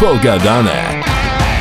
Pogadane. 0.00 1.02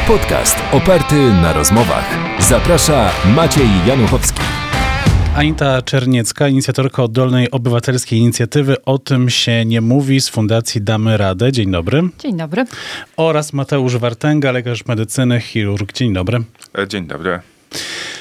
Podcast 0.08 0.58
oparty 0.72 1.16
na 1.16 1.54
rozmowach. 1.54 2.18
Zaprasza 2.40 3.12
Maciej 3.36 3.68
Januchowski. 3.88 4.42
Anita 5.36 5.82
Czerniecka, 5.82 6.48
inicjatorka 6.48 7.04
oddolnej 7.04 7.52
obywatelskiej 7.52 8.20
inicjatywy 8.20 8.76
O 8.86 8.98
tym 8.98 9.30
się 9.30 9.66
nie 9.66 9.82
mówi 9.82 10.22
z 10.22 10.30
Fundacji 10.30 10.82
Damy 10.82 11.18
Radę. 11.18 11.52
Dzień 11.52 11.72
dobry. 11.72 12.02
Dzień 12.20 12.38
dobry. 12.38 12.66
Oraz 13.18 13.54
Mateusz 13.54 13.98
Wartęga, 13.98 14.52
lekarz 14.52 14.86
medycyny, 14.86 15.40
chirurg. 15.40 15.94
Dzień 15.94 16.14
dobry. 16.14 16.44
E, 16.78 16.88
dzień 16.88 17.08
dobry. 17.08 17.40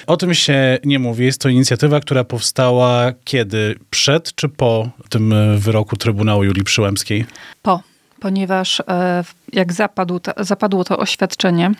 O 0.06 0.16
tym 0.16 0.34
się 0.34 0.78
nie 0.84 0.98
mówi. 0.98 1.24
Jest 1.24 1.40
to 1.40 1.48
inicjatywa, 1.48 2.00
która 2.00 2.24
powstała 2.24 3.12
kiedy? 3.24 3.74
Przed 3.90 4.34
czy 4.34 4.48
po 4.48 4.90
tym 5.08 5.32
e, 5.32 5.58
wyroku 5.58 5.96
Trybunału 5.96 6.44
Julii 6.44 6.64
Przyłębskiej? 6.64 7.24
Po, 7.62 7.82
ponieważ 8.24 8.80
e, 8.80 9.24
jak 9.52 9.72
zapadł, 9.72 10.20
zapadło 10.36 10.84
to 10.84 10.98
oświadczenie 10.98 11.70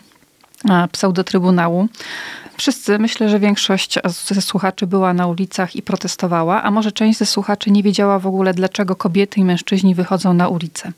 e, 0.71 0.89
pseudotrybunału, 0.93 1.89
wszyscy, 2.57 2.99
myślę, 2.99 3.29
że 3.29 3.39
większość 3.39 3.99
ze 4.05 4.43
słuchaczy 4.43 4.87
była 4.87 5.15
na 5.15 5.27
ulicach 5.27 5.77
i 5.77 5.83
protestowała, 5.83 6.63
a 6.63 6.71
może 6.71 6.93
część 6.93 7.19
ze 7.19 7.27
słuchaczy 7.27 7.71
nie 7.71 7.83
wiedziała 7.83 8.19
w 8.19 8.27
ogóle, 8.27 8.55
dlaczego 8.55 8.97
kobiety 8.97 9.41
i 9.41 9.45
mężczyźni 9.45 9.95
wychodzą 9.95 10.35
na 10.35 10.49
ulicę. 10.49 10.93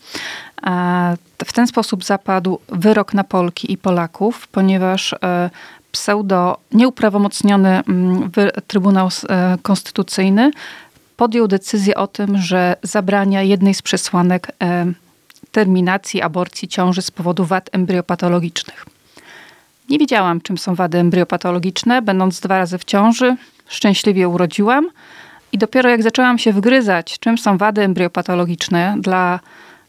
W 1.44 1.52
ten 1.52 1.66
sposób 1.66 2.04
zapadł 2.04 2.58
wyrok 2.68 3.14
na 3.14 3.24
Polki 3.24 3.72
i 3.72 3.78
Polaków, 3.78 4.48
ponieważ 4.48 5.14
pseudo 5.92 6.58
nieuprawomocniony 6.72 7.68
mm, 7.68 8.30
Trybunał 8.66 9.08
e, 9.28 9.58
Konstytucyjny 9.62 10.50
podjął 11.16 11.48
decyzję 11.48 11.94
o 11.94 12.06
tym, 12.06 12.38
że 12.38 12.76
zabrania 12.82 13.42
jednej 13.42 13.74
z 13.74 13.82
przesłanek 13.82 14.52
e, 15.56 15.66
terminacji 15.66 16.22
aborcji 16.22 16.68
ciąży 16.68 17.02
z 17.02 17.10
powodu 17.10 17.44
wad 17.44 17.70
embryopatologicznych. 17.72 18.86
Nie 19.88 19.98
wiedziałam, 19.98 20.40
czym 20.40 20.58
są 20.58 20.74
wady 20.74 20.98
embryopatologiczne. 20.98 22.02
Będąc 22.02 22.40
dwa 22.40 22.58
razy 22.58 22.78
w 22.78 22.84
ciąży, 22.84 23.36
szczęśliwie 23.68 24.28
urodziłam. 24.28 24.90
I 25.52 25.58
dopiero 25.58 25.90
jak 25.90 26.02
zaczęłam 26.02 26.38
się 26.38 26.52
wgryzać, 26.52 27.18
czym 27.18 27.38
są 27.38 27.58
wady 27.58 27.82
embryopatologiczne 27.82 28.96
dla 29.00 29.40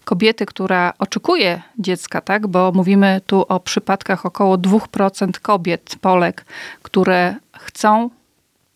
kobiety, 0.03 0.45
która 0.45 0.93
oczekuje 0.99 1.61
dziecka, 1.79 2.21
tak? 2.21 2.47
bo 2.47 2.71
mówimy 2.71 3.21
tu 3.27 3.45
o 3.49 3.59
przypadkach 3.59 4.25
około 4.25 4.57
2% 4.57 5.31
kobiet, 5.41 5.95
Polek, 6.01 6.45
które 6.83 7.35
chcą 7.57 8.09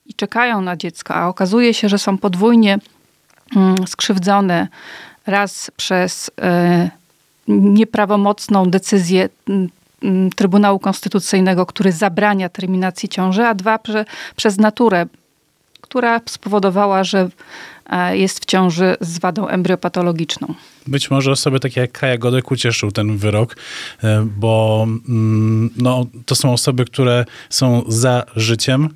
i 0.05 0.13
czekają 0.13 0.61
na 0.61 0.77
dziecko, 0.77 1.15
a 1.15 1.27
okazuje 1.27 1.73
się, 1.73 1.89
że 1.89 1.97
są 1.97 2.17
podwójnie 2.17 2.79
mm, 3.55 3.87
skrzywdzone 3.87 4.67
raz 5.27 5.71
przez 5.77 6.31
e, 6.41 6.89
nieprawomocną 7.47 8.65
decyzję 8.65 9.29
mm, 9.49 9.69
mm, 10.03 10.29
Trybunału 10.29 10.79
Konstytucyjnego, 10.79 11.65
który 11.65 11.91
zabrania 11.91 12.49
terminacji 12.49 13.09
ciąży, 13.09 13.43
a 13.43 13.53
dwa 13.53 13.79
przez 14.35 14.57
naturę, 14.57 15.05
która 15.81 16.21
spowodowała, 16.25 17.03
że 17.03 17.29
e, 17.89 18.17
jest 18.17 18.39
w 18.39 18.45
ciąży 18.45 18.95
z 19.01 19.19
wadą 19.19 19.47
embryopatologiczną. 19.47 20.53
Być 20.87 21.11
może 21.11 21.31
osoby 21.31 21.59
takie 21.59 21.81
jak 21.81 21.91
Kaja 21.91 22.17
Godek 22.17 22.51
ucieszył 22.51 22.91
ten 22.91 23.17
wyrok, 23.17 23.57
e, 24.03 24.27
bo 24.37 24.83
mm, 25.09 25.69
no, 25.77 26.05
to 26.25 26.35
są 26.35 26.53
osoby, 26.53 26.85
które 26.85 27.25
są 27.49 27.83
za 27.87 28.23
życiem, 28.35 28.89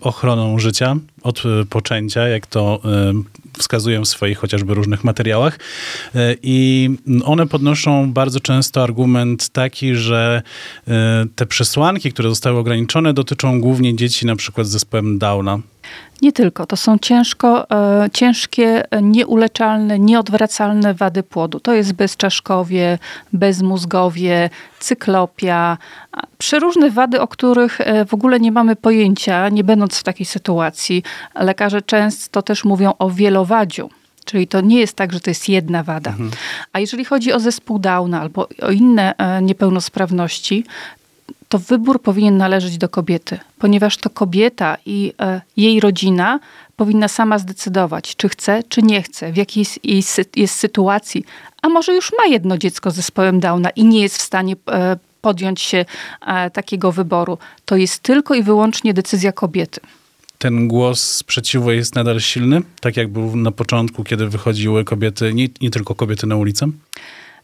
ochroną 0.00 0.58
życia 0.58 0.96
od 1.22 1.42
poczęcia, 1.70 2.28
jak 2.28 2.46
to 2.46 2.80
wskazują 3.58 4.04
w 4.04 4.08
swoich 4.08 4.38
chociażby 4.38 4.74
różnych 4.74 5.04
materiałach. 5.04 5.58
I 6.42 6.90
one 7.24 7.46
podnoszą 7.46 8.12
bardzo 8.12 8.40
często 8.40 8.82
argument 8.82 9.48
taki, 9.48 9.94
że 9.94 10.42
te 11.36 11.46
przesłanki, 11.46 12.12
które 12.12 12.28
zostały 12.28 12.58
ograniczone, 12.58 13.14
dotyczą 13.14 13.60
głównie 13.60 13.96
dzieci 13.96 14.26
na 14.26 14.36
przykład 14.36 14.66
z 14.66 14.70
zespołem 14.70 15.18
Downa. 15.18 15.58
Nie 16.22 16.32
tylko. 16.32 16.66
To 16.66 16.76
są 16.76 16.98
ciężko, 16.98 17.70
e, 17.70 18.10
ciężkie, 18.12 18.82
nieuleczalne, 19.02 19.98
nieodwracalne 19.98 20.94
wady 20.94 21.22
płodu. 21.22 21.60
To 21.60 21.74
jest 21.74 21.92
bezczaszkowie, 21.92 22.98
bezmózgowie, 23.32 24.50
cyklopia. 24.78 25.78
Przeróżne 26.38 26.90
wady, 26.90 27.20
o 27.20 27.28
których 27.28 27.80
e, 27.80 28.04
w 28.04 28.14
ogóle 28.14 28.40
nie 28.40 28.52
mamy 28.52 28.76
pojęcia, 28.76 29.48
nie 29.48 29.64
będąc 29.64 29.98
w 29.98 30.02
takiej 30.02 30.26
sytuacji. 30.26 31.02
Lekarze 31.34 31.82
często 31.82 32.42
też 32.42 32.64
mówią 32.64 32.92
o 32.98 33.10
wielowadziu. 33.10 33.90
Czyli 34.26 34.46
to 34.46 34.60
nie 34.60 34.80
jest 34.80 34.96
tak, 34.96 35.12
że 35.12 35.20
to 35.20 35.30
jest 35.30 35.48
jedna 35.48 35.82
wada. 35.82 36.10
Mhm. 36.10 36.30
A 36.72 36.80
jeżeli 36.80 37.04
chodzi 37.04 37.32
o 37.32 37.40
zespół 37.40 37.78
Downa 37.78 38.20
albo 38.20 38.48
o 38.62 38.70
inne 38.70 39.16
e, 39.16 39.42
niepełnosprawności, 39.42 40.64
to 41.48 41.58
wybór 41.58 42.02
powinien 42.02 42.36
należeć 42.36 42.78
do 42.78 42.88
kobiety, 42.88 43.38
ponieważ 43.58 43.96
to 43.96 44.10
kobieta 44.10 44.76
i 44.86 45.12
e, 45.20 45.40
jej 45.56 45.80
rodzina 45.80 46.40
powinna 46.76 47.08
sama 47.08 47.38
zdecydować, 47.38 48.16
czy 48.16 48.28
chce, 48.28 48.62
czy 48.68 48.82
nie 48.82 49.02
chce, 49.02 49.32
w 49.32 49.36
jakiej 49.36 49.66
jest, 49.84 50.36
jest 50.36 50.54
sytuacji. 50.54 51.24
A 51.62 51.68
może 51.68 51.94
już 51.94 52.12
ma 52.18 52.26
jedno 52.26 52.58
dziecko 52.58 52.90
z 52.90 52.94
zespołem 52.94 53.40
Downa 53.40 53.70
i 53.70 53.84
nie 53.84 54.00
jest 54.00 54.18
w 54.18 54.22
stanie 54.22 54.56
e, 54.70 54.96
podjąć 55.20 55.60
się 55.60 55.84
e, 56.26 56.50
takiego 56.50 56.92
wyboru. 56.92 57.38
To 57.64 57.76
jest 57.76 58.02
tylko 58.02 58.34
i 58.34 58.42
wyłącznie 58.42 58.94
decyzja 58.94 59.32
kobiety 59.32 59.80
ten 60.38 60.68
głos 60.68 61.00
sprzeciwu 61.00 61.70
jest 61.70 61.94
nadal 61.94 62.20
silny, 62.20 62.62
tak 62.80 62.96
jak 62.96 63.08
był 63.08 63.36
na 63.36 63.50
początku, 63.50 64.04
kiedy 64.04 64.28
wychodziły 64.28 64.84
kobiety, 64.84 65.34
nie, 65.34 65.48
nie 65.60 65.70
tylko 65.70 65.94
kobiety 65.94 66.26
na 66.26 66.36
ulicę? 66.36 66.66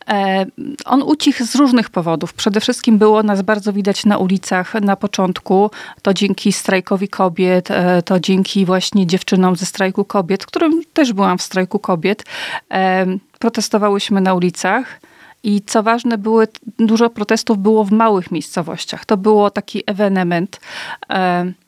E, 0.09 0.47
on 0.85 1.03
ucichł 1.03 1.45
z 1.45 1.55
różnych 1.55 1.91
powodów. 1.91 2.35
Przede 2.35 2.61
wszystkim 2.61 2.99
było 2.99 3.23
nas 3.23 3.43
bardzo 3.43 3.73
widać 3.73 4.05
na 4.05 4.19
ulicach 4.19 4.75
na 4.75 4.97
początku. 4.97 5.71
To 6.03 6.15
dzięki 6.15 6.53
strajkowi 6.53 7.09
kobiet, 7.09 7.71
e, 7.71 8.03
to 8.03 8.21
dzięki 8.21 8.67
właśnie 8.67 9.07
dziewczynom 9.07 9.57
ze 9.57 9.67
strajku 9.67 10.05
kobiet, 10.05 10.47
którym 10.47 10.83
też 10.93 11.13
byłam 11.13 11.39
w 11.39 11.43
strajku 11.43 11.79
kobiet. 11.79 12.25
E, 12.71 13.07
protestowałyśmy 13.39 14.21
na 14.21 14.35
ulicach. 14.35 15.01
I 15.45 15.63
co 15.67 15.83
ważne, 15.83 16.19
były, 16.19 16.49
dużo 16.79 17.11
protestów 17.11 17.59
było 17.59 17.85
w 17.85 17.93
małych 17.93 18.31
miejscowościach. 18.31 19.05
To 19.05 19.17
było 19.17 19.51
taki 19.51 19.83
ewenement 19.87 20.61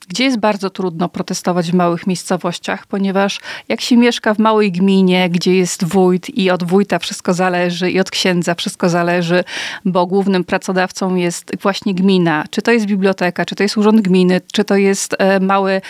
gdzie 0.09 0.25
jest 0.25 0.39
bardzo 0.39 0.71
trudno 0.71 1.09
protestować 1.09 1.71
w 1.71 1.75
małych 1.75 2.07
miejscowościach, 2.07 2.87
ponieważ 2.87 3.41
jak 3.69 3.81
się 3.81 3.97
mieszka 3.97 4.35
w 4.35 4.39
małej 4.39 4.73
gminie, 4.73 5.31
gdzie 5.31 5.55
jest 5.55 5.85
wójt 5.85 6.39
i 6.39 6.51
od 6.51 6.65
wójta 6.65 6.99
wszystko 6.99 7.35
zależy 7.35 7.91
i 7.91 8.01
od 8.01 8.11
księdza 8.11 8.55
wszystko 8.55 8.89
zależy, 8.89 9.45
bo 9.85 10.07
głównym 10.07 10.45
pracodawcą 10.45 11.15
jest 11.15 11.53
właśnie 11.63 11.95
gmina. 11.95 12.45
Czy 12.51 12.63
to 12.63 12.73
jest 12.73 12.87
biblioteka, 12.87 13.45
czy 13.45 13.55
to 13.55 13.63
jest 13.63 13.77
urząd 13.77 14.01
gminy, 14.01 14.41
czy 14.53 14.65
to 14.65 14.77
jest 14.77 15.17
e, 15.19 15.41
mały 15.41 15.81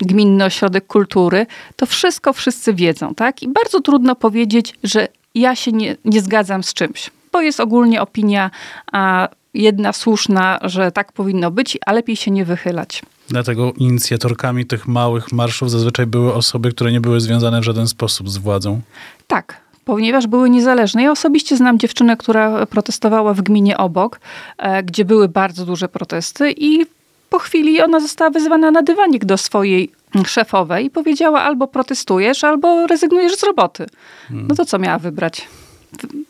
gminny 0.00 0.44
ośrodek 0.44 0.86
kultury, 0.86 1.46
to 1.76 1.86
wszystko 1.86 2.32
wszyscy 2.32 2.74
wiedzą, 2.74 3.14
tak? 3.14 3.42
I 3.42 3.48
bardzo 3.48 3.80
trudno 3.80 4.14
powiedzieć, 4.14 4.74
że 4.84 5.08
ja 5.34 5.56
się 5.56 5.72
nie, 5.72 5.96
nie 6.04 6.20
zgadzam 6.20 6.62
z 6.62 6.74
czymś, 6.74 7.10
bo 7.32 7.40
jest 7.40 7.60
ogólnie 7.60 8.02
opinia 8.02 8.50
a, 8.92 9.28
jedna 9.54 9.92
słuszna, 9.92 10.58
że 10.62 10.92
tak 10.92 11.12
powinno 11.12 11.50
być, 11.50 11.78
a 11.86 11.92
lepiej 11.92 12.16
się 12.16 12.30
nie 12.30 12.44
wychylać. 12.44 13.02
Dlatego 13.28 13.72
inicjatorkami 13.72 14.66
tych 14.66 14.88
małych 14.88 15.32
marszów 15.32 15.70
zazwyczaj 15.70 16.06
były 16.06 16.34
osoby, 16.34 16.70
które 16.70 16.92
nie 16.92 17.00
były 17.00 17.20
związane 17.20 17.60
w 17.60 17.64
żaden 17.64 17.88
sposób 17.88 18.30
z 18.30 18.36
władzą. 18.36 18.80
Tak, 19.26 19.60
ponieważ 19.84 20.26
były 20.26 20.50
niezależne. 20.50 21.02
Ja 21.02 21.10
osobiście 21.10 21.56
znam 21.56 21.78
dziewczynę, 21.78 22.16
która 22.16 22.66
protestowała 22.66 23.34
w 23.34 23.42
gminie 23.42 23.76
obok, 23.76 24.20
e, 24.58 24.82
gdzie 24.82 25.04
były 25.04 25.28
bardzo 25.28 25.66
duże 25.66 25.88
protesty 25.88 26.54
i 26.56 26.86
po 27.30 27.38
chwili 27.38 27.82
ona 27.82 28.00
została 28.00 28.30
wezwana 28.30 28.70
na 28.70 28.82
dywanik 28.82 29.24
do 29.24 29.36
swojej 29.36 29.92
szefowej 30.26 30.86
i 30.86 30.90
powiedziała 30.90 31.42
albo 31.42 31.66
protestujesz, 31.66 32.44
albo 32.44 32.86
rezygnujesz 32.86 33.36
z 33.36 33.42
roboty. 33.42 33.86
Hmm. 34.28 34.46
No 34.48 34.54
to 34.54 34.64
co 34.64 34.78
miała 34.78 34.98
wybrać? 34.98 35.48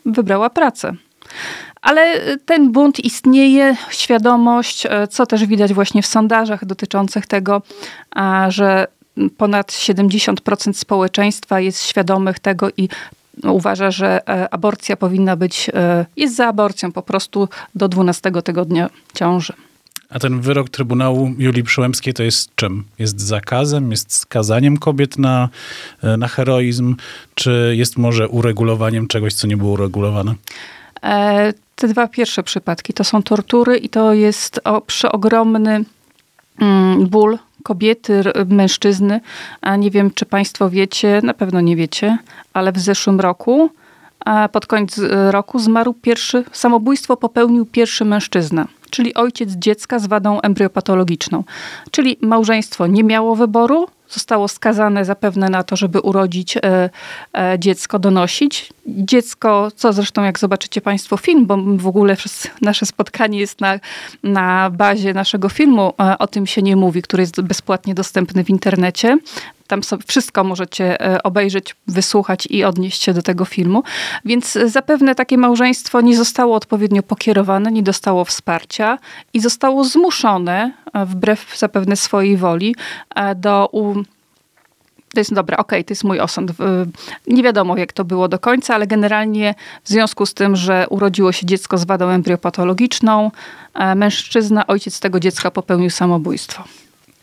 Wybrała 0.07 0.51
pracę. 0.51 0.95
Ale 1.83 2.21
ten 2.45 2.73
bunt 2.73 3.05
istnieje, 3.05 3.77
świadomość, 3.91 4.87
e, 4.87 5.09
co 5.09 5.27
też 5.27 5.47
widać 5.47 5.75
właśnie 5.75 6.03
w 6.03 6.07
sondażach 6.07 6.65
dotyczących 6.65 7.27
tego, 7.27 7.63
że 8.49 8.87
ponad 9.37 9.73
70% 9.73 10.73
społeczeństwa 10.73 11.61
jest 11.61 11.83
świadomych 11.83 12.39
tego 12.39 12.69
i 12.77 12.89
uważa, 13.45 13.91
że 13.91 14.29
e, 14.29 14.55
aborcja 14.55 14.97
powinna 14.97 15.37
być, 15.37 15.71
e, 15.75 16.07
jest 16.17 16.37
za 16.37 16.49
aborcją 16.49 16.93
po 16.93 17.03
prostu 17.03 17.49
do 17.75 17.89
12 17.89 18.43
tygodnia 18.43 18.91
ciąży. 19.15 19.53
A 20.15 20.19
ten 20.19 20.41
wyrok 20.41 20.69
Trybunału 20.71 21.35
Julii 21.39 21.63
Przyłębskiej 21.63 22.15
to 22.15 22.23
jest 22.23 22.55
czym? 22.55 22.85
Jest 22.99 23.21
zakazem, 23.21 23.91
jest 23.91 24.13
skazaniem 24.13 24.77
kobiet 24.77 25.19
na, 25.19 25.49
na 26.19 26.29
heroizm, 26.29 26.97
czy 27.35 27.75
jest 27.77 27.99
może 27.99 28.29
uregulowaniem 28.29 29.09
czegoś, 29.09 29.35
co 29.35 29.47
nie 29.47 29.57
było 29.57 29.73
uregulowane? 29.73 30.35
te 31.75 31.89
dwa 31.89 32.09
pierwsze 32.09 32.43
przypadki 32.43 32.93
to 32.93 33.05
są 33.05 33.23
tortury 33.23 33.77
i 33.77 33.89
to 33.89 34.13
jest 34.13 34.61
o, 34.65 34.81
przeogromny 34.81 35.85
mm, 36.59 37.07
ból 37.07 37.39
kobiety, 37.63 38.23
mężczyzny. 38.47 39.21
A 39.61 39.77
nie 39.77 39.91
wiem, 39.91 40.11
czy 40.15 40.27
Państwo 40.27 40.71
wiecie, 40.71 41.21
na 41.23 41.35
pewno 41.35 41.61
nie 41.61 41.77
wiecie, 41.77 42.19
ale 42.53 42.73
w 42.73 42.79
zeszłym 42.79 43.21
roku 43.21 43.71
pod 44.53 44.67
koniec 44.67 44.99
e, 44.99 45.33
roku 45.33 45.59
zmarł 45.59 45.95
pierwszy, 45.95 46.45
samobójstwo 46.53 47.17
popełnił 47.17 47.67
pierwszy 47.67 48.05
mężczyzna, 48.05 48.67
czyli 48.91 49.15
ojciec 49.15 49.51
dziecka 49.51 49.99
z 49.99 50.07
wadą 50.07 50.41
embriopatologiczną. 50.41 51.45
Czyli 51.91 52.17
małżeństwo 52.21 52.87
nie 52.87 53.05
miało 53.05 53.37
wyboru, 53.37 53.87
zostało 54.13 54.49
skazane 54.49 55.05
zapewne 55.05 55.49
na 55.49 55.63
to, 55.63 55.77
żeby 55.77 56.01
urodzić 56.01 56.57
e, 56.57 56.61
e, 56.63 57.59
dziecko, 57.59 57.99
donosić. 57.99 58.73
Dziecko, 58.87 59.69
co 59.77 59.93
zresztą 59.93 60.23
jak 60.23 60.39
zobaczycie 60.39 60.81
Państwo 60.81 61.17
film, 61.17 61.47
bo 61.47 61.57
w 61.77 61.87
ogóle 61.87 62.17
nasze 62.61 62.87
spotkanie 62.87 63.39
jest 63.39 63.61
na, 63.61 63.79
na 64.23 64.71
bazie 64.71 65.15
naszego 65.15 65.49
filmu, 65.49 65.93
e, 66.01 66.19
o 66.19 66.27
tym 66.27 66.47
się 66.47 66.63
nie 66.63 66.77
mówi, 66.77 67.03
który 67.03 67.23
jest 67.23 67.41
bezpłatnie 67.41 67.95
dostępny 67.95 68.45
w 68.45 68.51
internecie. 68.51 69.19
Tam 69.73 69.83
sobie 69.83 70.05
wszystko 70.07 70.45
możecie 70.45 71.01
e, 71.01 71.23
obejrzeć, 71.23 71.77
wysłuchać 71.87 72.47
i 72.51 72.65
odnieść 72.65 73.03
się 73.03 73.15
do 73.15 73.23
tego 73.23 73.45
filmu. 73.45 73.83
Więc 74.25 74.59
zapewne 74.67 75.15
takie 75.15 75.39
małżeństwo 75.39 76.01
nie 76.01 76.17
zostało 76.17 76.57
odpowiednio 76.57 77.03
pokierowane, 77.03 77.73
nie 77.73 77.83
dostało 77.83 78.25
wsparcia 78.25 78.99
i 79.35 79.41
zostało 79.41 79.85
zmuszone, 79.85 80.73
e, 80.93 81.07
wbrew 81.07 81.59
zapewne 81.59 81.97
swojej 81.97 82.37
woli, 82.37 82.75
e, 83.15 83.35
do 83.35 83.71
to 85.15 85.21
jest 85.21 85.35
dobra, 85.35 85.57
okej, 85.57 85.79
okay, 85.79 85.85
to 85.85 85.93
jest 85.93 86.05
mój 86.05 86.21
osąd. 86.21 86.53
Nie 87.27 87.43
wiadomo, 87.43 87.77
jak 87.77 87.93
to 87.93 88.05
było 88.05 88.29
do 88.29 88.39
końca, 88.39 88.75
ale 88.75 88.87
generalnie 88.87 89.55
w 89.85 89.89
związku 89.89 90.27
z 90.27 90.35
tym, 90.35 90.57
że 90.57 90.87
urodziło 90.91 91.33
się 91.33 91.47
dziecko 91.47 91.79
z 91.79 91.85
wadą 91.85 92.09
embriopatologiczną, 92.09 93.31
mężczyzna, 93.97 94.67
ojciec 94.67 95.01
tego 95.01 95.21
dziecka 95.21 95.51
popełnił 95.51 95.91
samobójstwo. 95.91 96.65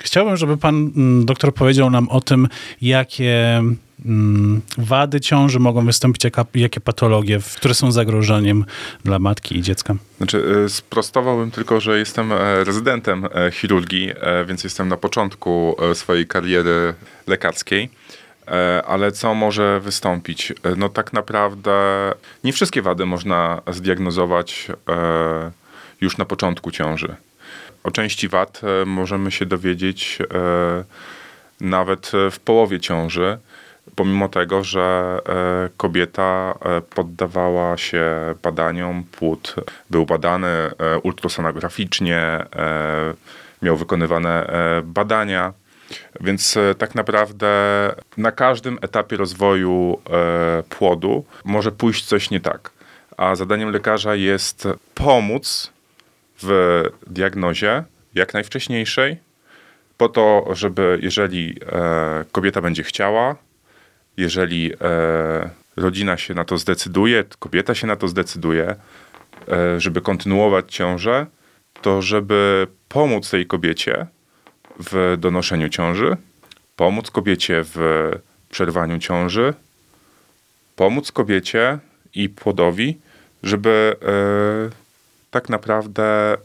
Chciałbym, 0.04 0.38
żeby 0.38 0.58
pan 0.58 0.92
mm, 0.96 1.26
doktor 1.26 1.54
powiedział 1.54 1.90
nam 1.90 2.10
o 2.10 2.22
tym, 2.22 2.48
jakie 2.82 3.64
mm, 4.06 4.62
wady 4.78 5.22
ciąży 5.22 5.60
mogą 5.60 5.86
wystąpić, 5.86 6.24
jakie 6.56 6.80
patologie, 6.80 7.40
które 7.56 7.74
są 7.74 7.92
zagrożeniem 7.92 8.66
dla 9.04 9.20
matki 9.20 9.58
i 9.58 9.62
dziecka. 9.62 9.96
Znaczy, 10.18 10.44
e, 10.66 10.70
sprostowałbym 10.70 11.52
tylko, 11.52 11.80
że 11.80 12.00
jestem 12.00 12.32
e, 12.32 12.64
rezydentem 12.64 13.26
e, 13.26 13.52
chirurgii, 13.52 14.12
więc 14.48 14.64
jestem 14.64 14.88
na 14.88 14.98
początku 14.98 15.76
swojej 15.94 16.28
kariery 16.28 16.94
lekarskiej. 17.28 17.90
Ale 18.88 19.12
co 19.12 19.36
może 19.36 19.80
wystąpić? 19.80 20.54
No 20.78 20.90
tak 20.90 21.14
naprawdę 21.14 21.72
nie 22.44 22.54
wszystkie 22.54 22.82
wady 22.82 23.06
można 23.06 23.62
zdiagnozować 23.68 24.68
już 26.02 26.18
na 26.18 26.26
początku 26.26 26.72
ciąży. 26.72 27.16
O 27.84 27.92
części 27.92 28.28
wad 28.28 28.62
e, 28.64 28.86
możemy 28.86 29.32
się 29.32 29.46
dowiedzieć 29.46 30.20
e, 30.22 30.84
nawet 31.62 32.12
w 32.32 32.40
połowie 32.40 32.80
ciąży, 32.80 33.38
pomimo 33.96 34.30
tego, 34.30 34.64
że 34.64 35.20
e, 35.30 35.70
kobieta 35.78 36.54
poddawała 36.96 37.78
się 37.78 38.06
badaniom, 38.44 39.04
płód 39.12 39.56
był 39.90 40.06
badany 40.06 40.48
ultrasonograficznie, 41.04 42.46
miał 43.62 43.78
wykonywane 43.78 44.46
badania. 44.84 45.54
Więc 46.22 46.58
tak 46.78 46.96
naprawdę 46.96 47.50
na 48.18 48.32
każdym 48.32 48.78
etapie 48.82 49.18
rozwoju 49.18 50.02
płodu 50.70 51.26
może 51.46 51.72
pójść 51.72 52.06
coś 52.06 52.30
nie 52.30 52.40
tak. 52.40 52.72
A 53.18 53.36
zadaniem 53.36 53.72
lekarza 53.72 54.16
jest 54.16 54.68
pomóc 54.96 55.72
w 56.42 56.84
diagnozie 57.08 57.84
jak 58.16 58.34
najwcześniejszej, 58.34 59.18
po 59.98 60.10
to, 60.10 60.48
żeby 60.52 61.00
jeżeli 61.02 61.56
e, 61.72 62.26
kobieta 62.32 62.62
będzie 62.62 62.84
chciała, 62.84 63.36
jeżeli 64.18 64.74
e, 64.82 65.50
rodzina 65.78 66.18
się 66.18 66.34
na 66.34 66.46
to 66.46 66.58
zdecyduje, 66.58 67.24
kobieta 67.40 67.76
się 67.76 67.88
na 67.88 67.96
to 67.96 68.08
zdecyduje, 68.08 68.76
e, 69.48 69.80
żeby 69.80 70.02
kontynuować 70.02 70.76
ciążę, 70.76 71.26
to 71.82 72.02
żeby 72.02 72.68
pomóc 72.90 73.30
tej 73.30 73.46
kobiecie 73.46 74.08
w 74.80 75.16
donoszeniu 75.20 75.70
ciąży, 75.70 76.18
pomóc 76.76 77.12
kobiecie 77.12 77.62
w 77.64 78.12
przerwaniu 78.50 79.00
ciąży, 79.00 79.54
pomóc 80.76 81.12
kobiecie 81.12 81.80
i 82.14 82.30
płodowi, 82.30 82.98
żeby 83.44 83.96
e, 84.02 84.79
tak 85.32 85.50
naprawdę 85.50 86.04
e, 86.04 86.38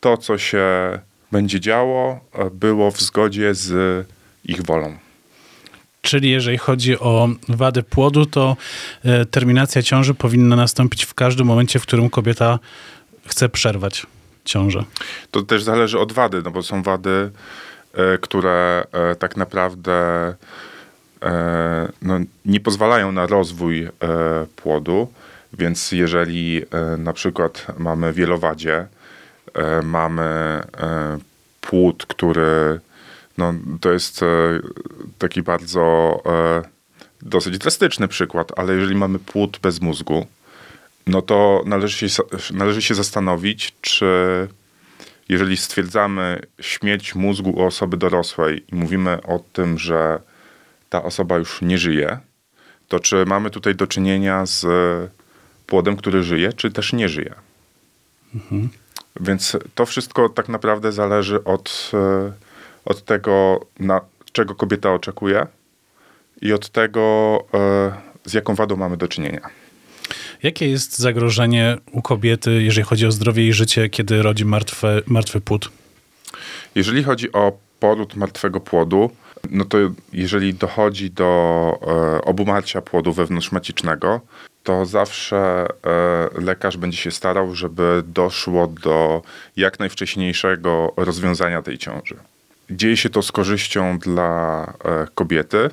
to, 0.00 0.16
co 0.16 0.38
się 0.38 0.98
będzie 1.32 1.60
działo, 1.60 2.20
e, 2.32 2.50
było 2.50 2.90
w 2.90 3.00
zgodzie 3.00 3.54
z 3.54 4.06
ich 4.44 4.62
wolą. 4.62 4.96
Czyli 6.02 6.30
jeżeli 6.30 6.58
chodzi 6.58 6.98
o 6.98 7.28
wady 7.48 7.82
płodu, 7.82 8.26
to 8.26 8.56
e, 9.04 9.24
terminacja 9.24 9.82
ciąży 9.82 10.14
powinna 10.14 10.56
nastąpić 10.56 11.04
w 11.04 11.14
każdym 11.14 11.46
momencie, 11.46 11.78
w 11.78 11.82
którym 11.82 12.10
kobieta 12.10 12.58
chce 13.26 13.48
przerwać 13.48 14.06
ciążę. 14.44 14.84
To 15.30 15.42
też 15.42 15.62
zależy 15.62 15.98
od 15.98 16.12
wady, 16.12 16.42
no 16.44 16.50
bo 16.50 16.62
są 16.62 16.82
wady, 16.82 17.30
które 18.20 18.84
tak 19.18 19.36
naprawdę 19.36 20.34
no, 22.02 22.18
nie 22.44 22.60
pozwalają 22.60 23.12
na 23.12 23.26
rozwój 23.26 23.88
płodu. 24.56 25.08
Więc 25.58 25.92
jeżeli 25.92 26.62
e, 26.70 26.96
na 26.96 27.12
przykład 27.12 27.66
mamy 27.78 28.12
wielowadzie, 28.12 28.86
e, 29.54 29.82
mamy 29.82 30.22
e, 30.22 30.62
płód, 31.60 32.06
który 32.06 32.80
no, 33.38 33.54
to 33.80 33.92
jest 33.92 34.20
taki 35.18 35.42
bardzo 35.42 36.22
dosyć 37.22 37.58
drastyczny 37.58 38.08
przykład, 38.08 38.58
ale 38.58 38.74
jeżeli 38.74 38.94
mamy 38.94 39.18
płód 39.18 39.58
bez 39.62 39.80
mózgu, 39.80 40.26
no 41.06 41.22
to 41.22 41.62
należy 41.66 42.08
się, 42.08 42.22
należy 42.54 42.82
się 42.82 42.94
zastanowić, 42.94 43.74
czy 43.80 44.48
jeżeli 45.28 45.56
stwierdzamy 45.56 46.40
śmierć 46.60 47.14
mózgu 47.14 47.50
u 47.50 47.62
osoby 47.62 47.96
dorosłej 47.96 48.64
i 48.72 48.74
mówimy 48.74 49.22
o 49.22 49.38
tym, 49.52 49.78
że 49.78 50.20
ta 50.88 51.02
osoba 51.02 51.38
już 51.38 51.62
nie 51.62 51.78
żyje, 51.78 52.18
to 52.88 53.00
czy 53.00 53.26
mamy 53.26 53.50
tutaj 53.50 53.74
do 53.74 53.86
czynienia 53.86 54.46
z 54.46 54.66
płodem, 55.72 55.96
który 55.96 56.22
żyje, 56.22 56.52
czy 56.52 56.70
też 56.70 56.92
nie 56.92 57.08
żyje. 57.08 57.34
Mhm. 58.34 58.68
Więc 59.20 59.56
to 59.74 59.86
wszystko 59.86 60.28
tak 60.28 60.48
naprawdę 60.48 60.92
zależy 60.92 61.44
od, 61.44 61.90
e, 61.94 62.32
od 62.84 63.04
tego, 63.04 63.60
na, 63.78 64.00
czego 64.32 64.54
kobieta 64.54 64.92
oczekuje 64.94 65.46
i 66.42 66.52
od 66.52 66.68
tego, 66.68 67.02
e, 67.54 67.92
z 68.24 68.32
jaką 68.32 68.54
wadą 68.54 68.76
mamy 68.76 68.96
do 68.96 69.08
czynienia. 69.08 69.40
Jakie 70.42 70.68
jest 70.68 70.98
zagrożenie 70.98 71.76
u 71.92 72.02
kobiety, 72.02 72.62
jeżeli 72.62 72.84
chodzi 72.84 73.06
o 73.06 73.12
zdrowie 73.12 73.48
i 73.48 73.52
życie, 73.52 73.88
kiedy 73.88 74.22
rodzi 74.22 74.44
martwe, 74.44 75.02
martwy 75.06 75.40
płód? 75.40 75.70
Jeżeli 76.74 77.02
chodzi 77.02 77.32
o 77.32 77.52
poród 77.80 78.16
martwego 78.16 78.60
płodu, 78.60 79.10
no 79.50 79.64
to 79.64 79.78
jeżeli 80.12 80.54
dochodzi 80.54 81.10
do 81.10 81.30
e, 81.82 82.24
obumarcia 82.24 82.82
płodu 82.82 83.12
wewnątrzmacicznego, 83.12 84.20
to 84.62 84.86
zawsze 84.86 85.36
e, 85.36 86.40
lekarz 86.40 86.76
będzie 86.76 86.98
się 86.98 87.10
starał, 87.10 87.54
żeby 87.54 88.02
doszło 88.06 88.66
do 88.66 89.22
jak 89.56 89.78
najwcześniejszego 89.78 90.92
rozwiązania 90.96 91.62
tej 91.62 91.78
ciąży. 91.78 92.16
Dzieje 92.70 92.96
się 92.96 93.10
to 93.10 93.22
z 93.22 93.32
korzyścią 93.32 93.98
dla 93.98 94.64
e, 94.84 95.06
kobiety, 95.14 95.70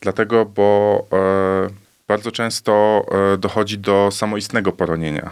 dlatego, 0.00 0.44
bo 0.44 1.06
e, 1.12 1.68
bardzo 2.08 2.32
często 2.32 3.04
dochodzi 3.38 3.78
do 3.78 4.08
samoistnego 4.12 4.72
poronienia. 4.72 5.30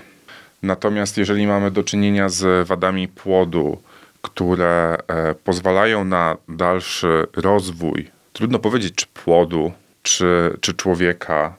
Natomiast 0.62 1.16
jeżeli 1.16 1.46
mamy 1.46 1.70
do 1.70 1.84
czynienia 1.84 2.28
z 2.28 2.68
wadami 2.68 3.08
płodu, 3.08 3.82
które 4.22 4.96
pozwalają 5.44 6.04
na 6.04 6.36
dalszy 6.48 7.26
rozwój, 7.36 8.10
trudno 8.32 8.58
powiedzieć, 8.58 8.94
czy 8.94 9.06
płodu, 9.06 9.72
czy, 10.02 10.56
czy 10.60 10.74
człowieka, 10.74 11.56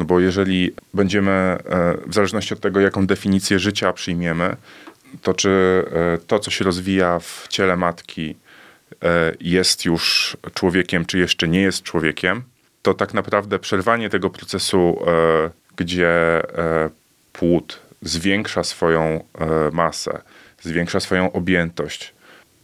no 0.00 0.06
bo 0.06 0.20
jeżeli 0.20 0.72
będziemy, 0.94 1.30
e, 1.30 1.58
w 2.06 2.14
zależności 2.14 2.54
od 2.54 2.60
tego, 2.60 2.80
jaką 2.80 3.06
definicję 3.06 3.58
życia 3.58 3.92
przyjmiemy, 3.92 4.56
to 5.22 5.34
czy 5.34 5.84
e, 5.92 6.18
to, 6.26 6.38
co 6.38 6.50
się 6.50 6.64
rozwija 6.64 7.18
w 7.18 7.46
ciele 7.48 7.76
matki, 7.76 8.36
e, 9.02 9.32
jest 9.40 9.84
już 9.84 10.36
człowiekiem, 10.54 11.04
czy 11.04 11.18
jeszcze 11.18 11.48
nie 11.48 11.60
jest 11.60 11.82
człowiekiem, 11.82 12.42
to 12.82 12.94
tak 12.94 13.14
naprawdę 13.14 13.58
przerwanie 13.58 14.10
tego 14.10 14.30
procesu, 14.30 14.98
gdzie 15.76 16.42
płód 17.32 17.80
zwiększa 18.02 18.64
swoją 18.64 19.24
masę, 19.72 20.22
zwiększa 20.62 21.00
swoją 21.00 21.32
objętość, 21.32 22.14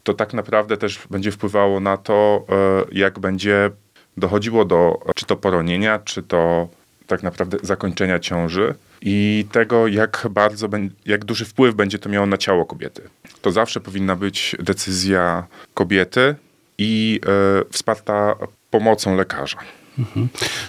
to 0.04 0.14
tak 0.14 0.34
naprawdę 0.34 0.76
też 0.76 1.00
będzie 1.10 1.32
wpływało 1.32 1.80
na 1.80 1.96
to, 1.96 2.46
jak 2.92 3.18
będzie 3.18 3.70
dochodziło 4.16 4.64
do 4.64 5.00
czy 5.14 5.26
to 5.26 5.36
poronienia, 5.36 5.98
czy 5.98 6.22
to 6.22 6.68
tak 7.06 7.22
naprawdę 7.22 7.56
zakończenia 7.62 8.18
ciąży 8.18 8.74
i 9.02 9.46
tego, 9.52 9.86
jak 9.86 10.26
bardzo, 10.30 10.68
jak 11.06 11.24
duży 11.24 11.44
wpływ 11.44 11.74
będzie 11.74 11.98
to 11.98 12.08
miało 12.08 12.26
na 12.26 12.36
ciało 12.36 12.66
kobiety. 12.66 13.02
To 13.42 13.52
zawsze 13.52 13.80
powinna 13.80 14.16
być 14.16 14.56
decyzja 14.58 15.46
kobiety 15.74 16.34
i 16.78 17.20
e, 17.26 17.64
wsparta 17.72 18.34
pomocą 18.70 19.16
lekarza. 19.16 19.58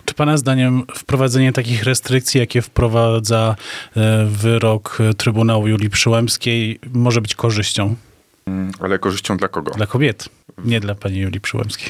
Czy 0.05 0.13
Pana 0.13 0.37
zdaniem 0.37 0.83
wprowadzenie 0.95 1.53
takich 1.53 1.83
restrykcji, 1.83 2.39
jakie 2.39 2.61
wprowadza 2.61 3.55
e, 3.97 4.25
wyrok 4.25 4.97
Trybunału 5.17 5.67
Julii 5.67 5.89
Przyłębskiej, 5.89 6.79
może 6.93 7.21
być 7.21 7.35
korzyścią 7.35 7.95
Mm, 8.47 8.71
Ale 8.79 8.99
korzyścią 8.99 9.37
dla 9.37 9.47
kogo? 9.47 9.71
dla 9.71 9.85
kobiet, 9.85 10.29
nie 10.65 10.79
dla 10.79 10.95
Pani 10.95 11.19
Julii 11.19 11.41
Przyłębskiej? 11.41 11.89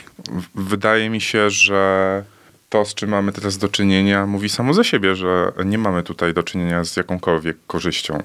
Wydaje 0.56 1.10
mi 1.10 1.22
się, 1.22 1.50
że 1.50 2.24
to, 2.70 2.86
z 2.86 2.96
czym 2.96 3.10
mamy 3.10 3.32
teraz 3.32 3.58
do 3.58 3.68
czynienia, 3.68 4.26
mówi 4.26 4.50
samo 4.50 4.74
za 4.74 4.84
siebie, 4.84 5.16
że 5.16 5.52
nie 5.66 5.78
mamy 5.78 6.04
tutaj 6.04 6.34
do 6.34 6.44
czynienia 6.44 6.84
z 6.84 6.98
jakąkolwiek 6.98 7.58
korzyścią. 7.68 8.24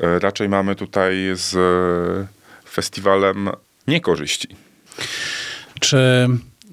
E, 0.00 0.18
Raczej 0.18 0.48
mamy 0.48 0.74
tutaj 0.74 1.16
z 1.34 1.54
e, 1.56 2.70
festiwalem 2.70 3.50
niekorzyści. 3.86 4.48
Czy 5.80 6.28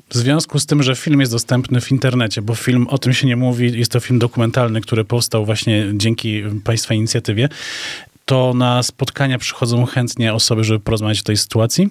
w 0.09 0.17
związku 0.17 0.59
z 0.59 0.65
tym, 0.65 0.83
że 0.83 0.95
film 0.95 1.19
jest 1.19 1.31
dostępny 1.31 1.81
w 1.81 1.91
internecie, 1.91 2.41
bo 2.41 2.55
film 2.55 2.87
o 2.87 2.97
tym 2.97 3.13
się 3.13 3.27
nie 3.27 3.35
mówi, 3.35 3.79
jest 3.79 3.91
to 3.91 3.99
film 3.99 4.19
dokumentalny, 4.19 4.81
który 4.81 5.05
powstał 5.05 5.45
właśnie 5.45 5.85
dzięki 5.93 6.43
Państwa 6.63 6.93
inicjatywie, 6.93 7.49
to 8.25 8.53
na 8.53 8.83
spotkania 8.83 9.37
przychodzą 9.37 9.85
chętnie 9.85 10.33
osoby, 10.33 10.63
żeby 10.63 10.79
porozmawiać 10.79 11.19
o 11.19 11.23
tej 11.23 11.37
sytuacji? 11.37 11.89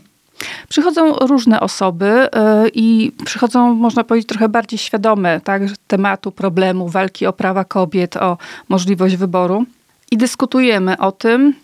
Przychodzą 0.69 1.13
różne 1.15 1.61
osoby 1.61 2.07
y, 2.07 2.29
i 2.75 3.13
przychodzą, 3.25 3.75
można 3.75 4.05
powiedzieć, 4.05 4.29
trochę 4.29 4.49
bardziej 4.49 4.79
świadome 4.79 5.41
tak, 5.41 5.63
tematu, 5.87 6.33
problemu, 6.33 6.89
walki 6.89 7.27
o 7.27 7.33
prawa 7.33 7.65
kobiet, 7.65 8.17
o 8.17 8.39
możliwość 8.69 9.17
wyboru. 9.17 9.65
I 10.11 10.17
dyskutujemy 10.17 10.99
o 10.99 11.13
tym, 11.13 11.55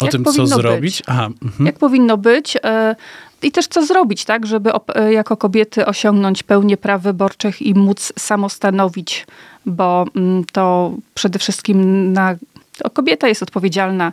O 0.00 0.04
jak 0.04 0.12
tym, 0.12 0.24
co 0.24 0.32
powinno 0.32 0.56
zrobić? 0.56 0.96
Być. 0.96 1.02
Aha, 1.06 1.28
mhm. 1.42 1.66
Jak 1.66 1.78
powinno 1.78 2.16
być 2.16 2.56
y, 2.56 2.60
i 3.42 3.52
też 3.52 3.66
co 3.66 3.86
zrobić, 3.86 4.24
tak, 4.24 4.46
żeby 4.46 4.70
y, 4.70 5.12
jako 5.12 5.36
kobiety 5.36 5.86
osiągnąć 5.86 6.42
pełnię 6.42 6.76
praw 6.76 7.02
wyborczych 7.02 7.62
i 7.62 7.74
móc 7.74 8.12
samostanowić, 8.18 9.26
bo 9.66 10.04
mm, 10.16 10.44
to 10.52 10.94
przede 11.14 11.38
wszystkim 11.38 12.12
na 12.12 12.36
to 12.78 12.90
kobieta 12.90 13.28
jest 13.28 13.42
odpowiedzialna 13.42 14.12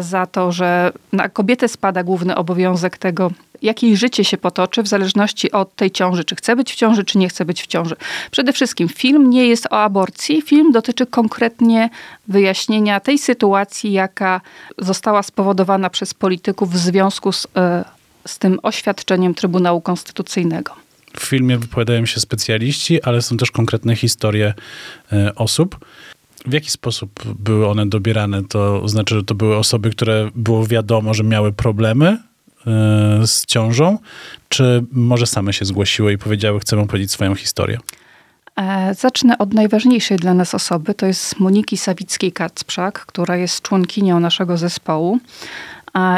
za 0.00 0.26
to, 0.26 0.52
że 0.52 0.92
na 1.12 1.28
kobietę 1.28 1.68
spada 1.68 2.02
główny 2.02 2.36
obowiązek 2.36 2.98
tego, 2.98 3.30
jak 3.62 3.82
jej 3.82 3.96
życie 3.96 4.24
się 4.24 4.36
potoczy, 4.36 4.82
w 4.82 4.88
zależności 4.88 5.52
od 5.52 5.76
tej 5.76 5.90
ciąży, 5.90 6.24
czy 6.24 6.36
chce 6.36 6.56
być 6.56 6.72
w 6.72 6.76
ciąży, 6.76 7.04
czy 7.04 7.18
nie 7.18 7.28
chce 7.28 7.44
być 7.44 7.62
w 7.62 7.66
ciąży. 7.66 7.96
Przede 8.30 8.52
wszystkim 8.52 8.88
film 8.88 9.30
nie 9.30 9.48
jest 9.48 9.66
o 9.66 9.82
aborcji, 9.82 10.42
film 10.42 10.72
dotyczy 10.72 11.06
konkretnie 11.06 11.90
wyjaśnienia 12.28 13.00
tej 13.00 13.18
sytuacji, 13.18 13.92
jaka 13.92 14.40
została 14.78 15.22
spowodowana 15.22 15.90
przez 15.90 16.14
polityków 16.14 16.70
w 16.70 16.76
związku 16.76 17.32
z, 17.32 17.46
e, 17.56 17.84
z 18.26 18.38
tym 18.38 18.58
oświadczeniem 18.62 19.34
Trybunału 19.34 19.80
Konstytucyjnego. 19.80 20.74
W 21.16 21.22
filmie 21.22 21.58
wypowiadają 21.58 22.06
się 22.06 22.20
specjaliści, 22.20 23.02
ale 23.02 23.22
są 23.22 23.36
też 23.36 23.50
konkretne 23.50 23.96
historie 23.96 24.54
e, 25.12 25.34
osób. 25.34 25.78
W 26.44 26.52
jaki 26.52 26.70
sposób 26.70 27.10
były 27.38 27.68
one 27.68 27.86
dobierane? 27.86 28.44
To 28.44 28.88
znaczy, 28.88 29.14
że 29.14 29.24
to 29.24 29.34
były 29.34 29.56
osoby, 29.56 29.90
które 29.90 30.30
było 30.34 30.66
wiadomo, 30.66 31.14
że 31.14 31.24
miały 31.24 31.52
problemy 31.52 32.06
e, 32.66 33.26
z 33.26 33.46
ciążą, 33.46 33.98
czy 34.48 34.84
może 34.92 35.26
same 35.26 35.52
się 35.52 35.64
zgłosiły 35.64 36.12
i 36.12 36.18
powiedziały, 36.18 36.60
chcemy 36.60 36.82
opowiedzieć 36.82 37.10
swoją 37.10 37.34
historię? 37.34 37.78
E, 38.56 38.94
Zacznę 38.94 39.38
od 39.38 39.54
najważniejszej 39.54 40.16
dla 40.16 40.34
nas 40.34 40.54
osoby, 40.54 40.94
to 40.94 41.06
jest 41.06 41.40
Moniki 41.40 41.76
Sawickiej-Kacprzak, 41.76 42.92
która 42.92 43.36
jest 43.36 43.62
członkinią 43.62 44.20
naszego 44.20 44.56
zespołu. 44.56 45.18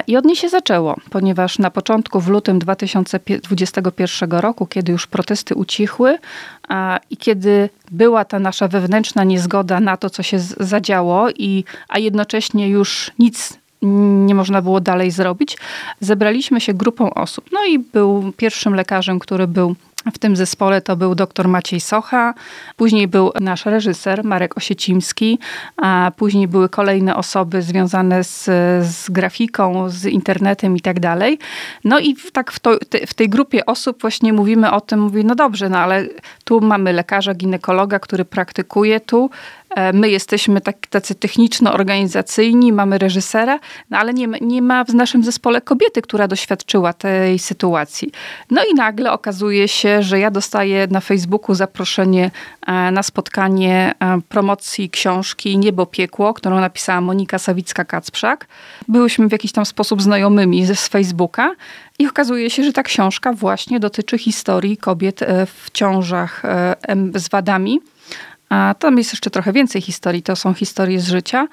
I 0.07 0.17
od 0.17 0.25
niej 0.25 0.37
się 0.37 0.49
zaczęło, 0.49 0.97
ponieważ 1.11 1.59
na 1.59 1.71
początku, 1.71 2.21
w 2.21 2.29
lutym 2.29 2.59
2021 2.59 4.31
roku, 4.31 4.67
kiedy 4.67 4.93
już 4.93 5.07
protesty 5.07 5.55
ucichły 5.55 6.19
i 7.11 7.17
kiedy 7.17 7.69
była 7.91 8.25
ta 8.25 8.39
nasza 8.39 8.69
wewnętrzna 8.69 9.25
niezgoda 9.25 9.81
na 9.81 9.97
to, 9.97 10.11
co 10.11 10.23
się 10.23 10.39
zadziało, 10.61 11.31
i, 11.31 11.65
a 11.89 11.99
jednocześnie 11.99 12.69
już 12.69 13.11
nic 13.19 13.59
nie 14.27 14.35
można 14.35 14.63
było 14.63 14.81
dalej 14.81 15.11
zrobić, 15.11 15.59
zebraliśmy 16.01 16.61
się 16.61 16.75
grupą 16.75 17.15
osób. 17.15 17.45
No 17.53 17.65
i 17.65 17.79
był 17.79 18.33
pierwszym 18.37 18.75
lekarzem, 18.75 19.19
który 19.19 19.47
był 19.47 19.77
w 20.13 20.19
tym 20.19 20.37
zespole 20.37 20.81
to 20.81 20.97
był 20.97 21.15
dr 21.15 21.49
Maciej 21.49 21.81
Socha, 21.81 22.35
później 22.77 23.09
był 23.09 23.33
nasz 23.41 23.67
reżyser 23.67 24.25
Marek 24.25 24.57
Osiecimski, 24.57 25.39
a 25.77 26.13
później 26.17 26.49
były 26.49 26.69
kolejne 26.69 27.17
osoby 27.17 27.63
związane 27.63 28.25
z, 28.25 28.45
z 28.87 29.11
grafiką, 29.11 29.91
z 29.91 30.05
internetem 30.05 30.77
i 30.77 30.81
tak 30.81 31.01
dalej. 31.01 31.39
No 31.85 31.99
i 31.99 32.17
tak 32.33 32.53
w, 32.53 32.59
to, 32.59 32.79
w 33.07 33.15
tej 33.15 33.29
grupie 33.29 33.67
osób 33.67 34.01
właśnie 34.01 34.33
mówimy 34.33 34.73
o 34.73 34.81
tym, 34.81 35.01
mówi, 35.01 35.25
no 35.25 35.35
dobrze, 35.35 35.69
no 35.69 35.79
ale 35.79 36.07
tu 36.45 36.61
mamy 36.61 36.93
lekarza, 36.93 37.35
ginekologa, 37.35 37.99
który 37.99 38.25
praktykuje 38.25 39.01
tu, 39.01 39.31
My 39.93 40.11
jesteśmy 40.11 40.61
tak, 40.61 40.87
tacy 40.87 41.15
techniczno-organizacyjni, 41.15 42.73
mamy 42.73 42.99
reżysera, 42.99 43.59
no 43.91 43.99
ale 43.99 44.15
nie, 44.15 44.27
nie 44.41 44.63
ma 44.63 44.85
w 44.85 44.95
naszym 44.95 45.25
zespole 45.25 45.61
kobiety, 45.61 46.03
która 46.03 46.29
doświadczyła 46.29 46.93
tej 46.93 47.39
sytuacji. 47.39 48.13
No 48.51 48.63
i 48.73 48.75
nagle 48.75 49.13
okazuje 49.13 49.69
się, 49.69 50.03
że 50.03 50.19
ja 50.19 50.31
dostaję 50.31 50.87
na 50.91 51.01
Facebooku 51.01 51.55
zaproszenie 51.55 52.31
e, 52.67 52.91
na 52.91 53.03
spotkanie 53.03 53.95
e, 54.01 54.21
promocji 54.29 54.91
książki 54.91 55.59
Niebo 55.59 55.87
Piekło, 55.87 56.35
którą 56.35 56.61
napisała 56.61 57.01
Monika 57.01 57.37
Sawicka-Kacprzak. 57.37 58.37
Byłyśmy 58.89 59.29
w 59.29 59.33
jakiś 59.33 59.53
tam 59.53 59.67
sposób 59.67 60.03
znajomymi 60.03 60.67
z 60.67 60.89
Facebooka 60.89 61.55
i 61.99 62.07
okazuje 62.07 62.51
się, 62.51 62.65
że 62.65 62.73
ta 62.73 62.83
książka 62.83 63.33
właśnie 63.33 63.81
dotyczy 63.81 64.19
historii 64.19 64.77
kobiet 64.77 65.23
e, 65.23 65.47
w 65.47 65.71
ciążach 65.73 66.45
e, 66.45 66.77
z 67.15 67.29
wadami. 67.29 67.81
A 68.49 68.75
tam 68.79 68.99
jest 68.99 69.13
jeszcze 69.13 69.31
trochę 69.31 69.53
więcej 69.53 69.83
historii, 69.83 70.23
to 70.23 70.37
są 70.37 70.55
historie 70.55 71.01
z 71.01 71.09
życia. 71.09 71.49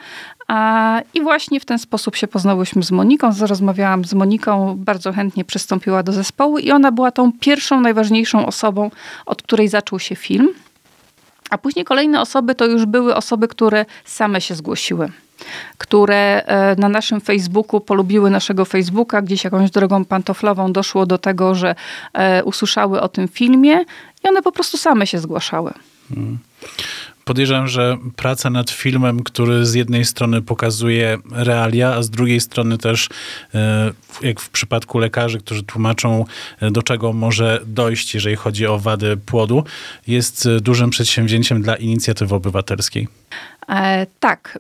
A, 0.47 1.01
I 1.13 1.21
właśnie 1.21 1.59
w 1.59 1.65
ten 1.65 1.79
sposób 1.79 2.15
się 2.15 2.27
poznałyśmy 2.27 2.83
z 2.83 2.91
Moniką, 2.91 3.31
rozmawiałam 3.39 4.05
z 4.05 4.13
Moniką, 4.13 4.75
bardzo 4.77 5.13
chętnie 5.13 5.45
przystąpiła 5.45 6.03
do 6.03 6.11
zespołu 6.11 6.59
i 6.59 6.71
ona 6.71 6.91
była 6.91 7.11
tą 7.11 7.31
pierwszą, 7.39 7.81
najważniejszą 7.81 8.45
osobą, 8.45 8.91
od 9.25 9.41
której 9.41 9.67
zaczął 9.67 9.99
się 9.99 10.15
film. 10.15 10.49
A 11.49 11.57
później 11.57 11.85
kolejne 11.85 12.21
osoby 12.21 12.55
to 12.55 12.65
już 12.65 12.85
były 12.85 13.15
osoby, 13.15 13.47
które 13.47 13.85
same 14.05 14.41
się 14.41 14.55
zgłosiły, 14.55 15.11
które 15.77 16.43
e, 16.45 16.75
na 16.75 16.89
naszym 16.89 17.21
Facebooku 17.21 17.79
polubiły 17.79 18.29
naszego 18.29 18.65
Facebooka, 18.65 19.21
gdzieś 19.21 19.43
jakąś 19.43 19.71
drogą 19.71 20.05
pantoflową 20.05 20.73
doszło 20.73 21.05
do 21.05 21.17
tego, 21.17 21.55
że 21.55 21.75
e, 22.13 22.43
usłyszały 22.43 23.01
o 23.01 23.07
tym 23.07 23.27
filmie 23.27 23.85
i 24.23 24.27
one 24.29 24.41
po 24.41 24.51
prostu 24.51 24.77
same 24.77 25.07
się 25.07 25.19
zgłaszały. 25.19 25.73
Podejrzewam, 27.25 27.67
że 27.67 27.97
praca 28.15 28.49
nad 28.49 28.71
filmem, 28.71 29.23
który 29.23 29.65
z 29.65 29.73
jednej 29.73 30.05
strony 30.05 30.41
pokazuje 30.41 31.17
realia, 31.31 31.93
a 31.93 32.03
z 32.03 32.09
drugiej 32.09 32.39
strony 32.39 32.77
też, 32.77 33.09
e, 33.55 33.91
jak 34.21 34.39
w 34.39 34.49
przypadku 34.49 34.99
lekarzy, 34.99 35.39
którzy 35.39 35.63
tłumaczą, 35.63 36.25
e, 36.61 36.71
do 36.71 36.83
czego 36.83 37.13
może 37.13 37.61
dojść, 37.65 38.13
jeżeli 38.13 38.35
chodzi 38.35 38.67
o 38.67 38.79
wady 38.79 39.17
płodu, 39.17 39.63
jest 40.07 40.45
e, 40.45 40.59
dużym 40.59 40.89
przedsięwzięciem 40.89 41.61
dla 41.61 41.75
inicjatywy 41.75 42.35
obywatelskiej. 42.35 43.07
E, 43.69 44.05
tak. 44.19 44.59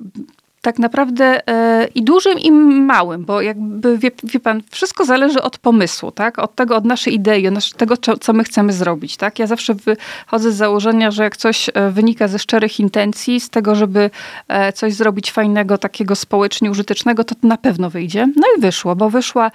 Tak 0.63 0.79
naprawdę 0.79 1.47
e, 1.47 1.87
i 1.95 2.03
dużym, 2.03 2.39
i 2.39 2.51
małym, 2.51 3.25
bo 3.25 3.41
jakby 3.41 3.97
wie, 3.97 4.11
wie 4.23 4.39
pan, 4.39 4.61
wszystko 4.71 5.05
zależy 5.05 5.41
od 5.41 5.57
pomysłu, 5.57 6.11
tak? 6.11 6.39
Od 6.39 6.55
tego, 6.55 6.75
od 6.75 6.85
naszej 6.85 7.13
idei, 7.13 7.47
od 7.47 7.53
nasz, 7.53 7.71
tego, 7.71 7.97
co, 7.97 8.17
co 8.17 8.33
my 8.33 8.43
chcemy 8.43 8.73
zrobić, 8.73 9.17
tak? 9.17 9.39
Ja 9.39 9.47
zawsze 9.47 9.73
wychodzę 9.73 10.51
z 10.51 10.55
założenia, 10.55 11.11
że 11.11 11.23
jak 11.23 11.37
coś 11.37 11.69
e, 11.73 11.89
wynika 11.89 12.27
ze 12.27 12.39
szczerych 12.39 12.79
intencji, 12.79 13.39
z 13.39 13.49
tego, 13.49 13.75
żeby 13.75 14.09
e, 14.47 14.73
coś 14.73 14.93
zrobić 14.93 15.31
fajnego, 15.31 15.77
takiego 15.77 16.15
społecznie 16.15 16.71
użytecznego, 16.71 17.23
to 17.23 17.35
na 17.43 17.57
pewno 17.57 17.89
wyjdzie. 17.89 18.27
No 18.35 18.47
i 18.57 18.61
wyszło, 18.61 18.95
bo 18.95 19.09
wyszła, 19.09 19.51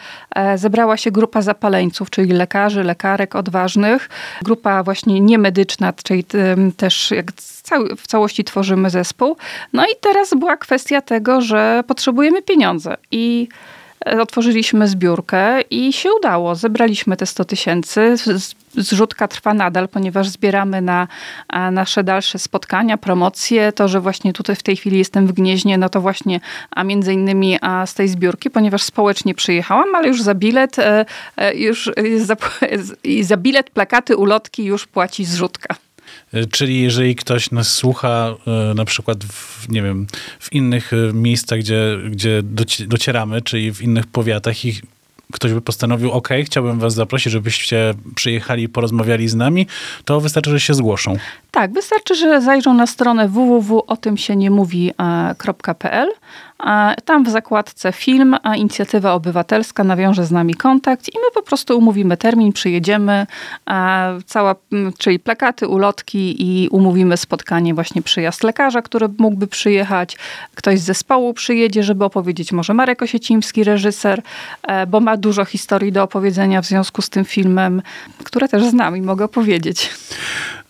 zebrała 0.57 0.97
się 0.97 1.11
grupa 1.11 1.43
zapaleńców, 1.43 2.11
czyli 2.11 2.33
lekarzy, 2.33 2.85
lekarek 2.85 3.35
odważnych, 3.35 4.09
grupa 4.43 4.83
właśnie 4.83 5.21
niemedyczna, 5.21 5.93
czyli 5.93 6.25
też 6.77 7.11
jak 7.11 7.33
cały, 7.69 7.97
w 7.97 8.07
całości 8.07 8.45
tworzymy 8.45 8.91
zespół. 8.91 9.37
No 9.73 9.85
i 9.85 9.91
teraz 10.01 10.35
była 10.35 10.57
kwestia 10.57 11.01
tego, 11.01 11.41
że 11.41 11.85
potrzebujemy 11.87 12.43
pieniądze 12.43 12.97
i 13.11 13.49
e, 14.07 14.23
otworzyliśmy 14.23 14.89
zbiórkę 14.89 15.61
i 15.61 15.93
się 15.93 16.09
udało. 16.19 16.55
Zebraliśmy 16.55 17.17
te 17.17 17.27
100 17.27 17.45
tysięcy. 17.45 18.15
Zrzutka 18.75 19.29
trwa 19.29 19.55
nadal, 19.55 19.89
ponieważ 19.89 20.29
zbieramy 20.29 20.83
na 20.83 21.09
nasze 21.73 22.05
dalsze 22.05 22.39
spotkania, 22.39 22.97
promocje. 22.99 23.73
To, 23.73 23.89
że 23.89 24.01
właśnie 24.01 24.33
tutaj 24.33 24.57
w 24.57 24.63
tej 24.63 24.77
chwili 24.77 24.99
jestem 24.99 25.27
w 25.27 25.33
Gnieźnie, 25.33 25.79
no 25.79 25.89
to 25.89 26.01
właśnie 26.01 26.41
a 26.71 26.85
między 26.85 27.13
innymi 27.13 27.59
a 27.61 27.87
z 27.87 27.95
tej 27.95 28.09
zbiórki, 28.09 28.51
ponieważ 28.51 28.83
społecznie 28.83 29.35
przyjechałam, 29.35 29.95
ale 29.95 30.09
już 30.09 30.23
za 30.23 30.35
bilet, 30.35 30.79
e, 30.79 31.07
e, 31.37 31.55
już 31.55 31.91
za, 32.17 32.37
za 33.31 33.37
bilet, 33.37 33.71
plakaty, 33.71 34.17
ulotki 34.17 34.65
już 34.65 34.87
płaci 34.87 35.25
zrzutka. 35.25 35.88
E, 36.33 36.47
Czyli 36.47 36.83
jeżeli 36.83 37.17
ktoś 37.17 37.51
nas 37.51 37.75
słucha, 37.75 38.35
e, 38.47 38.75
na 38.75 38.85
przykład 38.85 39.25
w, 39.25 39.69
nie 39.69 39.83
wiem, 39.83 40.07
w 40.41 40.53
innych 40.53 40.93
e, 40.93 40.97
miejscach, 41.13 41.59
gdzie, 41.59 41.99
gdzie 42.11 42.43
doci- 42.43 42.87
docieramy, 42.87 43.43
czyli 43.43 43.73
w 43.73 43.83
innych 43.83 44.07
powiatach 44.07 44.65
i 44.65 44.81
ktoś 45.33 45.53
by 45.53 45.61
postanowił, 45.61 46.11
ok, 46.11 46.29
chciałbym 46.45 46.79
was 46.79 46.95
zaprosić, 46.95 47.33
żebyście 47.33 47.95
przyjechali 48.15 48.63
i 48.63 48.69
porozmawiali 48.69 49.29
z 49.29 49.35
nami, 49.35 49.67
to 50.05 50.21
wystarczy, 50.21 50.51
że 50.51 50.61
się 50.61 50.75
zgłoszą. 50.75 51.17
Tak, 51.51 51.73
wystarczy, 51.73 52.15
że 52.15 52.41
zajrzą 52.41 52.75
na 52.75 52.87
stronę 52.87 53.29
www.otymsieniemówi.pl. 53.29 56.09
Tam 57.05 57.25
w 57.25 57.29
zakładce 57.29 57.93
film, 57.93 58.37
a 58.43 58.57
inicjatywa 58.57 59.12
obywatelska 59.12 59.85
nawiąże 59.85 60.25
z 60.25 60.31
nami 60.31 60.55
kontakt 60.55 61.09
i 61.15 61.19
my 61.19 61.31
po 61.35 61.43
prostu 61.43 61.79
umówimy 61.79 62.17
termin, 62.17 62.53
przyjedziemy, 62.53 63.27
cała, 64.27 64.55
czyli 64.99 65.19
plakaty, 65.19 65.69
ulotki 65.69 66.37
i 66.38 66.69
umówimy 66.69 67.17
spotkanie, 67.17 67.75
właśnie 67.75 68.03
przyjazd 68.03 68.43
lekarza, 68.43 68.83
który 68.83 69.09
mógłby 69.19 69.47
przyjechać, 69.47 70.17
ktoś 70.55 70.81
z 70.81 70.85
zespołu 70.85 71.35
przyjedzie, 71.35 71.83
żeby 71.83 72.05
opowiedzieć, 72.05 72.53
może 72.53 72.75
Marek 72.75 73.03
Osiecimski, 73.03 73.65
reżyser, 73.65 74.23
e, 74.62 74.87
bo 74.87 75.00
ma 75.00 75.17
dużo 75.17 75.45
historii 75.45 75.93
do 75.93 76.03
opowiedzenia 76.03 76.62
w 76.62 76.67
związku 76.67 77.03
z 77.03 77.11
tym 77.11 77.25
filmem, 77.25 77.83
które 78.25 78.49
też 78.49 78.65
znam 78.65 78.97
i 78.97 79.03
mogę 79.03 79.25
opowiedzieć. 79.25 79.91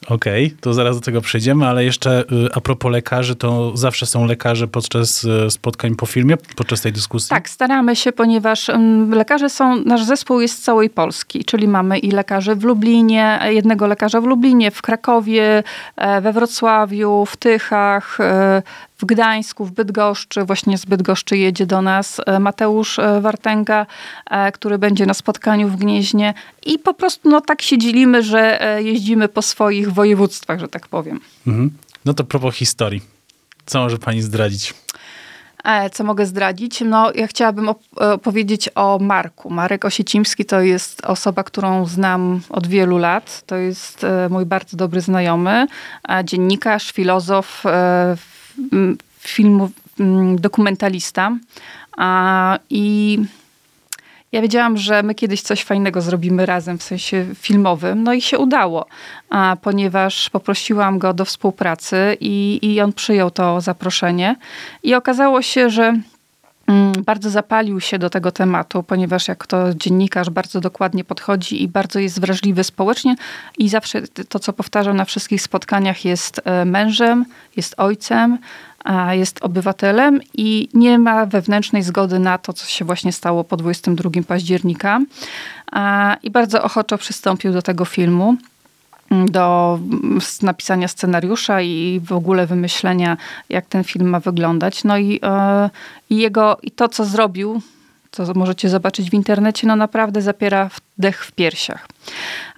Okej, 0.08 0.46
okay, 0.46 0.58
to 0.60 0.74
zaraz 0.74 0.96
do 0.96 1.02
tego 1.02 1.20
przejdziemy, 1.20 1.66
ale 1.66 1.84
jeszcze 1.84 2.20
y, 2.20 2.48
a 2.54 2.60
propos 2.60 2.92
lekarzy, 2.92 3.36
to 3.36 3.76
zawsze 3.76 4.06
są 4.06 4.26
lekarze 4.26 4.68
podczas 4.68 5.24
y, 5.24 5.50
spotkań 5.50 5.96
po 5.96 6.06
filmie, 6.06 6.36
podczas 6.56 6.80
tej 6.80 6.92
dyskusji? 6.92 7.30
Tak, 7.30 7.48
staramy 7.48 7.96
się, 7.96 8.12
ponieważ 8.12 8.70
lekarze 9.10 9.50
są, 9.50 9.84
nasz 9.84 10.04
zespół 10.04 10.40
jest 10.40 10.58
z 10.58 10.62
całej 10.62 10.90
Polski, 10.90 11.44
czyli 11.44 11.68
mamy 11.68 11.98
i 11.98 12.10
lekarzy 12.10 12.54
w 12.54 12.64
Lublinie, 12.64 13.40
jednego 13.48 13.86
lekarza 13.86 14.20
w 14.20 14.24
Lublinie, 14.24 14.70
w 14.70 14.82
Krakowie, 14.82 15.62
e, 15.96 16.20
we 16.20 16.32
Wrocławiu, 16.32 17.26
w 17.26 17.36
Tychach, 17.36 18.20
e, 18.20 18.62
w 18.98 19.04
Gdańsku, 19.04 19.64
w 19.64 19.72
Bydgoszczy. 19.72 20.44
Właśnie 20.44 20.78
z 20.78 20.84
Bydgoszczy 20.84 21.36
jedzie 21.36 21.66
do 21.66 21.82
nas 21.82 22.20
e, 22.26 22.38
Mateusz 22.38 22.98
e, 22.98 23.20
Wartęga, 23.20 23.86
e, 24.30 24.52
który 24.52 24.78
będzie 24.78 25.06
na 25.06 25.14
spotkaniu 25.14 25.68
w 25.68 25.76
Gnieźnie. 25.76 26.34
I 26.66 26.78
po 26.78 26.94
prostu 26.94 27.30
no, 27.30 27.40
tak 27.40 27.62
się 27.62 27.78
dzielimy, 27.78 28.22
że 28.22 28.60
jeździmy 28.82 29.28
po 29.28 29.42
swoich 29.42 29.92
województwach, 29.92 30.60
że 30.60 30.68
tak 30.68 30.88
powiem. 30.88 31.20
Mhm. 31.46 31.70
No 32.04 32.14
to 32.14 32.24
propos 32.24 32.54
historii. 32.54 33.02
Co 33.66 33.78
może 33.78 33.98
pani 33.98 34.22
zdradzić? 34.22 34.74
Co 35.92 36.04
mogę 36.04 36.26
zdradzić? 36.26 36.80
No, 36.80 37.12
ja 37.14 37.26
chciałabym 37.26 37.68
opowiedzieć 37.96 38.70
o 38.74 38.98
Marku. 38.98 39.50
Marek 39.50 39.84
Osiecimski 39.84 40.44
to 40.44 40.60
jest 40.60 41.04
osoba, 41.04 41.44
którą 41.44 41.86
znam 41.86 42.40
od 42.50 42.66
wielu 42.66 42.98
lat. 42.98 43.42
To 43.46 43.56
jest 43.56 44.06
mój 44.30 44.46
bardzo 44.46 44.76
dobry 44.76 45.00
znajomy, 45.00 45.66
dziennikarz, 46.24 46.92
filozof, 46.92 47.64
filmu 49.20 49.70
dokumentalista. 50.38 51.36
I 52.70 53.18
ja 54.32 54.42
wiedziałam, 54.42 54.76
że 54.76 55.02
my 55.02 55.14
kiedyś 55.14 55.42
coś 55.42 55.64
fajnego 55.64 56.00
zrobimy 56.00 56.46
razem 56.46 56.78
w 56.78 56.82
sensie 56.82 57.26
filmowym, 57.34 58.02
no 58.02 58.12
i 58.12 58.20
się 58.20 58.38
udało, 58.38 58.86
ponieważ 59.62 60.30
poprosiłam 60.30 60.98
go 60.98 61.14
do 61.14 61.24
współpracy 61.24 62.16
i, 62.20 62.58
i 62.62 62.80
on 62.80 62.92
przyjął 62.92 63.30
to 63.30 63.60
zaproszenie. 63.60 64.36
I 64.82 64.94
okazało 64.94 65.42
się, 65.42 65.70
że 65.70 66.00
bardzo 67.04 67.30
zapalił 67.30 67.80
się 67.80 67.98
do 67.98 68.10
tego 68.10 68.32
tematu, 68.32 68.82
ponieważ 68.82 69.28
jak 69.28 69.46
to 69.46 69.74
dziennikarz 69.74 70.30
bardzo 70.30 70.60
dokładnie 70.60 71.04
podchodzi 71.04 71.62
i 71.62 71.68
bardzo 71.68 71.98
jest 71.98 72.20
wrażliwy 72.20 72.64
społecznie 72.64 73.16
i 73.58 73.68
zawsze 73.68 74.02
to, 74.28 74.38
co 74.38 74.52
powtarzam 74.52 74.96
na 74.96 75.04
wszystkich 75.04 75.42
spotkaniach, 75.42 76.04
jest 76.04 76.40
e, 76.44 76.64
mężem, 76.64 77.24
jest 77.56 77.74
ojcem, 77.76 78.38
jest 79.10 79.44
obywatelem 79.44 80.20
i 80.34 80.68
nie 80.74 80.98
ma 80.98 81.26
wewnętrznej 81.26 81.82
zgody 81.82 82.18
na 82.18 82.38
to, 82.38 82.52
co 82.52 82.66
się 82.66 82.84
właśnie 82.84 83.12
stało 83.12 83.44
po 83.44 83.56
22 83.56 84.10
października. 84.28 85.00
I 86.22 86.30
bardzo 86.30 86.62
ochoczo 86.62 86.98
przystąpił 86.98 87.52
do 87.52 87.62
tego 87.62 87.84
filmu 87.84 88.36
do 89.10 89.78
napisania 90.42 90.88
scenariusza 90.88 91.62
i 91.62 92.00
w 92.04 92.12
ogóle 92.12 92.46
wymyślenia, 92.46 93.16
jak 93.48 93.66
ten 93.66 93.84
film 93.84 94.08
ma 94.08 94.20
wyglądać. 94.20 94.84
No 94.84 94.98
i, 94.98 95.20
e, 95.22 95.70
i 96.10 96.16
jego, 96.16 96.58
i 96.62 96.70
to, 96.70 96.88
co 96.88 97.04
zrobił, 97.04 97.62
co 98.10 98.34
możecie 98.34 98.68
zobaczyć 98.68 99.10
w 99.10 99.14
internecie, 99.14 99.66
no 99.66 99.76
naprawdę 99.76 100.22
zapiera 100.22 100.70
dech 100.98 101.24
w 101.24 101.32
piersiach. 101.32 101.86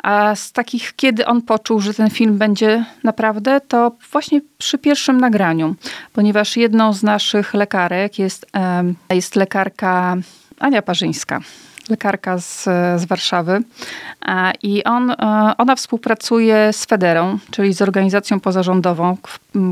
A 0.02 0.34
z 0.34 0.52
takich, 0.52 0.92
kiedy 0.96 1.26
on 1.26 1.42
poczuł, 1.42 1.80
że 1.80 1.94
ten 1.94 2.10
film 2.10 2.38
będzie 2.38 2.84
naprawdę, 3.04 3.60
to 3.68 3.92
właśnie 4.12 4.40
przy 4.58 4.78
pierwszym 4.78 5.20
nagraniu, 5.20 5.74
ponieważ 6.12 6.56
jedną 6.56 6.92
z 6.92 7.02
naszych 7.02 7.54
lekarek 7.54 8.18
jest, 8.18 8.46
jest 9.10 9.36
lekarka 9.36 10.16
Ania 10.58 10.82
Parzyńska 10.82 11.40
lekarka 11.90 12.38
z, 12.38 12.64
z 12.96 13.04
Warszawy. 13.04 13.62
I 14.62 14.84
on, 14.84 15.10
e, 15.10 15.16
ona 15.58 15.76
współpracuje 15.76 16.72
z 16.72 16.84
Federą, 16.84 17.38
czyli 17.50 17.72
z 17.72 17.82
organizacją 17.82 18.40
pozarządową, 18.40 19.16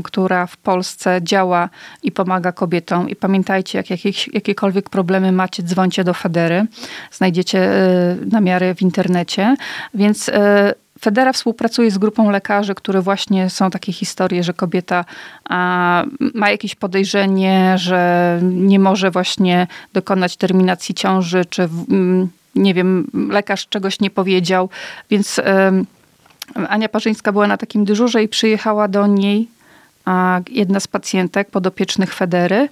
która 0.03 0.45
w 0.45 0.57
Polsce 0.57 1.19
działa 1.23 1.69
i 2.03 2.11
pomaga 2.11 2.51
kobietom. 2.51 3.09
I 3.09 3.15
pamiętajcie, 3.15 3.77
jak 3.77 3.89
jakieś, 3.89 4.29
jakiekolwiek 4.33 4.89
problemy 4.89 5.31
macie, 5.31 5.63
dzwońcie 5.63 6.03
do 6.03 6.13
Federy. 6.13 6.65
Znajdziecie 7.11 7.59
e, 7.59 8.15
namiary 8.31 8.75
w 8.75 8.81
internecie. 8.81 9.55
Więc 9.93 10.29
e, 10.29 10.73
Federa 11.01 11.33
współpracuje 11.33 11.91
z 11.91 11.97
grupą 11.97 12.31
lekarzy, 12.31 12.75
które 12.75 13.01
właśnie 13.01 13.49
są 13.49 13.69
takie 13.69 13.93
historie, 13.93 14.43
że 14.43 14.53
kobieta 14.53 15.05
a, 15.49 16.03
ma 16.33 16.49
jakieś 16.49 16.75
podejrzenie, 16.75 17.75
że 17.77 18.39
nie 18.43 18.79
może 18.79 19.11
właśnie 19.11 19.67
dokonać 19.93 20.37
terminacji 20.37 20.95
ciąży, 20.95 21.45
czy 21.45 21.61
mm, 21.61 22.29
nie 22.55 22.73
wiem, 22.73 23.07
lekarz 23.29 23.67
czegoś 23.67 23.99
nie 23.99 24.09
powiedział. 24.09 24.69
Więc 25.09 25.41
Ania 26.69 26.89
Parzyńska 26.89 27.31
była 27.31 27.47
na 27.47 27.57
takim 27.57 27.85
dyżurze 27.85 28.23
i 28.23 28.27
przyjechała 28.27 28.87
do 28.87 29.07
niej 29.07 29.47
a, 30.05 30.41
jedna 30.51 30.79
z 30.79 30.87
pacjentek 30.87 31.49
podopiecznych 31.49 32.13
Federy 32.13 32.69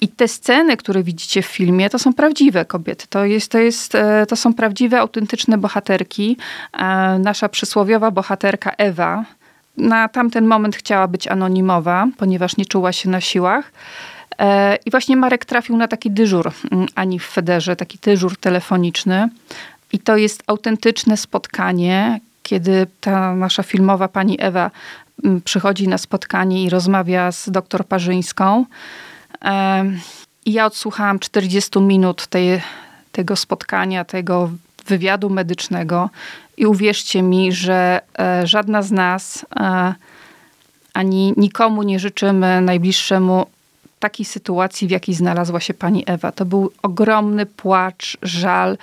i 0.00 0.08
te 0.08 0.28
sceny, 0.28 0.76
które 0.76 1.02
widzicie 1.02 1.42
w 1.42 1.46
filmie, 1.46 1.90
to 1.90 1.98
są 1.98 2.12
prawdziwe 2.12 2.64
kobiety. 2.64 3.06
To, 3.10 3.24
jest, 3.24 3.50
to, 3.50 3.58
jest, 3.58 3.94
e, 3.94 4.26
to 4.26 4.36
są 4.36 4.54
prawdziwe, 4.54 5.00
autentyczne 5.00 5.58
bohaterki. 5.58 6.36
E, 6.72 7.18
nasza 7.18 7.48
przysłowiowa 7.48 8.10
bohaterka 8.10 8.70
Ewa 8.70 9.24
na 9.76 10.08
tamten 10.08 10.46
moment 10.46 10.76
chciała 10.76 11.08
być 11.08 11.28
anonimowa, 11.28 12.06
ponieważ 12.16 12.56
nie 12.56 12.66
czuła 12.66 12.92
się 12.92 13.10
na 13.10 13.20
siłach. 13.20 13.72
E, 14.38 14.78
I 14.86 14.90
właśnie 14.90 15.16
Marek 15.16 15.44
trafił 15.44 15.76
na 15.76 15.88
taki 15.88 16.10
dyżur 16.10 16.52
mm, 16.72 16.86
Ani 16.94 17.18
w 17.18 17.24
Federze, 17.24 17.76
taki 17.76 17.98
dyżur 18.02 18.36
telefoniczny. 18.36 19.28
I 19.92 19.98
to 19.98 20.16
jest 20.16 20.42
autentyczne 20.46 21.16
spotkanie, 21.16 22.20
kiedy 22.42 22.86
ta 23.00 23.34
nasza 23.34 23.62
filmowa 23.62 24.08
pani 24.08 24.36
Ewa 24.40 24.70
mm, 25.24 25.40
przychodzi 25.40 25.88
na 25.88 25.98
spotkanie 25.98 26.64
i 26.64 26.70
rozmawia 26.70 27.32
z 27.32 27.50
doktor 27.50 27.86
Parzyńską. 27.86 28.64
I 30.46 30.52
ja 30.52 30.66
odsłuchałam 30.66 31.18
40 31.18 31.80
minut 31.80 32.26
tej, 32.26 32.62
tego 33.12 33.36
spotkania, 33.36 34.04
tego 34.04 34.50
wywiadu 34.86 35.30
medycznego 35.30 36.10
i 36.56 36.66
uwierzcie 36.66 37.22
mi, 37.22 37.52
że 37.52 38.00
e, 38.18 38.46
żadna 38.46 38.82
z 38.82 38.90
nas 38.90 39.46
e, 39.56 39.94
ani 40.94 41.34
nikomu 41.36 41.82
nie 41.82 41.98
życzymy 41.98 42.60
najbliższemu 42.60 43.46
takiej 43.98 44.26
sytuacji, 44.26 44.88
w 44.88 44.90
jakiej 44.90 45.14
znalazła 45.14 45.60
się 45.60 45.74
pani 45.74 46.04
Ewa. 46.06 46.32
To 46.32 46.44
był 46.44 46.72
ogromny 46.82 47.46
płacz, 47.46 48.16
żal. 48.22 48.78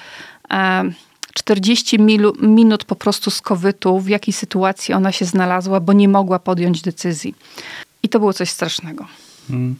40 1.34 2.00
minut 2.42 2.86
po 2.86 2.96
prostu 2.96 3.32
skowytu, 3.32 4.00
w 4.00 4.08
jakiej 4.08 4.34
sytuacji 4.34 4.94
ona 4.94 5.12
się 5.12 5.26
znalazła, 5.26 5.80
bo 5.80 5.94
nie 5.94 6.10
mogła 6.10 6.40
podjąć 6.40 6.82
decyzji. 6.82 7.36
I 8.04 8.10
to 8.10 8.20
było 8.20 8.34
coś 8.34 8.50
strasznego. 8.50 9.06
Mm. 9.52 9.76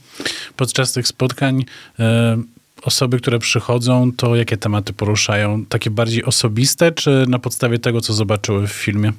Podczas 0.56 0.94
tych 0.94 1.08
spotkań 1.08 1.66
e, 2.00 2.38
osoby, 2.84 3.18
które 3.18 3.40
przychodzą, 3.40 4.12
to 4.18 4.36
jakie 4.36 4.58
tematy 4.58 4.94
poruszają? 4.94 5.66
Takie 5.66 5.90
bardziej 5.90 6.26
osobiste, 6.26 6.92
czy 6.92 7.26
na 7.28 7.40
podstawie 7.40 7.80
tego, 7.80 8.02
co 8.02 8.14
zobaczyły 8.14 8.68
w 8.68 8.72
filmie? 8.72 9.12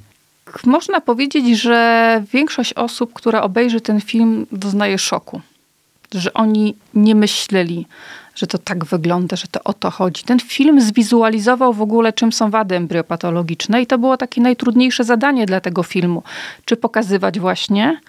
Można 0.65 1.01
powiedzieć, 1.01 1.61
że 1.61 2.23
większość 2.33 2.73
osób, 2.73 3.13
która 3.13 3.41
obejrzy 3.41 3.81
ten 3.81 4.01
film, 4.01 4.47
doznaje 4.51 4.97
szoku. 4.97 5.41
Że 6.13 6.33
oni 6.33 6.75
nie 6.93 7.15
myśleli, 7.15 7.87
że 8.35 8.47
to 8.47 8.57
tak 8.57 8.85
wygląda, 8.85 9.35
że 9.35 9.47
to 9.47 9.63
o 9.63 9.73
to 9.73 9.91
chodzi. 9.91 10.23
Ten 10.23 10.39
film 10.39 10.81
zwizualizował 10.81 11.73
w 11.73 11.81
ogóle, 11.81 12.13
czym 12.13 12.31
są 12.31 12.49
wady 12.49 12.75
embryopatologiczne, 12.75 13.81
i 13.81 13.87
to 13.87 13.97
było 13.97 14.17
takie 14.17 14.41
najtrudniejsze 14.41 15.03
zadanie 15.03 15.45
dla 15.45 15.61
tego 15.61 15.83
filmu. 15.83 16.23
Czy 16.65 16.77
pokazywać 16.77 17.39
właśnie 17.39 17.99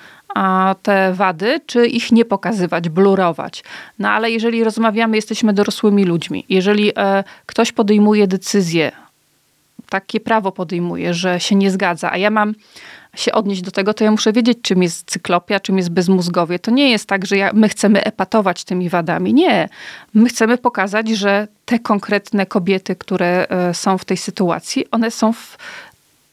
te 0.82 1.12
wady, 1.12 1.60
czy 1.66 1.86
ich 1.86 2.12
nie 2.12 2.24
pokazywać, 2.24 2.88
blurować. 2.88 3.64
No 3.98 4.10
ale 4.10 4.30
jeżeli 4.30 4.64
rozmawiamy, 4.64 5.16
jesteśmy 5.16 5.52
dorosłymi 5.52 6.04
ludźmi. 6.04 6.44
Jeżeli 6.48 6.92
e, 6.96 7.24
ktoś 7.46 7.72
podejmuje 7.72 8.26
decyzję, 8.26 8.92
takie 9.88 10.20
prawo 10.20 10.52
podejmuje, 10.52 11.14
że 11.14 11.40
się 11.40 11.54
nie 11.54 11.70
zgadza, 11.70 12.12
a 12.12 12.16
ja 12.16 12.30
mam 12.30 12.54
się 13.16 13.32
odnieść 13.32 13.62
do 13.62 13.70
tego, 13.70 13.94
to 13.94 14.04
ja 14.04 14.10
muszę 14.10 14.32
wiedzieć, 14.32 14.58
czym 14.62 14.82
jest 14.82 15.10
cyklopia, 15.10 15.60
czym 15.60 15.76
jest 15.76 15.90
bezmózgowie. 15.90 16.58
To 16.58 16.70
nie 16.70 16.90
jest 16.90 17.08
tak, 17.08 17.26
że 17.26 17.36
ja, 17.36 17.50
my 17.54 17.68
chcemy 17.68 18.04
epatować 18.04 18.64
tymi 18.64 18.88
wadami. 18.88 19.34
Nie. 19.34 19.68
My 20.14 20.28
chcemy 20.28 20.58
pokazać, 20.58 21.08
że 21.08 21.48
te 21.64 21.78
konkretne 21.78 22.46
kobiety, 22.46 22.96
które 22.96 23.46
e, 23.48 23.74
są 23.74 23.98
w 23.98 24.04
tej 24.04 24.16
sytuacji, 24.16 24.90
one 24.90 25.10
są 25.10 25.32
w... 25.32 25.58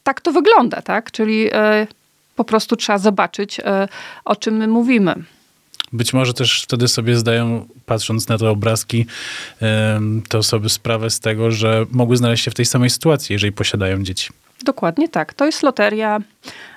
Tak 0.03 0.21
to 0.21 0.31
wygląda, 0.31 0.81
tak? 0.81 1.11
Czyli 1.11 1.49
e, 1.53 1.87
po 2.35 2.43
prostu 2.43 2.75
trzeba 2.75 2.97
zobaczyć, 2.97 3.59
e, 3.59 3.87
o 4.25 4.35
czym 4.35 4.55
my 4.55 4.67
mówimy. 4.67 5.15
Być 5.93 6.13
może 6.13 6.33
też 6.33 6.63
wtedy 6.63 6.87
sobie 6.87 7.15
zdają, 7.15 7.65
patrząc 7.85 8.27
na 8.27 8.37
te 8.37 8.49
obrazki, 8.49 9.05
em, 9.61 10.21
te 10.29 10.37
osoby 10.37 10.69
sprawę 10.69 11.09
z 11.09 11.19
tego, 11.19 11.51
że 11.51 11.85
mogły 11.91 12.17
znaleźć 12.17 12.43
się 12.43 12.51
w 12.51 12.53
tej 12.53 12.65
samej 12.65 12.89
sytuacji, 12.89 13.33
jeżeli 13.33 13.51
posiadają 13.51 14.03
dzieci. 14.03 14.29
Dokładnie 14.63 15.09
tak. 15.09 15.33
To 15.33 15.45
jest 15.45 15.63
loteria. 15.63 16.19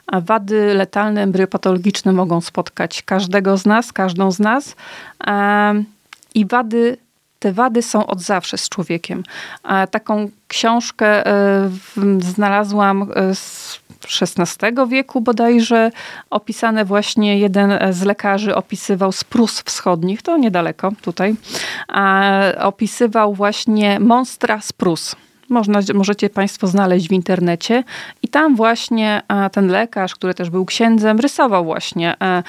A 0.06 0.20
Wady 0.20 0.74
letalne, 0.74 1.22
embryopatologiczne 1.22 2.12
mogą 2.12 2.40
spotkać 2.40 3.02
każdego 3.02 3.56
z 3.56 3.66
nas, 3.66 3.92
każdą 3.92 4.30
z 4.30 4.38
nas. 4.38 4.76
Em, 5.20 5.84
I 6.34 6.46
wady, 6.46 6.96
te 7.38 7.52
wady 7.52 7.82
są 7.82 8.06
od 8.06 8.20
zawsze 8.20 8.58
z 8.58 8.68
człowiekiem. 8.68 9.22
Taką 9.90 10.30
książkę 10.48 11.26
e, 11.26 11.70
znalazłam 12.20 13.10
e, 13.14 13.34
z 13.34 13.80
XVI 14.22 14.88
wieku 14.88 15.20
bodajże. 15.20 15.90
Opisane 16.30 16.84
właśnie 16.84 17.38
jeden 17.38 17.78
z 17.90 18.02
lekarzy 18.02 18.54
opisywał 18.54 19.12
z 19.12 19.24
Prus 19.24 19.60
wschodnich, 19.60 20.22
to 20.22 20.36
niedaleko 20.36 20.92
tutaj. 21.02 21.34
Opisywał 22.60 23.34
właśnie 23.34 24.00
monstra 24.00 24.60
z 24.60 24.72
Prus. 24.72 25.16
Można, 25.48 25.80
możecie 25.94 26.30
Państwo 26.30 26.66
znaleźć 26.66 27.08
w 27.08 27.12
internecie. 27.12 27.84
I 28.22 28.28
tam 28.28 28.56
właśnie 28.56 29.22
ten 29.52 29.68
lekarz, 29.68 30.14
który 30.14 30.34
też 30.34 30.50
był 30.50 30.64
księdzem, 30.64 31.20
rysował 31.20 31.64
właśnie 31.64 32.14
e, 32.22 32.42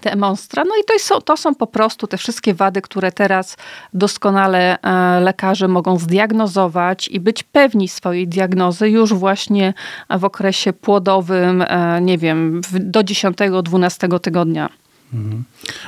te 0.00 0.16
monstra. 0.16 0.64
No 0.64 0.70
i 0.80 0.84
to 0.84 0.98
są, 0.98 1.20
to 1.20 1.36
są 1.36 1.54
po 1.54 1.66
prostu 1.66 2.06
te 2.06 2.16
wszystkie 2.16 2.54
wady, 2.54 2.82
które 2.82 3.12
teraz 3.12 3.56
doskonale 3.94 4.78
e, 4.82 5.20
lekarze 5.20 5.68
mogą 5.68 5.98
zdiagnozować 5.98 7.08
i 7.08 7.20
być 7.20 7.42
pewni 7.42 7.88
swojej 7.88 8.28
diagnozy 8.28 8.90
już 8.90 9.14
właśnie 9.14 9.74
w 10.18 10.24
okresie 10.24 10.72
płodowym, 10.72 11.62
e, 11.62 12.00
nie 12.00 12.18
wiem, 12.18 12.60
do 12.72 13.00
10-12 13.00 14.20
tygodnia. 14.20 14.68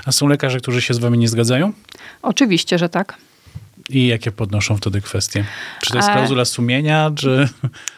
A 0.07 0.13
są 0.13 0.27
lekarze, 0.27 0.59
którzy 0.61 0.83
się 0.83 0.95
z 0.95 0.99
wami 0.99 1.19
nie 1.19 1.29
zgadzają? 1.29 1.73
Oczywiście, 2.23 2.79
że 2.79 2.89
tak. 2.89 3.17
I 3.91 4.07
jakie 4.07 4.33
podnoszą 4.33 4.77
wtedy 4.77 5.01
kwestie? 5.01 5.45
Czy 5.81 5.91
to 5.91 5.97
jest 5.97 6.09
E, 6.09 6.13
klauzula 6.13 6.45
sumienia, 6.45 7.11
czy... 7.15 7.49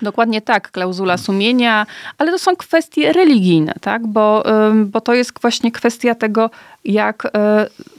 Dokładnie 0.03 0.43
tak, 0.43 0.71
klauzula 0.71 1.17
sumienia, 1.17 1.87
ale 2.19 2.33
to 2.33 2.39
są 2.39 2.57
kwestie 2.57 3.13
religijne, 3.13 3.75
tak? 3.81 4.07
bo, 4.07 4.45
bo 4.87 5.01
to 5.01 5.15
jest 5.15 5.33
właśnie 5.41 5.73
kwestia 5.73 6.15
tego, 6.15 6.51
jak 6.85 7.25
y, 7.25 7.29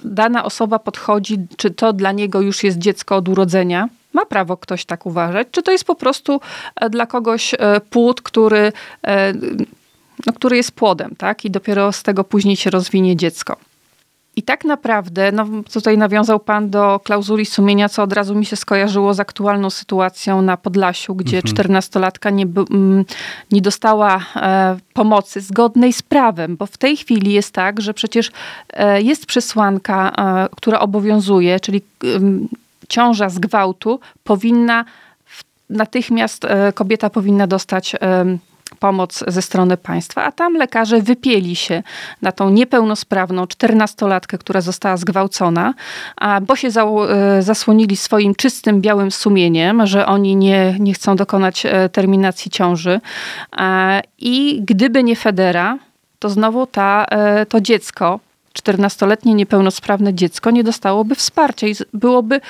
dana 0.04 0.44
osoba 0.44 0.80
podchodzi, 0.80 1.38
czy 1.58 1.72
to 1.72 1.94
dla 1.94 2.12
niego 2.12 2.42
już 2.42 2.64
jest 2.64 2.78
dziecko 2.78 3.16
od 3.16 3.30
urodzenia. 3.30 3.90
Ma 4.16 4.26
prawo 4.26 4.58
ktoś 4.58 4.86
tak 4.86 5.06
uważać, 5.06 5.48
czy 5.52 5.64
to 5.64 5.72
jest 5.72 5.84
po 5.84 5.96
prostu 5.96 6.42
e, 6.76 6.90
dla 6.90 7.06
kogoś 7.06 7.54
e, 7.54 7.82
płód, 7.90 8.22
który, 8.22 8.72
e, 9.08 9.34
no, 10.26 10.34
który 10.34 10.58
jest 10.58 10.72
płodem, 10.72 11.16
tak? 11.18 11.46
I 11.46 11.52
dopiero 11.52 11.92
z 11.92 12.04
tego 12.04 12.24
później 12.24 12.56
się 12.56 12.70
rozwinie 12.70 13.16
dziecko. 13.16 13.58
I 14.38 14.44
tak 14.44 14.66
naprawdę, 14.66 15.32
no 15.32 15.46
tutaj 15.74 15.98
nawiązał 15.98 16.40
pan 16.40 16.70
do 16.70 17.00
klauzuli 17.04 17.46
sumienia, 17.46 17.90
co 17.90 18.04
od 18.04 18.14
razu 18.14 18.36
mi 18.36 18.46
się 18.46 18.56
skojarzyło 18.56 19.14
z 19.14 19.20
aktualną 19.20 19.70
sytuacją 19.70 20.42
na 20.42 20.58
Podlasiu, 20.58 21.16
gdzie 21.16 21.44
czternastolatka 21.44 22.30
nie, 22.30 22.46
by- 22.46 22.66
mm, 22.72 23.06
nie 23.52 23.62
dostała 23.62 24.20
e, 24.36 24.78
pomocy 24.94 25.42
zgodnej 25.42 25.94
z 25.94 26.02
prawem, 26.02 26.56
bo 26.58 26.66
w 26.66 26.78
tej 26.78 26.98
chwili 26.98 27.34
jest 27.34 27.52
tak, 27.54 27.82
że 27.82 27.94
przecież 27.94 28.32
e, 28.74 29.02
jest 29.02 29.26
przesłanka, 29.26 30.12
e, 30.18 30.56
która 30.56 30.80
obowiązuje, 30.80 31.60
czyli 31.60 31.82
ciąża 32.90 33.30
z 33.30 33.40
gwałtu 33.40 34.00
powinna 34.24 34.86
w, 35.26 35.44
natychmiast 35.70 36.46
e, 36.46 36.74
kobieta 36.74 37.10
powinna 37.10 37.48
dostać 37.48 37.96
pomoc 38.86 39.24
ze 39.28 39.42
strony 39.42 39.78
państwa, 39.78 40.24
a 40.24 40.32
tam 40.32 40.54
lekarze 40.54 41.02
wypieli 41.02 41.56
się 41.56 41.84
na 42.22 42.32
tą 42.32 42.50
niepełnosprawną 42.50 43.48
czternastolatkę, 43.48 44.38
która 44.38 44.62
została 44.62 44.98
zgwałcona, 44.98 45.74
a, 46.18 46.42
bo 46.42 46.56
się 46.56 46.72
zał, 46.72 47.04
e, 47.04 47.42
zasłonili 47.42 47.98
swoim 47.98 48.36
czystym, 48.36 48.82
białym 48.82 49.12
sumieniem, 49.12 49.88
że 49.88 50.06
oni 50.06 50.36
nie, 50.36 50.76
nie 50.80 50.94
chcą 50.94 51.16
dokonać 51.16 51.66
e, 51.66 51.90
terminacji 51.90 52.52
ciąży. 52.52 53.02
I 54.20 54.62
gdyby 54.62 55.04
nie 55.04 55.16
Federa, 55.16 55.78
to 56.20 56.30
znowu 56.30 56.68
ta, 56.68 57.06
e, 57.10 57.46
to 57.46 57.62
dziecko, 57.62 58.20
14-letnie 58.54 59.34
niepełnosprawne 59.34 60.14
dziecko 60.14 60.52
nie 60.52 60.64
dostałoby 60.64 61.16
wsparcia 61.16 61.68
i 61.68 61.76
byłoby 61.94 62.42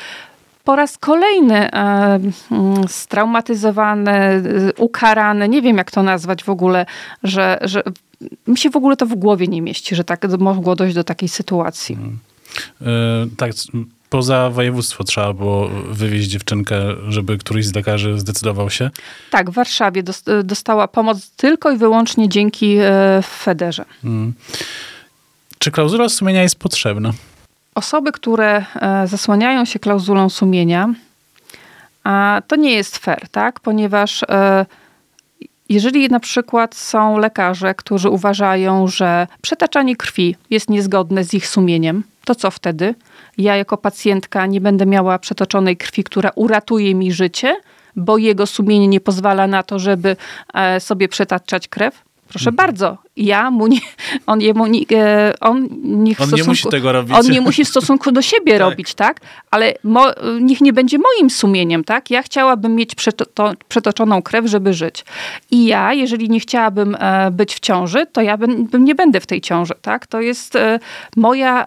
po 0.65 0.75
raz 0.75 0.97
kolejny 0.97 1.71
e, 1.71 2.19
mm, 2.51 2.87
straumatyzowane, 2.87 4.13
e, 4.31 4.41
ukarane, 4.77 5.49
nie 5.49 5.61
wiem 5.61 5.77
jak 5.77 5.91
to 5.91 6.03
nazwać 6.03 6.43
w 6.43 6.49
ogóle, 6.49 6.85
że, 7.23 7.59
że 7.61 7.83
mi 8.47 8.57
się 8.57 8.69
w 8.69 8.75
ogóle 8.75 8.95
to 8.97 9.05
w 9.05 9.15
głowie 9.15 9.47
nie 9.47 9.61
mieści, 9.61 9.95
że 9.95 10.03
tak 10.03 10.27
mogło 10.39 10.75
dojść 10.75 10.95
do 10.95 11.03
takiej 11.03 11.29
sytuacji. 11.29 11.97
E, 12.81 12.85
tak, 13.37 13.51
poza 14.09 14.49
województwo 14.49 15.03
trzeba 15.03 15.33
było 15.33 15.69
wywieźć 15.89 16.29
dziewczynkę, 16.29 16.75
żeby 17.09 17.37
któryś 17.37 17.65
z 17.65 17.75
lekarzy 17.75 18.19
zdecydował 18.19 18.69
się. 18.69 18.89
Tak, 19.31 19.49
w 19.49 19.53
Warszawie 19.53 20.03
dos- 20.03 20.23
dostała 20.43 20.87
pomoc 20.87 21.29
tylko 21.29 21.71
i 21.71 21.77
wyłącznie 21.77 22.29
dzięki 22.29 22.77
e, 22.81 23.21
Federze. 23.23 23.85
Czy 25.59 25.71
klauzula 25.71 26.09
sumienia 26.09 26.41
jest 26.43 26.55
potrzebna? 26.59 27.13
Osoby, 27.75 28.11
które 28.11 28.65
e, 28.75 29.07
zasłaniają 29.07 29.65
się 29.65 29.79
klauzulą 29.79 30.29
sumienia, 30.29 30.93
to 32.47 32.55
nie 32.55 32.71
jest 32.71 32.97
fair, 32.97 33.29
tak? 33.29 33.59
Ponieważ 33.59 34.23
e, 34.23 34.65
jeżeli 35.69 36.09
na 36.09 36.19
przykład 36.19 36.75
są 36.75 37.17
lekarze, 37.17 37.75
którzy 37.75 38.09
uważają, 38.09 38.87
że 38.87 39.27
przetaczanie 39.41 39.95
krwi 39.95 40.35
jest 40.49 40.69
niezgodne 40.69 41.23
z 41.23 41.33
ich 41.33 41.47
sumieniem, 41.47 42.03
to 42.25 42.35
co 42.35 42.51
wtedy? 42.51 42.95
Ja 43.37 43.55
jako 43.55 43.77
pacjentka 43.77 44.45
nie 44.45 44.61
będę 44.61 44.85
miała 44.85 45.19
przetoczonej 45.19 45.77
krwi, 45.77 46.03
która 46.03 46.31
uratuje 46.35 46.95
mi 46.95 47.11
życie, 47.11 47.57
bo 47.95 48.17
jego 48.17 48.45
sumienie 48.45 48.87
nie 48.87 48.99
pozwala 48.99 49.47
na 49.47 49.63
to, 49.63 49.79
żeby 49.79 50.15
e, 50.53 50.79
sobie 50.79 51.07
przetaczać 51.07 51.67
krew? 51.67 52.01
Proszę 52.29 52.51
bardzo, 52.51 52.97
ja 53.17 53.51
mu 53.51 53.67
nie, 53.67 53.79
on, 54.27 54.41
jemu 54.41 54.67
nie, 54.67 54.81
e, 54.91 55.33
on 55.39 55.67
niech 55.83 56.21
On 56.21 56.27
nie 56.27 56.27
stosunku, 56.27 56.49
musi 56.49 56.69
tego 56.69 56.91
robić. 56.91 57.15
On 57.17 57.31
nie 57.31 57.41
musi 57.41 57.65
w 57.65 57.67
stosunku 57.67 58.11
do 58.11 58.21
siebie 58.21 58.57
robić, 58.65 58.93
tak? 58.93 59.21
Ale 59.51 59.73
mo, 59.83 60.05
niech 60.41 60.61
nie 60.61 60.73
będzie 60.73 60.97
moim 60.97 61.29
sumieniem, 61.29 61.83
tak? 61.83 62.09
Ja 62.09 62.23
chciałabym 62.23 62.75
mieć 62.75 62.95
przeto, 62.95 63.25
to, 63.25 63.53
przetoczoną 63.67 64.21
krew, 64.21 64.45
żeby 64.45 64.73
żyć. 64.73 65.05
I 65.51 65.65
ja, 65.65 65.93
jeżeli 65.93 66.29
nie 66.29 66.39
chciałabym 66.39 66.95
e, 66.99 67.31
być 67.31 67.55
w 67.55 67.59
ciąży, 67.59 68.05
to 68.05 68.21
ja 68.21 68.37
bym, 68.37 68.65
bym 68.65 68.85
nie 68.85 68.95
będę 68.95 69.19
w 69.19 69.25
tej 69.27 69.41
ciąży, 69.41 69.73
tak? 69.81 70.07
To 70.07 70.21
jest 70.21 70.55
e, 70.55 70.79
moja 71.15 71.65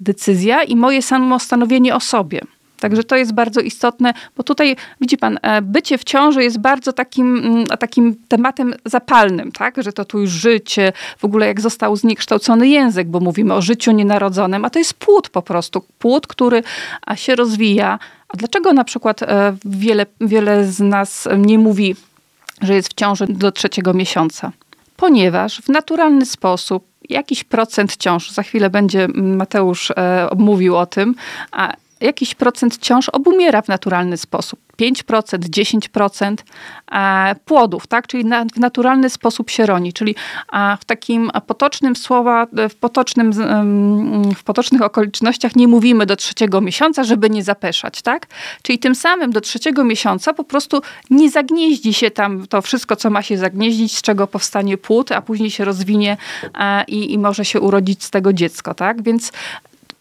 decyzja 0.00 0.62
i 0.62 0.76
moje 0.76 1.02
samostanowienie 1.02 1.94
o 1.94 2.00
sobie. 2.00 2.40
Także 2.82 3.04
to 3.04 3.16
jest 3.16 3.32
bardzo 3.32 3.60
istotne, 3.60 4.14
bo 4.36 4.42
tutaj 4.42 4.76
widzi 5.00 5.16
pan, 5.16 5.38
e, 5.42 5.62
bycie 5.62 5.98
w 5.98 6.04
ciąży 6.04 6.42
jest 6.42 6.58
bardzo 6.58 6.92
takim, 6.92 7.36
mm, 7.36 7.66
takim 7.66 8.16
tematem 8.28 8.74
zapalnym, 8.84 9.52
tak? 9.52 9.82
Że 9.82 9.92
to 9.92 10.04
tu 10.04 10.20
już 10.20 10.30
życie, 10.30 10.92
w 11.18 11.24
ogóle 11.24 11.46
jak 11.46 11.60
został 11.60 11.96
zniekształcony 11.96 12.68
język, 12.68 13.08
bo 13.08 13.20
mówimy 13.20 13.54
o 13.54 13.62
życiu 13.62 13.92
nienarodzonym, 13.92 14.64
a 14.64 14.70
to 14.70 14.78
jest 14.78 14.94
płód 14.94 15.28
po 15.28 15.42
prostu. 15.42 15.84
Płód, 15.98 16.26
który 16.26 16.62
się 17.14 17.34
rozwija. 17.34 17.98
A 18.28 18.36
dlaczego 18.36 18.72
na 18.72 18.84
przykład 18.84 19.22
e, 19.22 19.56
wiele, 19.64 20.06
wiele 20.20 20.64
z 20.64 20.80
nas 20.80 21.28
nie 21.38 21.58
mówi, 21.58 21.96
że 22.62 22.74
jest 22.74 22.88
w 22.88 22.94
ciąży 22.94 23.26
do 23.26 23.52
trzeciego 23.52 23.94
miesiąca? 23.94 24.52
Ponieważ 24.96 25.60
w 25.60 25.68
naturalny 25.68 26.26
sposób 26.26 26.84
jakiś 27.08 27.44
procent 27.44 27.96
ciąż, 27.96 28.30
za 28.30 28.42
chwilę 28.42 28.70
będzie 28.70 29.08
Mateusz 29.14 29.90
e, 29.90 30.28
mówił 30.36 30.76
o 30.76 30.86
tym, 30.86 31.14
a 31.52 31.72
jakiś 32.02 32.34
procent 32.34 32.78
ciąż 32.78 33.08
obumiera 33.08 33.62
w 33.62 33.68
naturalny 33.68 34.16
sposób. 34.16 34.58
5%, 34.80 35.38
10% 35.38 36.36
e, 36.92 37.34
płodów, 37.44 37.86
tak? 37.86 38.06
Czyli 38.06 38.24
na, 38.24 38.44
w 38.44 38.58
naturalny 38.58 39.10
sposób 39.10 39.50
się 39.50 39.66
roni. 39.66 39.92
Czyli 39.92 40.14
w 40.80 40.84
takim 40.84 41.30
potocznym 41.46 41.96
słowa, 41.96 42.46
w, 42.70 42.74
potocznym, 42.74 43.32
w 44.36 44.44
potocznych 44.44 44.82
okolicznościach 44.82 45.56
nie 45.56 45.68
mówimy 45.68 46.06
do 46.06 46.16
trzeciego 46.16 46.60
miesiąca, 46.60 47.04
żeby 47.04 47.30
nie 47.30 47.42
zapeszać, 47.42 48.02
tak? 48.02 48.26
Czyli 48.62 48.78
tym 48.78 48.94
samym 48.94 49.32
do 49.32 49.40
trzeciego 49.40 49.84
miesiąca 49.84 50.34
po 50.34 50.44
prostu 50.44 50.82
nie 51.10 51.30
zagnieździ 51.30 51.94
się 51.94 52.10
tam 52.10 52.46
to 52.46 52.62
wszystko, 52.62 52.96
co 52.96 53.10
ma 53.10 53.22
się 53.22 53.38
zagnieździć, 53.38 53.96
z 53.98 54.02
czego 54.02 54.26
powstanie 54.26 54.78
płód, 54.78 55.12
a 55.12 55.22
później 55.22 55.50
się 55.50 55.64
rozwinie 55.64 56.16
e, 56.58 56.84
i, 56.84 57.12
i 57.12 57.18
może 57.18 57.44
się 57.44 57.60
urodzić 57.60 58.04
z 58.04 58.10
tego 58.10 58.32
dziecko, 58.32 58.74
tak? 58.74 59.02
Więc 59.02 59.32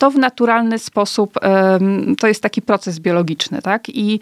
to 0.02 0.12
w 0.12 0.18
naturalny 0.18 0.80
sposób, 0.80 1.34
to 2.20 2.28
jest 2.28 2.44
taki 2.44 2.62
proces 2.62 3.00
biologiczny, 3.00 3.62
tak? 3.62 3.90
I 3.90 4.20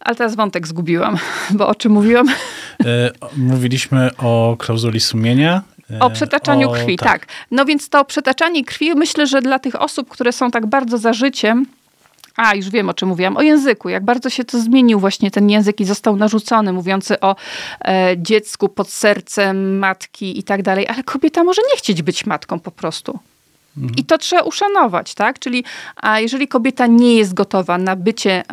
Ale 0.00 0.16
teraz 0.16 0.34
wątek 0.36 0.66
zgubiłam, 0.66 1.16
bo 1.58 1.68
o 1.68 1.74
czym 1.74 1.92
mówiłam? 1.92 2.28
E, 2.28 3.10
Mówiliśmy 3.36 4.10
o 4.18 4.56
klauzuli 4.58 5.00
sumienia. 5.00 5.62
e, 5.90 5.98
O 6.00 6.10
przetaczaniu 6.10 6.70
o- 6.70 6.72
krwi, 6.72 6.96
tak. 6.96 7.26
No 7.50 7.64
więc 7.64 7.88
to 7.88 8.04
przetaczanie 8.04 8.64
krwi, 8.64 8.94
myślę, 8.94 9.26
że 9.26 9.42
dla 9.42 9.58
tych 9.58 9.82
osób, 9.82 10.08
które 10.08 10.32
są 10.32 10.50
tak 10.50 10.66
bardzo 10.66 10.98
za 10.98 11.12
życiem, 11.12 11.66
a, 12.36 12.54
już 12.54 12.70
wiem, 12.70 12.88
o 12.88 12.94
czym 12.94 13.08
mówiłam. 13.08 13.36
O 13.36 13.42
języku. 13.42 13.88
Jak 13.88 14.04
bardzo 14.04 14.30
się 14.30 14.44
to 14.44 14.60
zmienił 14.60 15.00
właśnie 15.00 15.30
ten 15.30 15.50
język 15.50 15.80
i 15.80 15.84
został 15.84 16.16
narzucony, 16.16 16.72
mówiący 16.72 17.20
o 17.20 17.36
e, 17.84 18.14
dziecku 18.18 18.68
pod 18.68 18.88
sercem 18.90 19.78
matki 19.78 20.38
i 20.38 20.42
tak 20.42 20.62
dalej. 20.62 20.88
Ale 20.88 21.02
kobieta 21.02 21.44
może 21.44 21.62
nie 21.72 21.78
chcieć 21.78 22.02
być 22.02 22.26
matką 22.26 22.60
po 22.60 22.70
prostu. 22.70 23.18
I 23.96 24.04
to 24.04 24.18
trzeba 24.18 24.42
uszanować, 24.42 25.14
tak? 25.14 25.38
Czyli 25.38 25.64
a 25.96 26.20
jeżeli 26.20 26.48
kobieta 26.48 26.86
nie 26.86 27.16
jest 27.16 27.34
gotowa 27.34 27.78
na 27.78 27.96
bycie, 27.96 28.44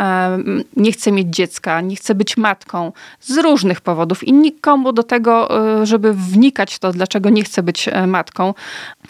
nie 0.78 0.92
chce 0.92 1.12
mieć 1.12 1.28
dziecka, 1.28 1.82
nie 1.82 1.96
chce 1.96 2.16
być 2.16 2.38
matką 2.38 2.92
z 3.22 3.38
różnych 3.38 3.82
powodów 3.82 4.24
i 4.24 4.34
nikomu 4.34 4.94
do 4.94 5.04
tego, 5.04 5.60
e, 5.82 5.86
żeby 5.86 6.14
wnikać 6.14 6.74
w 6.74 6.80
to, 6.80 6.92
dlaczego 6.92 7.30
nie 7.30 7.44
chce 7.44 7.64
być 7.64 7.88
e, 7.88 8.08
matką, 8.08 8.54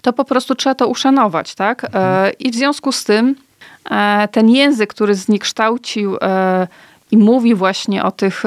to 0.01 0.13
po 0.13 0.25
prostu 0.25 0.55
trzeba 0.55 0.75
to 0.75 0.87
uszanować, 0.87 1.55
tak? 1.55 1.87
E, 1.93 2.31
I 2.39 2.51
w 2.51 2.55
związku 2.55 2.91
z 2.91 3.03
tym 3.03 3.35
ten 4.31 4.49
język, 4.49 4.89
który 4.89 5.15
zniekształcił 5.15 6.17
i 7.11 7.17
mówi 7.17 7.55
właśnie 7.55 8.03
o 8.03 8.11
tych 8.11 8.43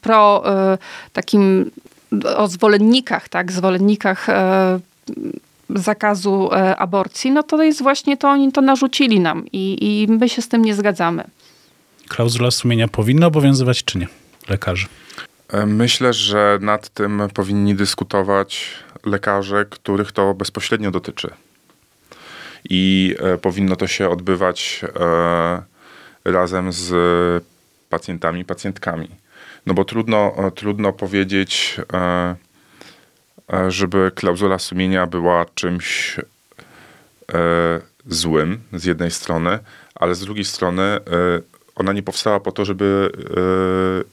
pro 0.00 0.44
takim 1.12 1.70
o 2.36 2.48
zwolennikach, 2.48 3.28
tak, 3.28 3.52
zwolennikach 3.52 4.26
zakazu 5.74 6.48
e, 6.52 6.76
aborcji, 6.76 7.30
no 7.30 7.42
to 7.42 7.62
jest 7.62 7.82
właśnie 7.82 8.16
to, 8.16 8.28
oni 8.28 8.52
to 8.52 8.60
narzucili 8.60 9.20
nam 9.20 9.46
i, 9.52 9.78
i 9.80 10.12
my 10.12 10.28
się 10.28 10.42
z 10.42 10.48
tym 10.48 10.64
nie 10.64 10.74
zgadzamy. 10.74 11.24
Klauzula 12.08 12.50
sumienia 12.50 12.88
powinna 12.88 13.26
obowiązywać 13.26 13.84
czy 13.84 13.98
nie? 13.98 14.08
Lekarzy. 14.48 14.86
E, 15.48 15.66
Myślę, 15.66 16.12
że 16.12 16.58
nad 16.60 16.88
tym 16.88 17.22
powinni 17.34 17.74
dyskutować 17.74 18.70
lekarze, 19.06 19.64
których 19.70 20.12
to 20.12 20.34
bezpośrednio 20.34 20.90
dotyczy. 20.90 21.30
I 22.70 23.14
e, 23.18 23.38
powinno 23.38 23.76
to 23.76 23.86
się 23.86 24.08
odbywać 24.10 24.80
razem 26.24 26.72
z 26.72 26.92
pacjentami, 27.88 28.44
pacjentkami. 28.44 29.08
No 29.66 29.74
bo 29.74 29.84
trudno, 29.84 30.34
trudno 30.54 30.92
powiedzieć, 30.92 31.80
żeby 33.68 34.10
klauzula 34.14 34.58
sumienia 34.58 35.06
była 35.06 35.46
czymś 35.54 36.16
e, 36.18 37.80
złym 38.06 38.60
z 38.72 38.84
jednej 38.84 39.10
strony, 39.10 39.58
ale 39.94 40.14
z 40.14 40.20
drugiej 40.20 40.44
strony 40.44 40.82
e, 40.82 41.00
ona 41.74 41.92
nie 41.92 42.02
powstała 42.02 42.40
po 42.40 42.52
to, 42.52 42.64
żeby 42.64 43.12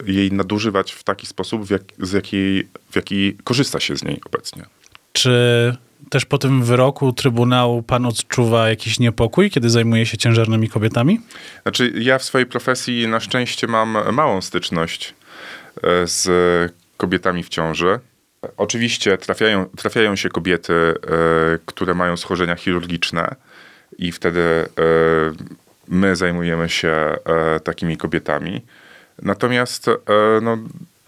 e, 0.08 0.12
jej 0.12 0.32
nadużywać 0.32 0.91
w 0.91 1.04
taki 1.04 1.28
sposób, 1.28 1.65
w, 1.65 1.69
jak, 1.69 1.82
z 2.00 2.12
jakiej, 2.12 2.67
w 2.91 2.95
jaki 2.95 3.38
korzysta 3.43 3.80
się 3.80 3.97
z 3.97 4.04
niej 4.04 4.21
obecnie. 4.26 4.65
Czy 5.13 5.78
też 6.10 6.26
po 6.26 6.38
tym 6.38 6.63
wyroku 6.63 7.13
Trybunału 7.13 7.84
pan 7.84 8.06
odczuwa 8.06 8.69
jakiś 8.69 9.00
niepokój, 9.00 9.50
kiedy 9.50 9.69
zajmuje 9.69 10.06
się 10.06 10.17
ciężarnymi 10.17 10.69
kobietami? 10.69 11.21
Znaczy, 11.63 11.93
ja 11.95 12.17
w 12.17 12.23
swojej 12.23 12.45
profesji 12.45 13.08
na 13.08 13.19
szczęście 13.19 13.67
mam 13.67 13.97
małą 14.13 14.41
styczność 14.41 15.13
e, 15.84 16.08
z 16.08 16.28
kobietami 16.97 17.43
w 17.43 17.50
ciąży. 17.50 18.00
Oczywiście 18.58 19.17
trafiają, 19.17 19.65
trafiają 19.65 20.15
się 20.15 20.30
kobiety, 20.30 20.73
e, 20.73 20.93
które 21.65 21.93
mają 21.93 22.17
schorzenia 22.17 22.56
chirurgiczne 22.56 23.36
i 23.97 24.12
wtedy 24.12 24.39
e, 24.39 24.65
my 25.88 26.15
zajmujemy 26.15 26.69
się 26.69 26.89
e, 26.89 27.60
takimi 27.60 27.97
kobietami. 27.97 28.62
Natomiast 29.21 29.89
no, 30.41 30.58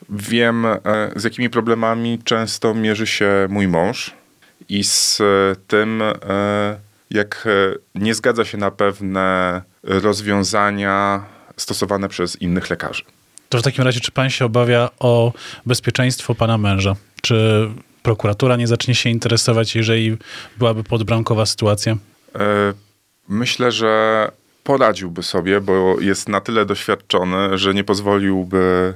wiem, 0.10 0.68
z 1.16 1.24
jakimi 1.24 1.50
problemami 1.50 2.20
często 2.24 2.74
mierzy 2.74 3.08
się 3.08 3.48
mój 3.50 3.68
mąż 3.68 4.14
i 4.70 4.84
z 4.84 5.22
tym, 5.68 6.04
jak 7.10 7.48
nie 7.96 8.16
zgadza 8.16 8.46
się 8.46 8.58
na 8.58 8.72
pewne 8.72 9.62
rozwiązania 9.84 11.24
stosowane 11.58 12.10
przez 12.10 12.42
innych 12.42 12.70
lekarzy. 12.70 13.04
To 13.50 13.58
w 13.58 13.62
takim 13.62 13.84
razie, 13.84 14.00
czy 14.00 14.12
pan 14.12 14.30
się 14.30 14.46
obawia 14.46 14.90
o 15.00 15.34
bezpieczeństwo 15.66 16.36
pana 16.36 16.58
męża? 16.58 16.96
Czy 17.22 17.70
prokuratura 18.04 18.56
nie 18.56 18.68
zacznie 18.68 18.96
się 18.96 19.10
interesować, 19.10 19.76
jeżeli 19.76 20.18
byłaby 20.58 20.84
podbramkowa 20.84 21.46
sytuacja? 21.46 21.98
E, 22.36 22.74
Myślę, 23.30 23.72
że 23.72 24.32
poradziłby 24.64 25.24
sobie, 25.24 25.62
bo 25.62 26.00
jest 26.00 26.30
na 26.30 26.42
tyle 26.42 26.66
doświadczony, 26.66 27.58
że 27.58 27.74
nie 27.74 27.84
pozwoliłby 27.84 28.94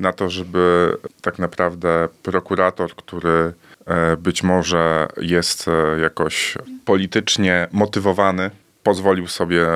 na 0.00 0.12
to, 0.12 0.30
żeby 0.30 0.96
tak 1.20 1.38
naprawdę 1.38 2.08
prokurator, 2.22 2.90
który 2.94 3.52
e, 3.86 4.16
być 4.16 4.42
może 4.42 5.08
jest 5.20 5.68
e, 5.68 6.00
jakoś 6.00 6.58
politycznie 6.84 7.68
motywowany, 7.72 8.50
pozwolił 8.82 9.26
sobie 9.26 9.66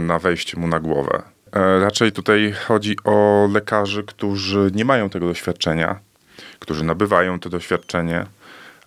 na 0.00 0.18
wejście 0.18 0.60
mu 0.60 0.68
na 0.68 0.80
głowę. 0.80 1.22
Raczej 1.80 2.12
tutaj 2.12 2.54
chodzi 2.66 2.96
o 3.04 3.48
lekarzy, 3.52 4.04
którzy 4.04 4.70
nie 4.74 4.84
mają 4.84 5.10
tego 5.10 5.26
doświadczenia, 5.26 6.00
którzy 6.60 6.84
nabywają 6.84 7.40
to 7.40 7.50
doświadczenie, 7.50 8.26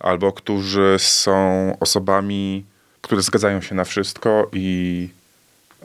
albo 0.00 0.32
którzy 0.32 0.96
są 0.98 1.76
osobami, 1.80 2.64
które 3.00 3.22
zgadzają 3.22 3.60
się 3.60 3.74
na 3.74 3.84
wszystko 3.84 4.50
i 4.52 5.08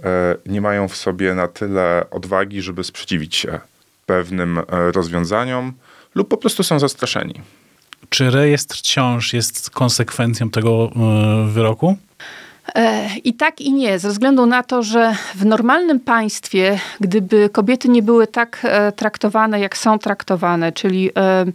e, 0.03 0.35
nie 0.45 0.61
mają 0.61 0.87
w 0.87 0.95
sobie 0.95 1.35
na 1.35 1.47
tyle 1.47 2.05
odwagi, 2.11 2.61
żeby 2.61 2.83
sprzeciwić 2.83 3.35
się 3.35 3.59
pewnym 4.05 4.57
e, 4.57 4.63
rozwiązaniom, 4.91 5.73
lub 6.15 6.27
po 6.27 6.37
prostu 6.37 6.63
są 6.63 6.79
zastraszeni. 6.79 7.41
Czy 8.09 8.31
rejestr 8.31 8.81
ciąż 8.81 9.33
jest 9.33 9.69
konsekwencją 9.69 10.49
tego 10.49 10.91
y, 11.47 11.51
wyroku? 11.51 11.97
E, 12.75 13.09
I 13.23 13.33
tak 13.33 13.61
i 13.61 13.73
nie, 13.73 13.99
ze 13.99 14.09
względu 14.09 14.45
na 14.45 14.63
to, 14.63 14.83
że 14.83 15.15
w 15.35 15.45
normalnym 15.45 15.99
państwie, 15.99 16.79
gdyby 16.99 17.49
kobiety 17.49 17.89
nie 17.89 18.03
były 18.03 18.27
tak 18.27 18.59
e, 18.63 18.91
traktowane, 18.91 19.59
jak 19.59 19.77
są 19.77 19.99
traktowane, 19.99 20.71
czyli 20.71 21.09
e, 21.17 21.45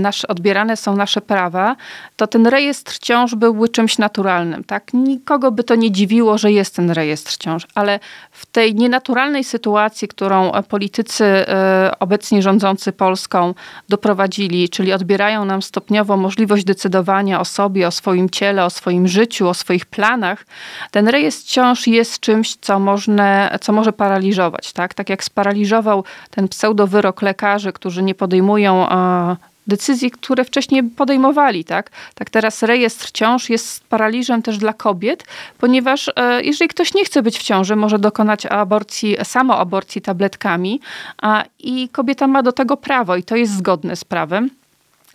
nasz, 0.00 0.24
odbierane 0.24 0.76
są 0.76 0.96
nasze 0.96 1.20
prawa, 1.20 1.76
to 2.16 2.26
ten 2.26 2.46
rejestr 2.46 2.98
ciąż 2.98 3.34
byłby 3.34 3.68
czymś 3.68 3.98
naturalnym. 3.98 4.64
Tak? 4.64 4.92
Nikogo 4.92 5.50
by 5.50 5.64
to 5.64 5.74
nie 5.74 5.90
dziwiło, 5.90 6.38
że 6.38 6.52
jest 6.52 6.76
ten 6.76 6.90
rejestr 6.90 7.36
ciąż, 7.36 7.66
ale 7.74 8.00
w 8.30 8.46
tej 8.46 8.74
nienaturalnej 8.74 9.44
sytuacji, 9.44 10.08
którą 10.08 10.52
e, 10.52 10.62
politycy 10.62 11.24
e, 11.24 11.92
obecnie 12.00 12.42
rządzący 12.42 12.92
Polską 12.92 13.54
doprowadzili, 13.88 14.68
czyli 14.68 14.92
odbierają 14.92 15.44
nam 15.44 15.62
stopniowo 15.62 16.16
możliwość 16.16 16.64
decydowania 16.64 17.40
o 17.40 17.44
sobie, 17.44 17.86
o 17.86 17.90
swoim 17.90 18.30
ciele, 18.30 18.64
o 18.64 18.70
swoim 18.70 19.08
życiu, 19.08 19.48
o 19.48 19.54
swoich 19.54 19.86
planach, 19.86 20.46
ten 20.90 21.08
rejestr 21.08 21.50
ciąż 21.50 21.86
jest 21.86 22.20
czymś, 22.20 22.56
co, 22.56 22.78
można, 22.78 23.58
co 23.60 23.72
może 23.72 23.92
paraliżować. 23.92 24.72
Tak? 24.72 24.94
tak 24.94 25.08
jak 25.08 25.24
sparaliżował 25.24 26.04
ten 26.30 26.48
pseudowyrok 26.48 27.22
lekarzy, 27.22 27.72
którzy 27.72 28.02
nie 28.02 28.14
podejmują 28.14 28.88
e, 28.88 29.36
decyzji, 29.66 30.10
które 30.10 30.44
wcześniej 30.44 30.82
podejmowali, 30.82 31.64
tak? 31.64 31.90
Tak 32.14 32.30
teraz 32.30 32.62
rejestr 32.62 33.10
ciąż 33.10 33.50
jest 33.50 33.84
paraliżem 33.84 34.42
też 34.42 34.58
dla 34.58 34.72
kobiet, 34.72 35.24
ponieważ 35.58 36.10
e, 36.16 36.42
jeżeli 36.42 36.68
ktoś 36.68 36.94
nie 36.94 37.04
chce 37.04 37.22
być 37.22 37.38
w 37.38 37.42
ciąży, 37.42 37.76
może 37.76 37.98
dokonać 37.98 38.46
aborcji, 38.46 39.16
samoaborcji 39.24 40.02
tabletkami 40.02 40.80
a, 41.22 41.44
i 41.58 41.88
kobieta 41.88 42.26
ma 42.26 42.42
do 42.42 42.52
tego 42.52 42.76
prawo 42.76 43.16
i 43.16 43.22
to 43.22 43.36
jest 43.36 43.56
zgodne 43.56 43.96
z 43.96 44.04
prawem. 44.04 44.50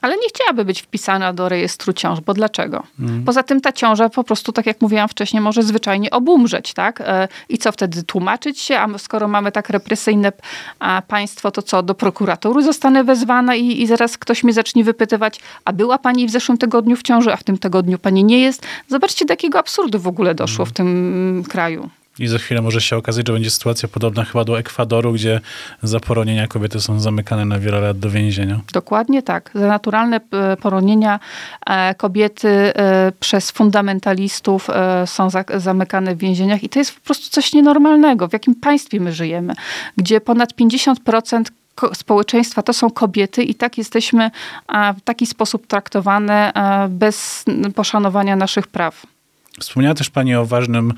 Ale 0.02 0.16
nie 0.16 0.30
chciałaby 0.30 0.66
być 0.66 0.82
wpisana 0.82 1.34
do 1.34 1.50
rejestru 1.50 1.94
ciąż, 1.94 2.20
bo 2.20 2.34
dlaczego? 2.34 2.84
Poza 3.26 3.44
tym 3.44 3.62
ta 3.62 3.72
ciąża 3.72 4.10
po 4.10 4.24
prostu, 4.24 4.52
tak 4.52 4.66
jak 4.66 4.82
mówiłam 4.82 5.08
wcześniej, 5.08 5.42
może 5.42 5.64
zwyczajnie 5.64 6.12
obumrzeć, 6.12 6.74
tak? 6.74 7.02
E, 7.02 7.28
I 7.50 7.58
co 7.58 7.72
wtedy? 7.72 8.04
Tłumaczyć 8.04 8.60
się? 8.60 8.80
A 8.80 8.98
skoro 8.98 9.28
mamy 9.28 9.52
tak 9.52 9.70
represyjne 9.70 10.32
państwo, 11.08 11.52
to 11.52 11.62
co? 11.62 11.84
Do 11.84 11.96
prokuratury 11.96 12.64
zostanę 12.64 13.04
wezwana 13.04 13.56
i, 13.56 13.82
i 13.82 13.88
zaraz 13.88 14.18
ktoś 14.18 14.44
mnie 14.44 14.54
zacznie 14.54 14.84
wypytywać, 14.84 15.40
a 15.66 15.74
była 15.74 15.98
pani 15.98 16.28
w 16.28 16.32
zeszłym 16.32 16.58
tygodniu 16.58 16.96
w 16.96 17.04
ciąży, 17.04 17.34
a 17.34 17.38
w 17.38 17.44
tym 17.44 17.58
tygodniu 17.58 18.00
pani 18.00 18.24
nie 18.24 18.40
jest? 18.40 18.66
Zobaczcie, 18.88 19.26
do 19.26 19.34
jakiego 19.34 19.60
absurdu 19.60 20.00
w 20.00 20.08
ogóle 20.08 20.36
doszło 20.36 20.66
w 20.66 20.72
tym 20.72 20.88
mm, 20.88 21.44
kraju. 21.44 21.90
I 22.20 22.28
za 22.28 22.38
chwilę 22.38 22.62
może 22.62 22.82
się 22.82 22.98
okazać, 22.98 23.28
że 23.28 23.34
będzie 23.34 23.52
sytuacja 23.52 23.90
podobna 23.90 24.24
chyba 24.24 24.44
do 24.44 24.60
Ekwadoru, 24.60 25.14
gdzie 25.14 25.42
za 25.84 26.00
poronienia 26.00 26.48
kobiety 26.48 26.82
są 26.82 27.00
zamykane 27.00 27.46
na 27.46 27.60
wiele 27.60 27.82
lat 27.82 28.00
do 28.00 28.10
więzienia. 28.10 28.60
Dokładnie 28.74 29.24
tak. 29.24 29.52
Za 29.54 29.68
naturalne 29.68 30.20
e, 30.32 30.58
poronienia 30.58 31.20
e, 31.66 31.96
kobiety 31.96 32.48
e, 32.50 33.12
przez 33.20 33.52
fundamentalistów 33.52 34.68
są 35.06 35.30
za, 35.30 35.44
zamykane 35.58 36.16
w 36.16 36.18
więzieniach 36.18 36.64
i 36.64 36.70
to 36.70 36.80
jest 36.80 36.96
po 36.96 37.02
prostu 37.02 37.30
coś 37.30 37.54
nienormalnego. 37.54 38.28
W 38.28 38.34
jakim 38.34 38.56
państwie 38.56 39.00
my 39.00 39.14
żyjemy, 39.14 39.54
gdzie 39.98 40.22
ponad 40.22 40.54
50% 40.54 41.44
ko- 41.76 41.96
społeczeństwa 41.96 42.64
to 42.64 42.74
są 42.74 42.90
kobiety 42.90 43.44
i 43.44 43.56
tak 43.56 43.78
jesteśmy 43.78 44.32
w 44.98 45.02
taki 45.04 45.26
sposób 45.26 45.68
traktowane 45.68 46.52
bez 46.90 47.46
poszanowania 47.76 48.36
naszych 48.36 48.68
praw. 48.68 49.06
Wspomniała 49.60 49.96
też 49.96 50.10
Pani 50.10 50.36
o 50.36 50.46
ważnym 50.46 50.94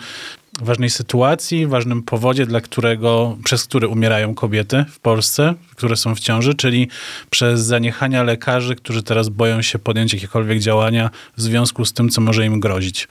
ważnej 0.61 0.89
sytuacji, 0.89 1.67
ważnym 1.67 2.03
powodzie, 2.03 2.45
dla 2.45 2.61
którego, 2.61 3.37
przez 3.43 3.63
który 3.63 3.87
umierają 3.87 4.35
kobiety 4.35 4.85
w 4.89 4.99
Polsce, 4.99 5.53
które 5.75 5.95
są 5.95 6.15
w 6.15 6.19
ciąży, 6.19 6.53
czyli 6.53 6.87
przez 7.29 7.61
zaniechania 7.61 8.23
lekarzy, 8.23 8.75
którzy 8.75 9.03
teraz 9.03 9.29
boją 9.29 9.61
się 9.61 9.79
podjąć 9.79 10.13
jakiekolwiek 10.13 10.59
działania 10.59 11.09
w 11.37 11.41
związku 11.41 11.85
z 11.85 11.93
tym, 11.93 12.09
co 12.09 12.21
może 12.21 12.45
im 12.45 12.59
grozić. 12.59 13.07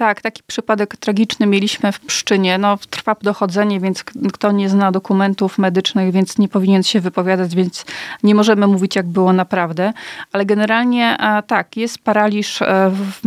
Tak, 0.00 0.20
taki 0.20 0.42
przypadek 0.46 0.96
tragiczny 0.96 1.46
mieliśmy 1.46 1.92
w 1.92 2.00
Pszczynie. 2.00 2.58
No, 2.58 2.78
trwa 2.90 3.16
dochodzenie, 3.22 3.80
więc 3.80 4.04
kto 4.32 4.52
nie 4.52 4.68
zna 4.68 4.92
dokumentów 4.92 5.58
medycznych, 5.58 6.12
więc 6.12 6.38
nie 6.38 6.48
powinien 6.48 6.82
się 6.82 7.00
wypowiadać, 7.00 7.54
więc 7.54 7.84
nie 8.22 8.34
możemy 8.34 8.66
mówić, 8.66 8.96
jak 8.96 9.06
było 9.06 9.32
naprawdę. 9.32 9.92
Ale 10.32 10.46
generalnie 10.46 11.16
tak, 11.46 11.76
jest 11.76 11.98
paraliż 11.98 12.62
e, 12.62 12.90
w, 12.90 13.20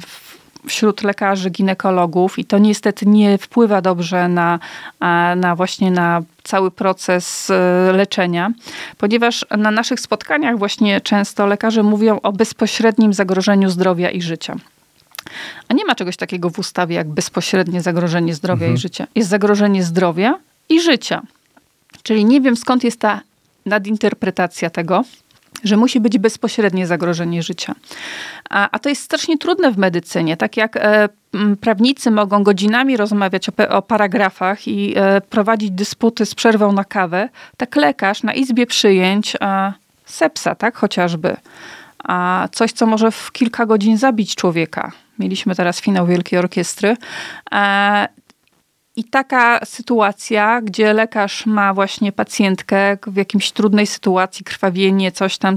w 0.00 0.27
wśród 0.66 1.02
lekarzy, 1.02 1.50
ginekologów 1.50 2.38
i 2.38 2.44
to 2.44 2.58
niestety 2.58 3.06
nie 3.06 3.38
wpływa 3.38 3.82
dobrze 3.82 4.28
na, 4.28 4.58
na 5.36 5.56
właśnie 5.56 5.90
na 5.90 6.22
cały 6.44 6.70
proces 6.70 7.50
e, 7.50 7.92
leczenia, 7.92 8.52
ponieważ 8.98 9.46
na 9.58 9.70
naszych 9.70 10.00
spotkaniach 10.00 10.58
właśnie 10.58 11.00
często 11.00 11.46
lekarze 11.46 11.82
mówią 11.82 12.20
o 12.22 12.32
bezpośrednim 12.32 13.12
zagrożeniu 13.12 13.70
zdrowia 13.70 14.10
i 14.10 14.22
życia. 14.22 14.56
A 15.68 15.74
nie 15.74 15.84
ma 15.84 15.94
czegoś 15.94 16.16
takiego 16.16 16.50
w 16.50 16.58
ustawie 16.58 16.96
jak 16.96 17.08
bezpośrednie 17.08 17.82
zagrożenie 17.82 18.34
zdrowia 18.34 18.66
mhm. 18.66 18.74
i 18.74 18.78
życia. 18.78 19.06
Jest 19.14 19.28
zagrożenie 19.28 19.82
zdrowia 19.82 20.38
i 20.68 20.80
życia. 20.80 21.22
Czyli 22.02 22.24
nie 22.24 22.40
wiem 22.40 22.56
skąd 22.56 22.84
jest 22.84 23.00
ta 23.00 23.20
nadinterpretacja 23.66 24.70
tego, 24.70 25.04
że 25.64 25.76
musi 25.76 26.00
być 26.00 26.18
bezpośrednie 26.18 26.86
zagrożenie 26.86 27.42
życia. 27.42 27.74
A, 28.50 28.70
a, 28.70 28.78
to 28.78 28.88
jest 28.88 29.02
strasznie 29.02 29.38
trudne 29.38 29.72
w 29.72 29.78
medycynie. 29.78 30.36
Tak 30.36 30.56
jak 30.56 30.76
e, 30.76 31.08
prawnicy 31.60 32.10
mogą 32.10 32.42
godzinami 32.42 32.96
rozmawiać 32.96 33.48
o, 33.48 33.68
o 33.68 33.82
paragrafach 33.82 34.68
i 34.68 34.94
e, 34.96 35.20
prowadzić 35.20 35.70
dysputy 35.70 36.26
z 36.26 36.34
przerwą 36.34 36.72
na 36.72 36.84
kawę, 36.84 37.28
tak 37.56 37.76
lekarz 37.76 38.22
na 38.22 38.34
izbie 38.34 38.66
przyjęć 38.66 39.36
e, 39.40 39.72
sepsa, 40.04 40.54
tak 40.54 40.76
chociażby. 40.76 41.36
A 42.04 42.48
coś, 42.52 42.72
co 42.72 42.86
może 42.86 43.10
w 43.10 43.32
kilka 43.32 43.66
godzin 43.66 43.98
zabić 43.98 44.34
człowieka. 44.34 44.92
Mieliśmy 45.18 45.54
teraz 45.54 45.80
finał 45.80 46.06
Wielkiej 46.06 46.38
Orkiestry. 46.38 46.96
I 48.98 49.04
taka 49.04 49.60
sytuacja, 49.64 50.60
gdzie 50.62 50.92
lekarz 50.92 51.46
ma 51.46 51.74
właśnie 51.74 52.12
pacjentkę 52.12 52.98
w 53.06 53.16
jakimś 53.16 53.52
trudnej 53.52 53.86
sytuacji, 53.86 54.44
krwawienie, 54.44 55.12
coś 55.12 55.38
tam. 55.38 55.56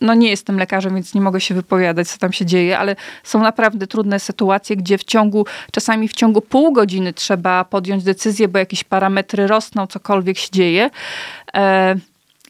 No 0.00 0.14
nie 0.14 0.30
jestem 0.30 0.58
lekarzem, 0.58 0.94
więc 0.94 1.14
nie 1.14 1.20
mogę 1.20 1.40
się 1.40 1.54
wypowiadać, 1.54 2.08
co 2.08 2.18
tam 2.18 2.32
się 2.32 2.46
dzieje, 2.46 2.78
ale 2.78 2.96
są 3.24 3.42
naprawdę 3.42 3.86
trudne 3.86 4.20
sytuacje, 4.20 4.76
gdzie 4.76 4.98
w 4.98 5.04
ciągu, 5.04 5.46
czasami 5.72 6.08
w 6.08 6.12
ciągu 6.12 6.40
pół 6.40 6.72
godziny 6.72 7.12
trzeba 7.12 7.64
podjąć 7.64 8.04
decyzję, 8.04 8.48
bo 8.48 8.58
jakieś 8.58 8.84
parametry 8.84 9.46
rosną, 9.46 9.86
cokolwiek 9.86 10.38
się 10.38 10.48
dzieje. 10.52 10.90
E, 11.54 11.94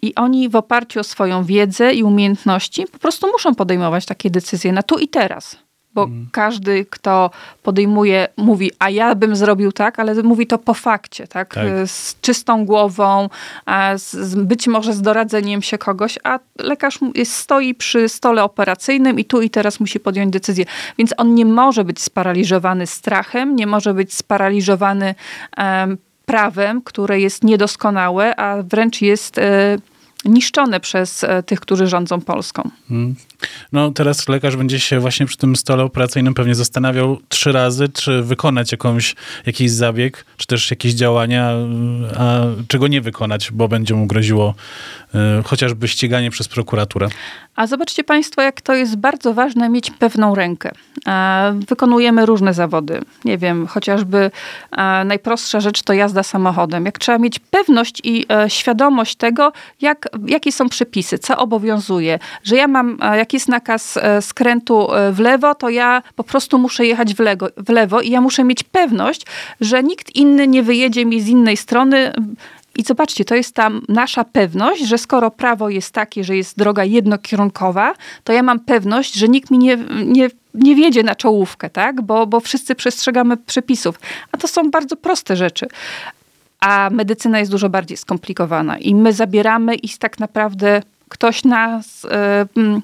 i 0.02 0.14
oni 0.14 0.48
w 0.48 0.56
oparciu 0.56 1.00
o 1.00 1.04
swoją 1.04 1.44
wiedzę 1.44 1.94
i 1.94 2.02
umiejętności 2.02 2.86
po 2.92 2.98
prostu 2.98 3.26
muszą 3.32 3.54
podejmować 3.54 4.06
takie 4.06 4.30
decyzje 4.30 4.72
na 4.72 4.82
tu 4.82 4.98
i 4.98 5.08
teraz 5.08 5.56
bo 5.94 6.04
mm. 6.04 6.28
każdy, 6.32 6.86
kto 6.90 7.30
podejmuje, 7.62 8.28
mówi, 8.36 8.70
a 8.78 8.90
ja 8.90 9.14
bym 9.14 9.36
zrobił 9.36 9.72
tak, 9.72 9.98
ale 9.98 10.22
mówi 10.22 10.46
to 10.46 10.58
po 10.58 10.74
fakcie, 10.74 11.26
tak? 11.26 11.54
tak. 11.54 11.66
Z 11.86 12.20
czystą 12.20 12.64
głową, 12.66 13.28
z, 13.96 14.34
być 14.34 14.68
może 14.68 14.92
z 14.92 15.02
doradzeniem 15.02 15.62
się 15.62 15.78
kogoś, 15.78 16.18
a 16.24 16.38
lekarz 16.58 16.98
jest, 17.14 17.32
stoi 17.32 17.74
przy 17.74 18.08
stole 18.08 18.44
operacyjnym 18.44 19.18
i 19.18 19.24
tu 19.24 19.42
i 19.42 19.50
teraz 19.50 19.80
musi 19.80 20.00
podjąć 20.00 20.32
decyzję. 20.32 20.64
Więc 20.98 21.14
on 21.16 21.34
nie 21.34 21.44
może 21.44 21.84
być 21.84 22.00
sparaliżowany 22.00 22.86
strachem, 22.86 23.56
nie 23.56 23.66
może 23.66 23.94
być 23.94 24.14
sparaliżowany 24.14 25.14
um, 25.58 25.98
prawem, 26.26 26.82
które 26.82 27.20
jest 27.20 27.44
niedoskonałe, 27.44 28.36
a 28.36 28.62
wręcz 28.62 29.02
jest 29.02 29.38
e, 29.38 29.78
niszczone 30.24 30.80
przez 30.80 31.24
e, 31.24 31.42
tych, 31.42 31.60
którzy 31.60 31.86
rządzą 31.86 32.20
Polską. 32.20 32.70
Hmm. 32.88 33.14
No 33.72 33.90
teraz 33.90 34.28
lekarz 34.28 34.56
będzie 34.56 34.80
się 34.80 35.00
właśnie 35.00 35.26
przy 35.26 35.36
tym 35.36 35.56
stole 35.56 35.84
operacyjnym 35.84 36.34
pewnie 36.34 36.54
zastanawiał 36.54 37.18
trzy 37.28 37.52
razy, 37.52 37.88
czy 37.88 38.22
wykonać 38.22 38.72
jakąś, 38.72 39.14
jakiś 39.46 39.70
zabieg, 39.70 40.24
czy 40.36 40.46
też 40.46 40.70
jakieś 40.70 40.92
działania, 40.92 41.50
a 42.18 42.40
czego 42.68 42.88
nie 42.88 43.00
wykonać, 43.00 43.50
bo 43.52 43.68
będzie 43.68 43.94
mu 43.94 44.06
groziło 44.06 44.54
y, 45.14 45.18
chociażby 45.44 45.88
ściganie 45.88 46.30
przez 46.30 46.48
prokuraturę. 46.48 47.08
A 47.56 47.66
zobaczcie 47.66 48.04
Państwo, 48.04 48.42
jak 48.42 48.60
to 48.60 48.74
jest 48.74 48.96
bardzo 48.96 49.34
ważne 49.34 49.68
mieć 49.68 49.90
pewną 49.90 50.34
rękę. 50.34 50.70
Wykonujemy 51.68 52.26
różne 52.26 52.54
zawody. 52.54 53.00
Nie 53.24 53.38
wiem, 53.38 53.66
chociażby 53.66 54.30
najprostsza 55.04 55.60
rzecz 55.60 55.82
to 55.82 55.92
jazda 55.92 56.22
samochodem. 56.22 56.86
Jak 56.86 56.98
trzeba 56.98 57.18
mieć 57.18 57.38
pewność 57.38 58.00
i 58.04 58.26
e, 58.32 58.50
świadomość 58.50 59.16
tego, 59.16 59.52
jak, 59.80 60.08
jakie 60.26 60.52
są 60.52 60.68
przepisy, 60.68 61.18
co 61.18 61.36
obowiązuje, 61.36 62.18
że 62.44 62.56
ja 62.56 62.68
mam, 62.68 62.98
jak 63.16 63.29
jest 63.32 63.48
nakaz 63.48 63.96
e, 63.96 64.22
skrętu 64.22 64.94
e, 64.94 65.12
w 65.12 65.18
lewo, 65.18 65.54
to 65.54 65.68
ja 65.68 66.02
po 66.16 66.24
prostu 66.24 66.58
muszę 66.58 66.86
jechać 66.86 67.14
w 67.14 67.18
lewo, 67.18 67.46
w 67.56 67.68
lewo 67.68 68.00
i 68.00 68.10
ja 68.10 68.20
muszę 68.20 68.44
mieć 68.44 68.62
pewność, 68.62 69.26
że 69.60 69.82
nikt 69.82 70.16
inny 70.16 70.48
nie 70.48 70.62
wyjedzie 70.62 71.04
mi 71.04 71.20
z 71.20 71.28
innej 71.28 71.56
strony, 71.56 72.12
i 72.76 72.82
zobaczcie, 72.82 73.24
to 73.24 73.34
jest 73.34 73.54
ta 73.54 73.70
nasza 73.88 74.24
pewność, 74.24 74.82
że 74.82 74.98
skoro 74.98 75.30
prawo 75.30 75.68
jest 75.68 75.94
takie, 75.94 76.24
że 76.24 76.36
jest 76.36 76.58
droga 76.58 76.84
jednokierunkowa, 76.84 77.94
to 78.24 78.32
ja 78.32 78.42
mam 78.42 78.60
pewność, 78.60 79.14
że 79.14 79.28
nikt 79.28 79.50
mi 79.50 79.58
nie, 79.58 79.78
nie, 80.04 80.28
nie 80.54 80.76
wiedzie 80.76 81.02
na 81.02 81.14
czołówkę, 81.14 81.70
tak? 81.70 82.02
Bo, 82.02 82.26
bo 82.26 82.40
wszyscy 82.40 82.74
przestrzegamy 82.74 83.36
przepisów. 83.36 84.00
A 84.32 84.36
to 84.36 84.48
są 84.48 84.70
bardzo 84.70 84.96
proste 84.96 85.36
rzeczy. 85.36 85.66
A 86.60 86.90
medycyna 86.92 87.38
jest 87.38 87.50
dużo 87.50 87.68
bardziej 87.68 87.96
skomplikowana 87.96 88.78
i 88.78 88.94
my 88.94 89.12
zabieramy 89.12 89.74
i 89.74 89.88
tak 89.88 90.18
naprawdę 90.18 90.82
ktoś 91.08 91.44
nas. 91.44 92.06
Yy, 92.56 92.80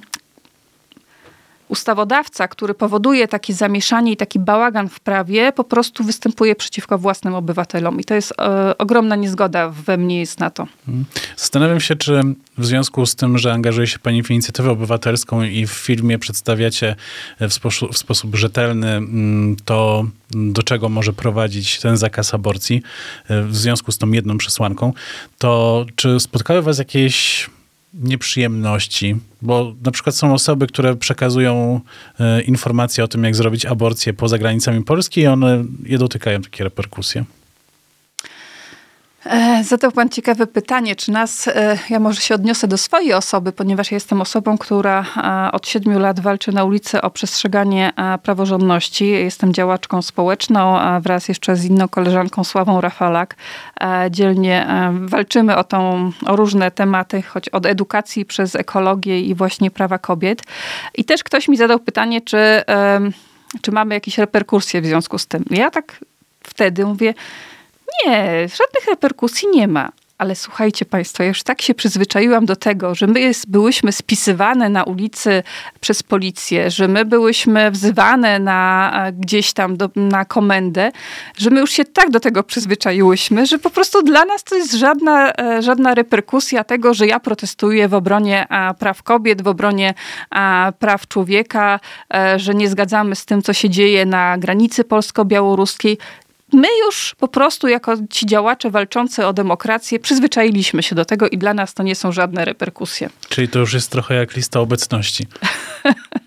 ustawodawca, 1.69 2.49
który 2.49 2.75
powoduje 2.75 3.29
takie 3.29 3.55
zamieszanie 3.55 4.13
i 4.13 4.17
taki 4.17 4.39
bałagan 4.39 4.89
w 4.89 5.01
prawie, 5.01 5.53
po 5.53 5.65
prostu 5.65 6.05
występuje 6.05 6.57
przeciwko 6.57 6.99
własnym 6.99 7.35
obywatelom. 7.35 8.01
I 8.01 8.05
to 8.05 8.15
jest 8.15 8.33
e, 8.39 8.79
ogromna 8.79 9.17
niezgoda 9.17 9.69
we 9.69 9.97
mnie 9.97 10.21
jest 10.21 10.41
na 10.41 10.51
to. 10.51 10.67
Mhm. 10.89 11.05
Zastanawiam 11.37 11.81
się, 11.81 11.97
czy 11.97 12.21
w 12.59 12.67
związku 12.67 13.07
z 13.07 13.15
tym, 13.15 13.39
że 13.39 13.53
angażuje 13.53 13.87
się 13.87 13.99
pani 13.99 14.23
w 14.23 14.31
inicjatywę 14.31 14.71
obywatelską 14.71 15.43
i 15.43 15.67
w 15.67 15.71
filmie 15.71 16.19
przedstawiacie 16.19 16.97
w 17.41 17.53
sposób, 17.53 17.93
w 17.95 17.99
sposób 17.99 18.37
rzetelny 18.37 18.89
mm, 18.89 19.57
to, 19.65 20.07
do 20.31 20.63
czego 20.63 20.89
może 20.89 21.13
prowadzić 21.13 21.81
ten 21.81 21.97
zakaz 21.97 22.35
aborcji, 22.35 22.83
e, 23.29 23.43
w 23.43 23.57
związku 23.57 23.93
z 23.93 23.99
tą 23.99 24.11
jedną 24.11 24.39
przesłanką, 24.39 24.93
to 25.39 25.85
czy 25.97 26.21
spotkały 26.21 26.63
was 26.63 26.79
jakieś 26.79 27.47
nieprzyjemności, 28.01 29.17
bo 29.43 29.75
na 29.85 29.91
przykład 29.91 30.17
są 30.17 30.35
osoby, 30.35 30.67
które 30.67 30.97
przekazują 30.97 31.81
e, 32.21 32.43
informacje 32.43 33.05
o 33.05 33.09
tym, 33.09 33.25
jak 33.25 33.37
zrobić 33.37 33.67
aborcję 33.67 34.13
poza 34.15 34.39
granicami 34.39 34.85
Polski 34.85 35.21
i 35.21 35.27
one 35.27 35.65
je 35.85 35.99
dotykają 35.99 36.43
takie 36.43 36.65
reperkusje. 36.65 37.25
E, 39.31 39.65
zadał 39.65 39.93
Pan 39.93 40.09
ciekawe 40.09 40.47
pytanie, 40.47 40.97
czy 40.97 41.13
nas, 41.13 41.49
e, 41.49 41.79
ja 41.91 42.01
może 42.01 42.21
się 42.21 42.35
odniosę 42.35 42.69
do 42.69 42.79
swojej 42.79 43.13
osoby, 43.13 43.53
ponieważ 43.53 43.93
jestem 43.93 44.21
osobą, 44.21 44.59
która 44.59 45.05
e, 45.17 45.53
od 45.53 45.69
siedmiu 45.69 45.99
lat 45.99 46.21
walczy 46.21 46.53
na 46.53 46.65
ulicy 46.65 47.03
o 47.03 47.11
przestrzeganie 47.11 47.93
praworządności. 48.23 49.09
Jestem 49.09 49.53
działaczką 49.53 50.03
społeczną, 50.03 50.79
wraz 51.01 51.29
jeszcze 51.29 51.57
z 51.57 51.65
inną 51.65 51.89
koleżanką 51.89 52.45
Sławą 52.45 52.81
Rafalak. 52.81 53.37
Dzielnie 54.11 54.67
walczymy 54.93 55.57
o, 55.57 55.65
tą, 55.65 56.11
o 56.27 56.37
różne 56.37 56.71
tematy, 56.71 57.23
choć 57.23 57.49
od 57.49 57.67
edukacji 57.67 58.25
przez 58.25 58.55
ekologię 58.55 59.21
i 59.21 59.35
właśnie 59.35 59.71
prawa 59.71 59.99
kobiet. 59.99 60.43
I 60.95 61.05
też 61.05 61.25
ktoś 61.25 61.49
mi 61.49 61.57
zadał 61.57 61.79
pytanie, 61.79 62.21
czy, 62.21 62.63
czy 63.63 63.73
mamy 63.73 63.95
jakieś 63.95 64.19
reperkusje 64.19 64.81
w 64.81 64.87
związku 64.87 65.19
z 65.19 65.27
tym. 65.27 65.45
Ja 65.51 65.71
tak 65.71 65.99
wtedy 66.45 66.87
mówię, 66.87 67.15
nie, 68.05 68.49
żadnych 68.49 68.87
reperkusji 68.89 69.49
nie 69.49 69.69
ma. 69.69 69.93
Ale 70.19 70.35
słuchajcie 70.37 70.85
Państwo, 70.85 71.23
ja 71.23 71.29
już 71.29 71.43
tak 71.43 71.63
się 71.63 71.75
przyzwyczaiłam 71.75 72.47
do 72.47 72.57
tego, 72.57 72.95
że 72.95 73.07
my 73.07 73.21
jest, 73.21 73.51
byłyśmy 73.51 73.93
spisywane 73.93 74.69
na 74.69 74.85
ulicy 74.85 75.43
przez 75.81 76.03
policję, 76.03 76.71
że 76.71 76.89
my 76.89 77.05
byłyśmy 77.05 77.71
wzywane 77.71 78.39
na, 78.39 78.93
gdzieś 79.13 79.53
tam 79.53 79.77
do, 79.77 79.91
na 79.97 80.25
komendę, 80.25 80.93
że 81.39 81.51
my 81.51 81.61
już 81.61 81.71
się 81.71 81.85
tak 81.85 82.11
do 82.11 82.21
tego 82.21 82.43
przyzwyczaiłyśmy, 82.43 83.47
że 83.47 83.59
po 83.59 83.71
prostu 83.71 84.03
dla 84.03 84.25
nas 84.25 84.45
to 84.45 84.55
jest 84.55 84.73
żadna, 84.73 85.33
e, 85.33 85.63
żadna 85.63 85.95
reperkusja 85.95 86.65
tego, 86.65 86.95
że 86.95 87.07
ja 87.07 87.21
protestuję 87.21 87.89
w 87.89 87.95
obronie 87.95 88.47
praw 88.79 89.03
kobiet, 89.03 89.43
w 89.43 89.49
obronie 89.49 89.95
praw 90.79 91.09
człowieka, 91.09 91.81
e, 92.15 92.39
że 92.39 92.55
nie 92.55 92.69
zgadzamy 92.69 93.17
z 93.17 93.25
tym, 93.25 93.43
co 93.43 93.53
się 93.53 93.71
dzieje 93.71 94.07
na 94.07 94.39
granicy 94.39 94.85
polsko-białoruskiej 94.85 95.99
my 96.53 96.69
już 96.87 97.15
po 97.19 97.29
prostu 97.29 97.69
jako 97.69 97.97
ci 98.11 98.27
działacze 98.27 98.71
walczący 98.71 99.27
o 99.27 99.33
demokrację 99.33 99.99
przyzwyczailiśmy 99.99 100.83
się 100.83 100.95
do 100.95 101.05
tego 101.05 101.29
i 101.29 101.39
dla 101.39 101.55
nas 101.55 101.75
to 101.75 101.83
nie 101.83 101.95
są 101.95 102.13
żadne 102.13 102.45
reperkusje. 102.45 103.11
Czyli 103.29 103.49
to 103.49 103.59
już 103.59 103.75
jest 103.75 103.91
trochę 103.91 104.15
jak 104.15 104.37
lista 104.37 104.61
obecności. 104.61 105.27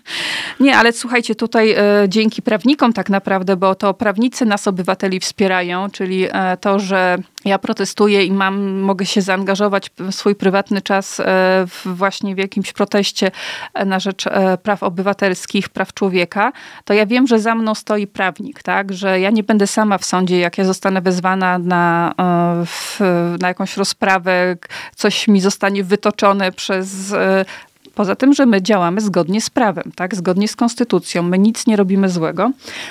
Nie, 0.60 0.76
ale 0.76 0.92
słuchajcie, 0.92 1.34
tutaj 1.34 1.72
e, 1.72 1.76
dzięki 2.08 2.42
prawnikom 2.42 2.92
tak 2.92 3.10
naprawdę, 3.10 3.56
bo 3.56 3.74
to 3.74 3.94
prawnicy 3.94 4.46
nas 4.46 4.68
obywateli 4.68 5.20
wspierają, 5.20 5.90
czyli 5.90 6.26
e, 6.32 6.56
to, 6.56 6.78
że 6.78 7.18
ja 7.44 7.58
protestuję 7.58 8.24
i 8.24 8.32
mam, 8.32 8.80
mogę 8.80 9.06
się 9.06 9.22
zaangażować 9.22 9.90
w 9.98 10.12
swój 10.12 10.34
prywatny 10.34 10.82
czas 10.82 11.20
e, 11.20 11.24
w, 11.66 11.86
właśnie 11.86 12.34
w 12.34 12.38
jakimś 12.38 12.72
proteście 12.72 13.30
e, 13.74 13.84
na 13.84 14.00
rzecz 14.00 14.26
e, 14.26 14.58
praw 14.58 14.82
obywatelskich, 14.82 15.68
praw 15.68 15.94
człowieka, 15.94 16.52
to 16.84 16.94
ja 16.94 17.06
wiem, 17.06 17.26
że 17.26 17.38
za 17.38 17.54
mną 17.54 17.74
stoi 17.74 18.06
prawnik, 18.06 18.62
tak? 18.62 18.92
Że 18.92 19.20
ja 19.20 19.30
nie 19.30 19.42
będę 19.42 19.66
sama 19.66 19.98
w 19.98 20.04
sądzie, 20.04 20.38
jak 20.38 20.58
ja 20.58 20.64
zostanę 20.64 21.00
wezwana 21.00 21.58
na, 21.58 22.14
na 23.40 23.48
jakąś 23.48 23.76
rozprawę, 23.76 24.56
coś 24.96 25.28
mi 25.28 25.40
zostanie 25.40 25.84
wytoczone 25.84 26.52
przez 26.52 27.14
Poza 27.94 28.16
tym, 28.16 28.32
że 28.32 28.46
my 28.46 28.62
działamy 28.62 29.00
zgodnie 29.00 29.40
z 29.40 29.50
prawem, 29.50 29.92
tak? 29.94 30.14
zgodnie 30.14 30.48
z 30.48 30.56
konstytucją. 30.56 31.22
My 31.22 31.38
nic 31.38 31.66
nie 31.66 31.76
robimy 31.76 32.08
złego, 32.08 32.50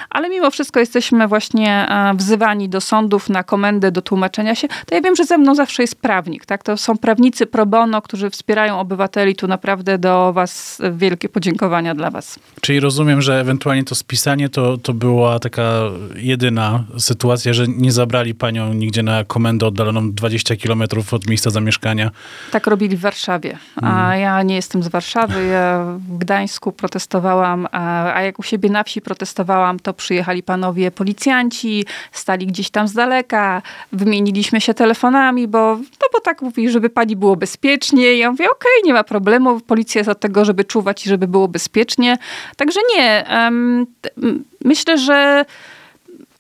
ale 0.10 0.30
mimo 0.30 0.52
wszystko 0.52 0.80
jesteśmy 0.80 1.28
właśnie 1.28 1.90
e, 1.90 2.14
wzywani 2.16 2.70
do 2.70 2.82
sądów 2.82 3.30
na 3.30 3.44
komendę, 3.44 3.92
do 3.92 4.02
tłumaczenia 4.02 4.56
się. 4.56 4.68
To 4.68 4.96
ja 4.96 5.02
wiem, 5.02 5.16
że 5.16 5.26
ze 5.26 5.38
mną 5.38 5.56
zawsze 5.56 5.84
jest 5.84 5.96
prawnik. 5.96 6.46
Tak? 6.46 6.64
To 6.64 6.78
są 6.78 6.98
prawnicy 6.98 7.46
pro 7.46 7.66
bono, 7.66 8.02
którzy 8.02 8.30
wspierają 8.30 8.80
obywateli. 8.80 9.36
Tu 9.36 9.48
naprawdę 9.48 9.98
do 9.98 10.34
was 10.34 10.82
wielkie 10.92 11.30
podziękowania 11.30 11.96
dla 11.96 12.12
was. 12.12 12.40
Czyli 12.62 12.80
rozumiem, 12.80 13.22
że 13.22 13.40
ewentualnie 13.40 13.84
to 13.84 13.96
spisanie 13.96 14.50
to, 14.50 14.78
to 14.78 14.94
była 14.94 15.40
taka 15.40 15.72
jedyna 16.16 16.84
sytuacja, 16.98 17.54
że 17.54 17.68
nie 17.68 17.92
zabrali 17.92 18.36
panią 18.36 18.74
nigdzie 18.74 19.04
na 19.04 19.24
komendę 19.24 19.68
oddaloną 19.68 20.12
20 20.12 20.56
kilometrów 20.56 21.14
od 21.14 21.28
miejsca 21.28 21.50
zamieszkania. 21.50 22.12
Tak 22.52 22.68
robili 22.68 22.98
w 22.98 23.02
Warszawie, 23.02 23.58
a 23.76 24.16
ja 24.16 24.44
nie 24.44 24.56
jestem 24.56 24.84
z 24.84 24.89
Warszawy. 24.90 25.46
Ja 25.46 25.86
w 25.98 26.18
Gdańsku 26.18 26.72
protestowałam, 26.72 27.68
a, 27.72 28.22
jak 28.22 28.40
u 28.40 28.44
siebie 28.44 28.70
na 28.70 28.84
wsi 28.84 29.02
protestowałam, 29.02 29.80
to 29.80 29.94
przyjechali 29.94 30.44
panowie 30.44 30.92
policjanci, 30.92 31.86
stali 32.12 32.48
gdzieś 32.48 32.70
tam 32.70 32.88
z 32.88 32.94
daleka, 32.94 33.62
wymieniliśmy 33.92 34.62
się 34.62 34.74
telefonami, 34.74 35.48
bo, 35.48 35.76
no 35.76 36.08
bo 36.14 36.20
tak 36.20 36.42
mówi, 36.42 36.70
żeby 36.70 36.90
pani 36.90 37.16
było 37.16 37.36
bezpiecznie. 37.36 38.18
Ja 38.18 38.32
mówię, 38.32 38.46
okej, 38.52 38.72
nie 38.84 38.94
ma 38.94 39.04
problemu, 39.04 39.60
policja 39.60 40.00
jest 40.00 40.10
od 40.10 40.20
tego, 40.20 40.46
żeby 40.46 40.64
czuwać 40.64 41.06
i 41.06 41.10
żeby 41.10 41.28
było 41.28 41.48
bezpiecznie. 41.48 42.18
Także 42.56 42.80
nie, 42.96 43.28
em, 43.28 43.86
t- 44.02 44.10
m- 44.24 44.44
myślę, 44.66 44.98
że 44.98 45.46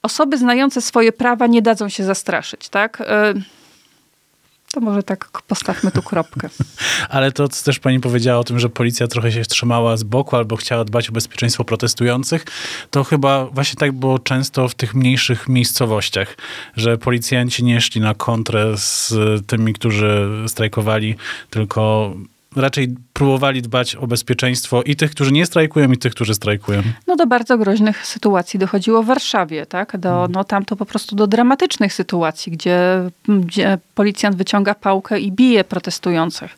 osoby 0.02 0.38
znające 0.38 0.82
swoje 0.82 1.12
prawa 1.12 1.47
nie 1.47 1.62
dadzą 1.62 1.89
się 1.89 2.04
zastraszyć, 2.04 2.70
tak? 2.70 3.02
E, 3.02 3.34
To 4.74 4.82
może 4.82 5.04
tak 5.04 5.42
postawmy 5.48 5.92
tu 5.92 6.02
kropkę. 6.02 6.50
Ale 7.10 7.32
to 7.32 7.48
co 7.48 7.66
też 7.66 7.80
pani 7.80 8.00
powiedziała 8.00 8.40
o 8.40 8.44
tym, 8.44 8.60
że 8.60 8.70
policja 8.70 9.08
trochę 9.08 9.32
się 9.32 9.42
trzymała 9.42 9.98
z 9.98 10.04
boku 10.04 10.36
albo 10.36 10.56
chciała 10.56 10.86
dbać 10.86 11.10
o 11.10 11.12
bezpieczeństwo 11.12 11.64
protestujących, 11.64 12.46
to 12.92 13.04
chyba 13.04 13.46
właśnie 13.46 13.78
tak 13.78 13.92
było 13.92 14.20
często 14.20 14.68
w 14.68 14.76
tych 14.76 14.96
mniejszych 14.96 15.48
miejscowościach, 15.48 16.38
że 16.76 16.98
policjanci 16.98 17.64
nie 17.64 17.82
szli 17.82 18.02
na 18.02 18.14
kontrę 18.14 18.78
z 18.78 19.14
tymi, 19.48 19.74
którzy 19.74 20.28
strajkowali, 20.48 21.16
tylko 21.50 22.14
raczej 22.56 22.95
próbowali 23.14 23.62
dbać 23.62 23.95
o 23.95 24.08
bezpieczeństwo 24.08 24.84
i 24.84 24.95
tych, 24.95 25.12
którzy 25.12 25.32
nie 25.32 25.45
strajkują, 25.45 25.91
i 25.91 25.97
tych, 25.97 26.14
którzy 26.14 26.34
strajkują. 26.34 26.82
No 27.08 27.16
do 27.16 27.28
bardzo 27.28 27.58
groźnych 27.58 28.08
sytuacji 28.08 28.60
dochodziło 28.60 29.04
w 29.04 29.06
Warszawie, 29.06 29.66
tak? 29.66 29.97
Do, 29.97 30.28
no 30.32 30.43
tam 30.43 30.66
to 30.66 30.76
po 30.76 30.86
prostu 30.86 31.16
do 31.16 31.28
dramatycznych 31.28 31.93
sytuacji, 31.93 32.52
gdzie, 32.52 33.10
gdzie 33.28 33.78
policjant 33.95 34.36
wyciąga 34.36 34.76
pałkę 34.76 35.20
i 35.20 35.32
bije 35.32 35.64
protestujących. 35.64 36.58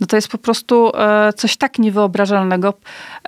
No 0.00 0.06
to 0.06 0.16
jest 0.16 0.28
po 0.28 0.38
prostu 0.38 0.92
e, 0.96 1.32
coś 1.32 1.56
tak 1.56 1.78
niewyobrażalnego. 1.78 2.74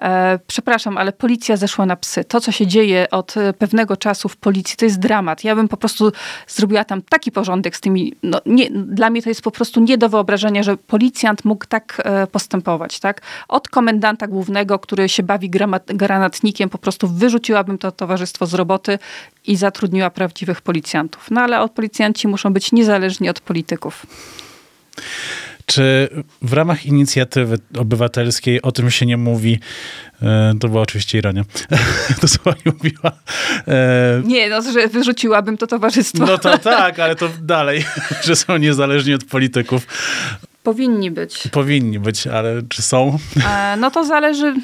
E, 0.00 0.38
przepraszam, 0.46 0.98
ale 0.98 1.12
policja 1.12 1.56
zeszła 1.56 1.86
na 1.86 1.96
psy. 1.96 2.24
To, 2.24 2.40
co 2.40 2.52
się 2.52 2.66
dzieje 2.66 3.10
od 3.10 3.36
e, 3.36 3.52
pewnego 3.52 3.96
czasu 3.96 4.28
w 4.28 4.36
policji, 4.36 4.76
to 4.76 4.84
jest 4.84 4.98
dramat. 4.98 5.44
Ja 5.44 5.56
bym 5.56 5.68
po 5.68 5.76
prostu 5.76 6.12
zrobiła 6.48 6.84
tam 6.84 7.02
taki 7.02 7.32
porządek 7.32 7.76
z 7.76 7.80
tymi, 7.80 8.14
no 8.22 8.40
nie, 8.46 8.70
dla 8.70 9.10
mnie 9.10 9.22
to 9.22 9.28
jest 9.28 9.42
po 9.42 9.50
prostu 9.50 9.80
nie 9.80 9.98
do 9.98 10.08
wyobrażenia, 10.08 10.62
że 10.62 10.76
policjant 10.76 11.44
mógł 11.44 11.66
tak 11.66 12.01
e, 12.04 12.26
postępować, 12.26 13.00
tak? 13.00 13.20
Od 13.48 13.68
komendanta 13.68 14.26
głównego, 14.26 14.78
który 14.78 15.08
się 15.08 15.22
bawi 15.22 15.50
granatnikiem, 15.86 16.68
po 16.68 16.78
prostu 16.78 17.08
wyrzuciłabym 17.08 17.78
to 17.78 17.92
towarzystwo 17.92 18.46
z 18.46 18.54
roboty 18.54 18.98
i 19.46 19.56
zatrudniła 19.56 20.10
prawdziwych 20.10 20.60
policjantów. 20.60 21.30
No 21.30 21.40
ale 21.40 21.60
od 21.60 21.72
policjanci 21.72 22.28
muszą 22.28 22.52
być 22.52 22.72
niezależni 22.72 23.28
od 23.28 23.40
polityków. 23.40 24.06
Czy 25.66 26.08
w 26.42 26.52
ramach 26.52 26.86
inicjatywy 26.86 27.58
obywatelskiej 27.78 28.62
o 28.62 28.72
tym 28.72 28.90
się 28.90 29.06
nie 29.06 29.16
mówi? 29.16 29.58
E, 30.22 30.54
To 30.60 30.68
była 30.68 30.82
oczywiście 30.82 31.18
ironia. 31.18 31.44
To 32.20 32.28
co 32.28 32.38
pani 32.38 32.60
mówiła. 32.64 33.12
E, 33.68 34.22
Nie, 34.24 34.48
no, 34.48 34.62
że 34.72 34.88
wyrzuciłabym 34.88 35.56
to 35.56 35.66
towarzystwo. 35.66 36.26
No 36.26 36.38
to 36.38 36.58
tak, 36.58 36.98
ale 37.04 37.16
to 37.16 37.28
dalej, 37.42 37.84
że 38.26 38.36
są 38.36 38.56
niezależni 38.56 39.14
od 39.14 39.24
polityków. 39.24 39.86
Powinni 40.62 41.10
być. 41.10 41.48
Powinni 41.52 41.98
być, 41.98 42.26
ale 42.26 42.62
czy 42.68 42.82
są? 42.82 43.18
E, 43.46 43.76
no 43.76 43.90
to 43.90 44.04
zależy. 44.04 44.54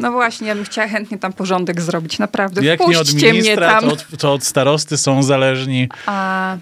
No 0.00 0.12
właśnie, 0.12 0.48
ja 0.48 0.54
bym 0.54 0.64
chciała 0.64 0.88
chętnie 0.88 1.18
tam 1.18 1.32
porządek 1.32 1.80
zrobić, 1.80 2.18
naprawdę. 2.18 2.64
Jak 2.64 2.80
nie 2.80 2.86
od 2.86 3.08
Wpuśćcie 3.08 3.16
mnie 3.16 3.32
ministra, 3.32 3.70
tam. 3.70 3.84
to 3.84 3.92
od, 3.92 4.06
to 4.18 4.32
od 4.32 4.44
starosty 4.44 4.96
są 4.96 5.22
zależni. 5.22 5.88
A, 6.06 6.56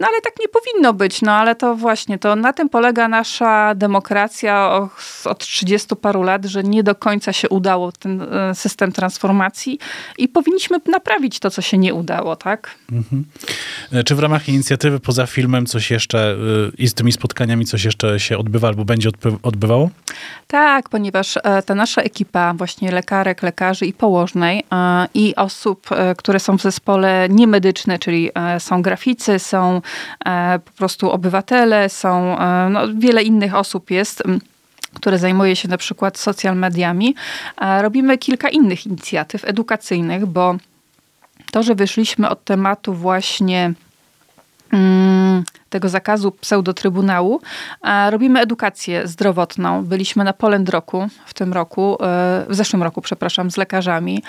no, 0.00 0.06
ale 0.06 0.20
tak 0.20 0.32
nie 0.40 0.46
powinno 0.48 0.92
być, 0.92 1.22
no 1.22 1.32
ale 1.32 1.54
to 1.56 1.76
właśnie, 1.76 2.18
to 2.18 2.36
na 2.36 2.52
tym 2.52 2.68
polega 2.68 3.08
nasza 3.08 3.74
demokracja 3.74 4.70
od 5.24 5.38
30 5.38 5.96
paru 5.96 6.22
lat, 6.22 6.44
że 6.44 6.62
nie 6.62 6.82
do 6.82 6.94
końca 6.94 7.32
się 7.32 7.48
udało 7.48 7.92
ten 7.92 8.22
e, 8.22 8.54
system 8.54 8.92
transformacji 8.92 9.78
i 10.18 10.28
powinniśmy 10.28 10.78
naprawić 10.86 11.38
to, 11.38 11.50
co 11.50 11.62
się 11.62 11.78
nie 11.78 11.94
udało, 11.94 12.36
tak? 12.36 12.74
E, 13.92 14.04
Czy 14.04 14.14
w 14.14 14.18
ramach 14.18 14.48
inicjatywy 14.48 15.00
poza 15.00 15.26
filmem 15.26 15.66
coś 15.66 15.90
jeszcze 15.90 16.32
y, 16.32 16.72
i 16.78 16.88
z 16.88 16.94
tymi 16.94 17.12
spotkaniami 17.12 17.64
coś 17.64 17.84
jeszcze 17.84 18.20
się 18.20 18.38
odbywa 18.38 18.68
albo 18.68 18.84
będzie 18.84 19.10
odbywało? 19.42 19.90
Tak, 20.46 20.88
ponieważ 20.88 21.36
e, 21.36 21.62
ta 21.62 21.74
nasza 21.74 22.02
ekipa 22.02 22.54
właśnie 22.54 22.92
lekarek, 22.92 23.42
lekarzy 23.42 23.86
i 23.86 23.92
położnej 23.92 24.64
e, 24.72 25.06
i 25.14 25.36
osób, 25.36 25.92
e, 25.92 26.14
które 26.14 26.40
są 26.40 26.58
w 26.58 26.62
zespole 26.62 27.28
niemedyczne, 27.30 27.98
czyli 27.98 28.30
e, 28.34 28.60
są 28.60 28.82
graficy, 28.82 29.38
są 29.50 29.80
e, 30.26 30.58
po 30.58 30.72
prostu 30.72 31.10
obywatele, 31.10 31.88
są 31.88 32.38
e, 32.38 32.68
no, 32.70 32.80
wiele 32.94 33.22
innych 33.22 33.54
osób 33.54 33.90
jest 33.90 34.22
które 34.94 35.18
zajmuje 35.18 35.56
się 35.56 35.68
na 35.68 35.76
przykład 35.76 36.18
social 36.18 36.56
mediami. 36.56 37.14
E, 37.60 37.82
Robimy 37.82 38.18
kilka 38.18 38.48
innych 38.48 38.86
inicjatyw 38.86 39.44
edukacyjnych, 39.44 40.26
bo 40.26 40.56
to, 41.52 41.62
że 41.62 41.74
wyszliśmy 41.74 42.28
od 42.28 42.44
tematu 42.44 42.94
właśnie 42.94 43.72
tego 45.70 45.88
zakazu 45.88 46.32
pseudotrybunału, 46.32 47.40
robimy 48.10 48.40
edukację 48.40 49.06
zdrowotną. 49.08 49.84
Byliśmy 49.84 50.24
na 50.24 50.32
Polend 50.32 50.68
Roku 50.68 51.08
w 51.26 51.34
tym 51.34 51.52
roku, 51.52 51.94
e, 51.94 51.96
w 52.48 52.54
zeszłym 52.54 52.82
roku, 52.82 53.00
przepraszam, 53.00 53.50
z 53.50 53.56
lekarzami, 53.56 54.22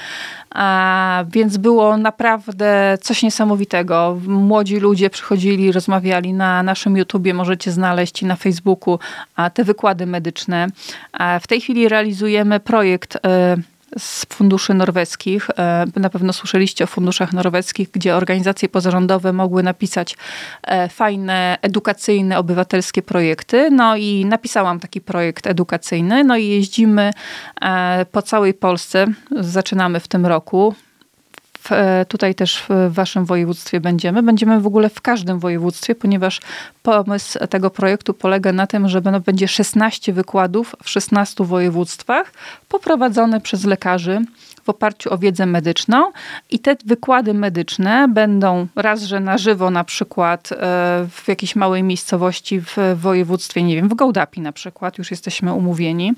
więc 1.27 1.57
było 1.57 1.97
naprawdę 1.97 2.97
coś 3.01 3.23
niesamowitego. 3.23 4.17
Młodzi 4.27 4.79
ludzie 4.79 5.09
przychodzili, 5.09 5.71
rozmawiali 5.71 6.33
na 6.33 6.63
naszym 6.63 6.97
YouTubie, 6.97 7.33
możecie 7.33 7.71
znaleźć 7.71 8.21
i 8.21 8.25
na 8.25 8.35
Facebooku 8.35 8.99
te 9.53 9.63
wykłady 9.63 10.05
medyczne. 10.05 10.67
W 11.41 11.47
tej 11.47 11.61
chwili 11.61 11.89
realizujemy 11.89 12.59
projekt 12.59 13.17
e, 13.25 13.57
z 13.97 14.25
funduszy 14.25 14.73
norweskich. 14.73 15.49
E, 15.57 15.85
Na 15.95 16.09
pewno 16.09 16.33
słyszeliście 16.33 16.83
o 16.83 16.87
funduszach 16.87 17.33
norweskich, 17.33 17.91
gdzie 17.91 18.15
organizacje 18.15 18.69
pozarządowe 18.69 19.33
mogły 19.33 19.63
napisać 19.63 20.17
e, 20.63 20.89
fajne, 20.89 21.57
edukacyjne, 21.61 22.37
obywatelskie 22.37 23.01
projekty. 23.01 23.71
No 23.71 23.95
i 23.95 24.25
napisałam 24.25 24.79
taki 24.79 25.01
projekt 25.01 25.47
edukacyjny. 25.47 26.23
No 26.23 26.37
i 26.37 26.47
jeździmy 26.47 27.11
e, 27.61 28.05
po 28.11 28.21
całej 28.21 28.53
Polsce. 28.53 29.07
Zaczynamy 29.39 29.99
w 29.99 30.07
tym 30.07 30.25
roku. 30.25 30.75
E, 31.71 32.05
tutaj 32.05 32.35
też 32.35 32.63
w 32.69 32.93
waszym 32.93 33.25
województwie 33.25 33.79
będziemy. 33.79 34.23
Będziemy 34.23 34.61
w 34.61 34.67
ogóle 34.67 34.89
w 34.89 35.01
każdym 35.01 35.39
województwie, 35.39 35.95
ponieważ 35.95 36.39
pomysł 36.83 37.39
tego 37.49 37.69
projektu 37.69 38.13
polega 38.13 38.51
na 38.51 38.67
tym, 38.67 38.89
że 38.89 39.01
będzie 39.01 39.47
16 39.47 40.13
wykładów 40.13 40.75
w 40.83 40.89
16 40.89 41.43
województwach 41.43 42.33
poprowadzone 42.69 43.41
przez 43.41 43.65
lekarzy 43.65 44.21
w 44.63 44.69
oparciu 44.69 45.13
o 45.13 45.17
wiedzę 45.17 45.45
medyczną 45.45 46.11
i 46.49 46.59
te 46.59 46.75
wykłady 46.85 47.33
medyczne 47.33 48.07
będą 48.07 48.67
raz, 48.75 49.03
że 49.03 49.19
na 49.19 49.37
żywo 49.37 49.71
na 49.71 49.83
przykład 49.83 50.51
e, 50.51 50.55
w 51.11 51.23
jakiejś 51.27 51.55
małej 51.55 51.83
miejscowości 51.83 52.61
w 52.61 52.77
województwie, 52.95 53.63
nie 53.63 53.75
wiem, 53.75 53.89
w 53.89 53.93
Gołdapi 53.93 54.41
na 54.41 54.51
przykład, 54.51 54.97
już 54.97 55.11
jesteśmy 55.11 55.53
umówieni, 55.53 56.13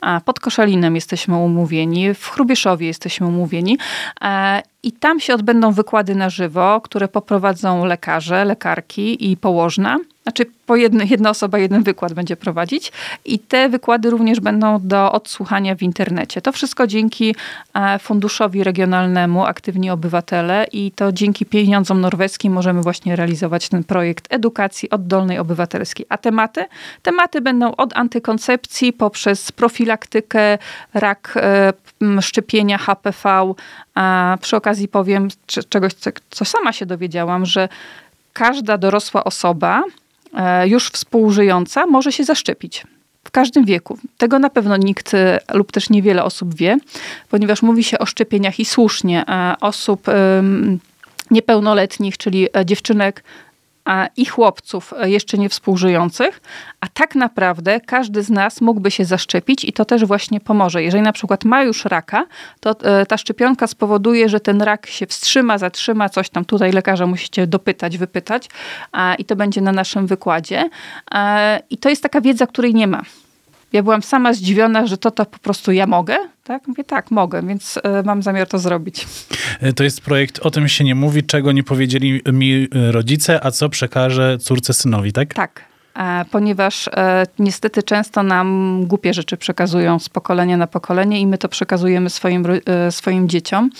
a 0.00 0.20
pod 0.24 0.40
Koszalinem 0.40 0.94
jesteśmy 0.94 1.36
umówieni, 1.36 2.14
w 2.14 2.28
Chrubieszowie 2.28 2.86
jesteśmy 2.86 3.26
umówieni 3.26 3.78
e, 4.22 4.62
i 4.82 4.92
tam 4.92 5.20
się 5.20 5.34
odbędą 5.34 5.72
wykłady 5.72 6.14
na 6.14 6.30
żywo, 6.30 6.80
które 6.80 7.08
poprowadzą 7.08 7.84
lekarze, 7.84 8.44
lekarki 8.44 9.30
i 9.30 9.36
położna. 9.36 9.98
Znaczy, 10.22 10.46
po 10.66 10.76
jedny, 10.76 11.06
jedna 11.06 11.30
osoba 11.30 11.58
jeden 11.58 11.82
wykład 11.82 12.12
będzie 12.12 12.36
prowadzić 12.36 12.92
i 13.24 13.38
te 13.38 13.68
wykłady 13.68 14.10
również 14.10 14.40
będą 14.40 14.78
do 14.82 15.12
odsłuchania 15.12 15.74
w 15.74 15.82
internecie. 15.82 16.42
To 16.42 16.52
wszystko 16.52 16.86
dzięki 16.86 17.34
e, 17.74 17.98
Funduszowi 17.98 18.64
Regionalnemu 18.64 19.44
Aktywni 19.44 19.90
Obywatele 19.90 20.66
i 20.72 20.92
to 20.92 21.12
dzięki 21.12 21.46
pieniądzom 21.46 22.00
norweskim 22.00 22.52
możemy 22.52 22.82
właśnie 22.82 23.16
realizować 23.16 23.68
ten 23.68 23.84
projekt 23.84 24.26
edukacji 24.30 24.90
oddolnej 24.90 25.38
obywatelskiej. 25.38 26.06
A 26.08 26.18
tematy? 26.18 26.64
Tematy 27.02 27.40
będą 27.40 27.74
od 27.76 27.96
antykoncepcji 27.96 28.92
poprzez 28.92 29.52
profilaktykę, 29.52 30.58
rak, 30.94 31.34
e, 31.36 31.72
szczepienia 32.20 32.78
HPV. 32.78 33.54
A 33.94 34.36
przy 34.40 34.56
okazji 34.56 34.88
powiem 34.88 35.28
czegoś, 35.68 35.92
co 36.30 36.44
sama 36.44 36.72
się 36.72 36.86
dowiedziałam, 36.86 37.46
że 37.46 37.68
każda 38.32 38.78
dorosła 38.78 39.24
osoba 39.24 39.82
już 40.64 40.88
współżyjąca 40.88 41.86
może 41.86 42.12
się 42.12 42.24
zaszczepić. 42.24 42.84
W 43.24 43.30
każdym 43.30 43.64
wieku. 43.64 43.98
Tego 44.18 44.38
na 44.38 44.50
pewno 44.50 44.76
nikt 44.76 45.14
e, 45.14 45.40
lub 45.52 45.72
też 45.72 45.90
niewiele 45.90 46.24
osób 46.24 46.54
wie, 46.54 46.78
ponieważ 47.28 47.62
mówi 47.62 47.84
się 47.84 47.98
o 47.98 48.06
szczepieniach 48.06 48.60
i 48.60 48.64
słusznie 48.64 49.24
e, 49.28 49.54
osób 49.60 50.06
niepełnoletnich, 51.30 52.18
czyli 52.18 52.48
dziewczynek 52.64 53.24
i 54.16 54.26
chłopców 54.26 54.94
jeszcze 55.04 55.38
nie 55.38 55.48
współżyjących, 55.48 56.40
a 56.80 56.88
tak 56.88 57.14
naprawdę 57.14 57.80
każdy 57.80 58.22
z 58.22 58.30
nas 58.30 58.60
mógłby 58.60 58.90
się 58.90 59.04
zaszczepić 59.04 59.64
i 59.64 59.72
to 59.72 59.84
też 59.84 60.04
właśnie 60.04 60.40
pomoże. 60.40 60.82
Jeżeli 60.82 61.02
na 61.02 61.12
przykład 61.12 61.44
ma 61.44 61.62
już 61.62 61.84
raka, 61.84 62.26
to 62.60 62.70
e, 62.70 63.06
ta 63.06 63.18
szczepionka 63.18 63.66
spowoduje, 63.66 64.28
że 64.28 64.40
ten 64.40 64.62
rak 64.62 64.86
się 64.86 65.06
wstrzyma, 65.06 65.58
zatrzyma, 65.58 66.08
coś 66.08 66.30
tam 66.30 66.44
tutaj 66.44 66.72
lekarza 66.72 67.06
musicie 67.06 67.46
dopytać, 67.46 67.98
wypytać 67.98 68.48
i 69.18 69.24
to 69.24 69.36
będzie 69.36 69.60
na 69.60 69.72
naszym 69.72 70.06
wykładzie. 70.06 70.70
I 71.70 71.78
to 71.78 71.88
jest 71.88 72.02
taka 72.02 72.20
wiedza, 72.20 72.46
której 72.46 72.74
nie 72.74 72.86
ma. 72.86 73.02
Ja 73.72 73.82
byłam 73.82 74.02
sama 74.02 74.32
zdziwiona, 74.32 74.86
że 74.86 74.98
to 74.98 75.10
to 75.10 75.26
po 75.26 75.38
prostu 75.38 75.72
ja 75.72 75.86
mogę. 75.86 76.16
Tak? 76.44 76.68
Mówię, 76.68 76.84
tak, 76.84 77.10
mogę, 77.10 77.42
więc 77.42 77.78
e, 77.82 78.02
mam 78.02 78.22
zamiar 78.22 78.48
to 78.48 78.58
zrobić. 78.58 79.06
E, 79.60 79.72
to 79.72 79.84
jest 79.84 80.00
projekt 80.00 80.38
O 80.38 80.50
tym 80.50 80.68
się 80.68 80.84
nie 80.84 80.94
mówi, 80.94 81.22
czego 81.22 81.52
nie 81.52 81.62
powiedzieli 81.62 82.22
mi 82.32 82.68
e, 82.74 82.92
rodzice, 82.92 83.44
a 83.44 83.50
co 83.50 83.68
przekażę 83.68 84.38
córce 84.38 84.72
synowi, 84.72 85.12
tak? 85.12 85.34
Tak. 85.34 85.72
Ponieważ 86.30 86.88
niestety 87.38 87.82
często 87.82 88.22
nam 88.22 88.80
głupie 88.86 89.14
rzeczy 89.14 89.36
przekazują 89.36 89.98
z 89.98 90.08
pokolenia 90.08 90.56
na 90.56 90.66
pokolenie 90.66 91.20
i 91.20 91.26
my 91.26 91.38
to 91.38 91.48
przekazujemy 91.48 92.10
swoim, 92.10 92.46
swoim 92.90 93.28
dzieciom. 93.28 93.70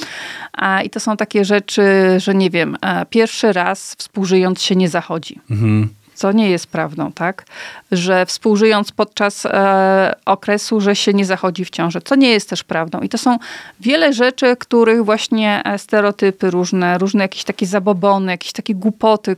I 0.84 0.90
to 0.90 1.00
są 1.00 1.16
takie 1.16 1.44
rzeczy, 1.44 1.82
że 2.16 2.34
nie 2.34 2.50
wiem, 2.50 2.76
pierwszy 3.10 3.52
raz 3.52 3.94
współżyjąc 3.94 4.62
się 4.62 4.76
nie 4.76 4.88
zachodzi. 4.88 5.40
Mhm 5.50 5.88
co 6.22 6.32
nie 6.32 6.50
jest 6.50 6.66
prawdą, 6.66 7.12
tak? 7.12 7.44
Że 7.92 8.26
współżyjąc 8.26 8.92
podczas 8.92 9.46
e, 9.46 10.14
okresu, 10.26 10.80
że 10.80 10.96
się 10.96 11.12
nie 11.12 11.24
zachodzi 11.24 11.64
w 11.64 11.70
ciąży, 11.70 12.00
co 12.00 12.14
nie 12.14 12.28
jest 12.30 12.50
też 12.50 12.64
prawdą. 12.64 13.00
I 13.00 13.08
to 13.08 13.18
są 13.18 13.38
wiele 13.80 14.12
rzeczy, 14.12 14.56
których 14.56 15.04
właśnie 15.04 15.62
e, 15.64 15.78
stereotypy 15.78 16.50
różne, 16.50 16.98
różne 16.98 17.24
jakieś 17.24 17.44
takie 17.44 17.66
zabobony, 17.66 18.32
jakieś 18.32 18.52
takie 18.52 18.74
głupoty 18.74 19.36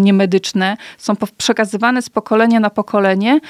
niemedyczne 0.00 0.76
są 0.98 1.14
przekazywane 1.38 2.02
z 2.02 2.10
pokolenia 2.10 2.60
na 2.60 2.70
pokolenie 2.70 3.40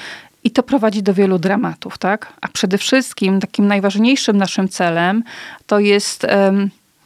i 0.43 0.51
to 0.51 0.63
prowadzi 0.63 1.03
do 1.03 1.13
wielu 1.13 1.39
dramatów, 1.39 1.97
tak? 1.97 2.33
A 2.41 2.47
przede 2.47 2.77
wszystkim 2.77 3.39
takim 3.39 3.67
najważniejszym 3.67 4.37
naszym 4.37 4.69
celem 4.69 5.23
to 5.67 5.79
jest 5.79 6.27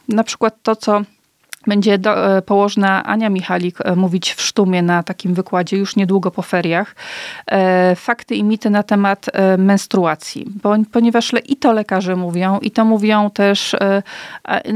na 0.08 0.24
przykład 0.24 0.54
to, 0.62 0.76
co 0.76 1.02
będzie 1.66 1.98
do, 1.98 2.36
e, 2.36 2.42
położna 2.42 3.04
Ania 3.04 3.30
Michalik 3.30 3.76
e, 3.80 3.96
mówić 3.96 4.32
w 4.32 4.42
Sztumie 4.42 4.82
na 4.82 5.02
takim 5.02 5.34
wykładzie 5.34 5.76
już 5.76 5.96
niedługo 5.96 6.30
po 6.30 6.42
feriach. 6.42 6.94
E, 7.46 7.96
fakty 7.96 8.34
i 8.34 8.44
mity 8.44 8.70
na 8.70 8.82
temat 8.82 9.26
menstruacji, 9.58 10.46
bo, 10.62 10.74
ponieważ 10.92 11.32
i 11.46 11.56
to 11.56 11.72
lekarze 11.72 12.16
mówią, 12.16 12.58
i 12.58 12.70
to 12.70 12.84
mówią 12.84 13.30
też 13.30 13.76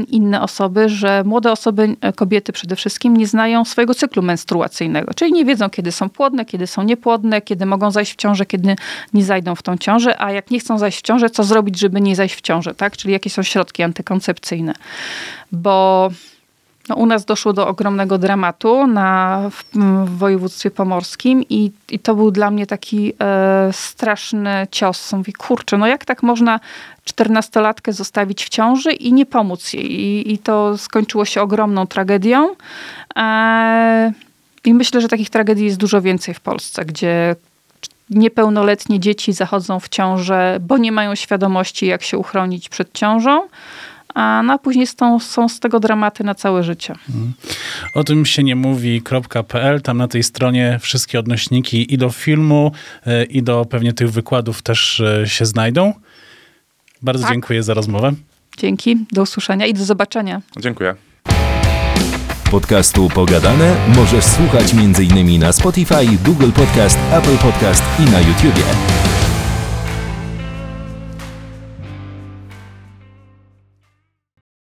inne 0.07 0.41
osoby, 0.41 0.89
że 0.89 1.23
młode 1.25 1.51
osoby, 1.51 1.95
kobiety 2.15 2.53
przede 2.53 2.75
wszystkim, 2.75 3.17
nie 3.17 3.27
znają 3.27 3.65
swojego 3.65 3.93
cyklu 3.93 4.21
menstruacyjnego, 4.23 5.13
czyli 5.13 5.33
nie 5.33 5.45
wiedzą, 5.45 5.69
kiedy 5.69 5.91
są 5.91 6.09
płodne, 6.09 6.45
kiedy 6.45 6.67
są 6.67 6.83
niepłodne, 6.83 7.41
kiedy 7.41 7.65
mogą 7.65 7.91
zajść 7.91 8.13
w 8.13 8.15
ciążę, 8.15 8.45
kiedy 8.45 8.75
nie 9.13 9.23
zajdą 9.23 9.55
w 9.55 9.63
tą 9.63 9.77
ciążę, 9.77 10.21
a 10.21 10.31
jak 10.31 10.51
nie 10.51 10.59
chcą 10.59 10.77
zajść 10.77 10.99
w 10.99 11.01
ciążę, 11.01 11.29
co 11.29 11.43
zrobić, 11.43 11.79
żeby 11.79 12.01
nie 12.01 12.15
zajść 12.15 12.35
w 12.35 12.41
ciążę, 12.41 12.75
tak? 12.75 12.97
Czyli 12.97 13.13
jakie 13.13 13.29
są 13.29 13.43
środki 13.43 13.83
antykoncepcyjne. 13.83 14.73
Bo 15.51 16.09
no, 16.89 16.95
u 16.95 17.05
nas 17.05 17.25
doszło 17.25 17.53
do 17.53 17.67
ogromnego 17.67 18.17
dramatu 18.17 18.87
na, 18.87 19.41
w, 19.51 19.63
w 20.05 20.17
województwie 20.17 20.71
pomorskim 20.71 21.43
i, 21.49 21.71
i, 21.89 21.99
to 21.99 22.15
był 22.15 22.31
dla 22.31 22.51
mnie 22.51 22.67
taki 22.67 23.13
e, 23.21 23.69
straszny 23.73 24.67
cios. 24.71 25.13
Mówię, 25.13 25.33
kurczę, 25.33 25.77
no 25.77 25.87
jak 25.87 26.05
tak 26.05 26.23
można 26.23 26.59
czternastolatkę 27.03 27.93
zostawić 27.93 28.45
w 28.45 28.49
ciąży 28.49 28.91
i 28.91 29.13
nie 29.13 29.25
pomóc 29.25 29.73
jej? 29.73 29.91
I, 29.91 30.33
i 30.33 30.37
to 30.37 30.77
skończyło 30.77 31.25
się 31.25 31.41
ogromną 31.41 31.87
tragedią. 31.87 32.55
E, 33.15 34.11
I 34.65 34.73
myślę, 34.73 35.01
że 35.01 35.07
takich 35.07 35.29
tragedii 35.29 35.65
jest 35.65 35.77
dużo 35.77 36.01
więcej 36.01 36.33
w 36.33 36.39
Polsce, 36.39 36.85
gdzie 36.85 37.35
niepełnoletnie 38.09 38.99
dzieci 38.99 39.33
zachodzą 39.33 39.79
w 39.79 39.89
ciążę, 39.89 40.57
bo 40.61 40.77
nie 40.77 40.91
mają 40.91 41.15
świadomości, 41.15 41.85
jak 41.85 42.03
się 42.03 42.17
uchronić 42.17 42.69
przed 42.69 42.93
ciążą 42.93 43.47
a 44.17 44.43
no, 44.43 44.53
a 44.53 44.57
później 44.57 44.87
są, 44.87 45.19
są 45.19 45.49
z 45.49 45.59
tego 45.59 45.79
dramaty 45.79 46.23
na 46.23 46.35
całe 46.35 46.63
życie. 46.63 46.93
Mhm. 47.09 47.33
O 47.93 48.03
tym 48.03 48.25
się 48.25 48.43
nie 48.43 48.55
mówi.pl, 48.55 49.81
tam 49.81 49.97
na 49.97 50.07
tej 50.07 50.23
stronie 50.23 50.79
wszystkie 50.81 51.19
odnośniki 51.19 51.93
i 51.93 51.97
do 51.97 52.09
filmu, 52.09 52.71
e, 53.05 53.23
i 53.23 53.43
do 53.43 53.65
pewnie 53.65 53.93
tych 53.93 54.11
wykładów 54.11 54.61
też 54.61 54.99
e, 54.99 55.27
się 55.27 55.45
znajdą. 55.45 55.93
Bardzo 57.01 57.23
tak. 57.23 57.33
dziękuję 57.33 57.63
za 57.63 57.73
rozmowę. 57.73 58.13
Dzięki, 58.57 58.97
do 59.11 59.21
usłyszenia 59.21 59.65
i 59.65 59.73
do 59.73 59.85
zobaczenia. 59.85 60.41
Dziękuję. 60.59 60.95
Podcastu 62.51 63.09
Pogadane 63.09 63.75
możesz 63.95 64.25
słuchać 64.25 64.73
m.in. 64.73 65.39
na 65.39 65.51
Spotify, 65.51 66.05
Google 66.25 66.51
Podcast, 66.51 66.99
Apple 67.11 67.37
Podcast 67.37 67.83
i 67.99 68.11
na 68.11 68.19
YouTubie. 68.19 68.96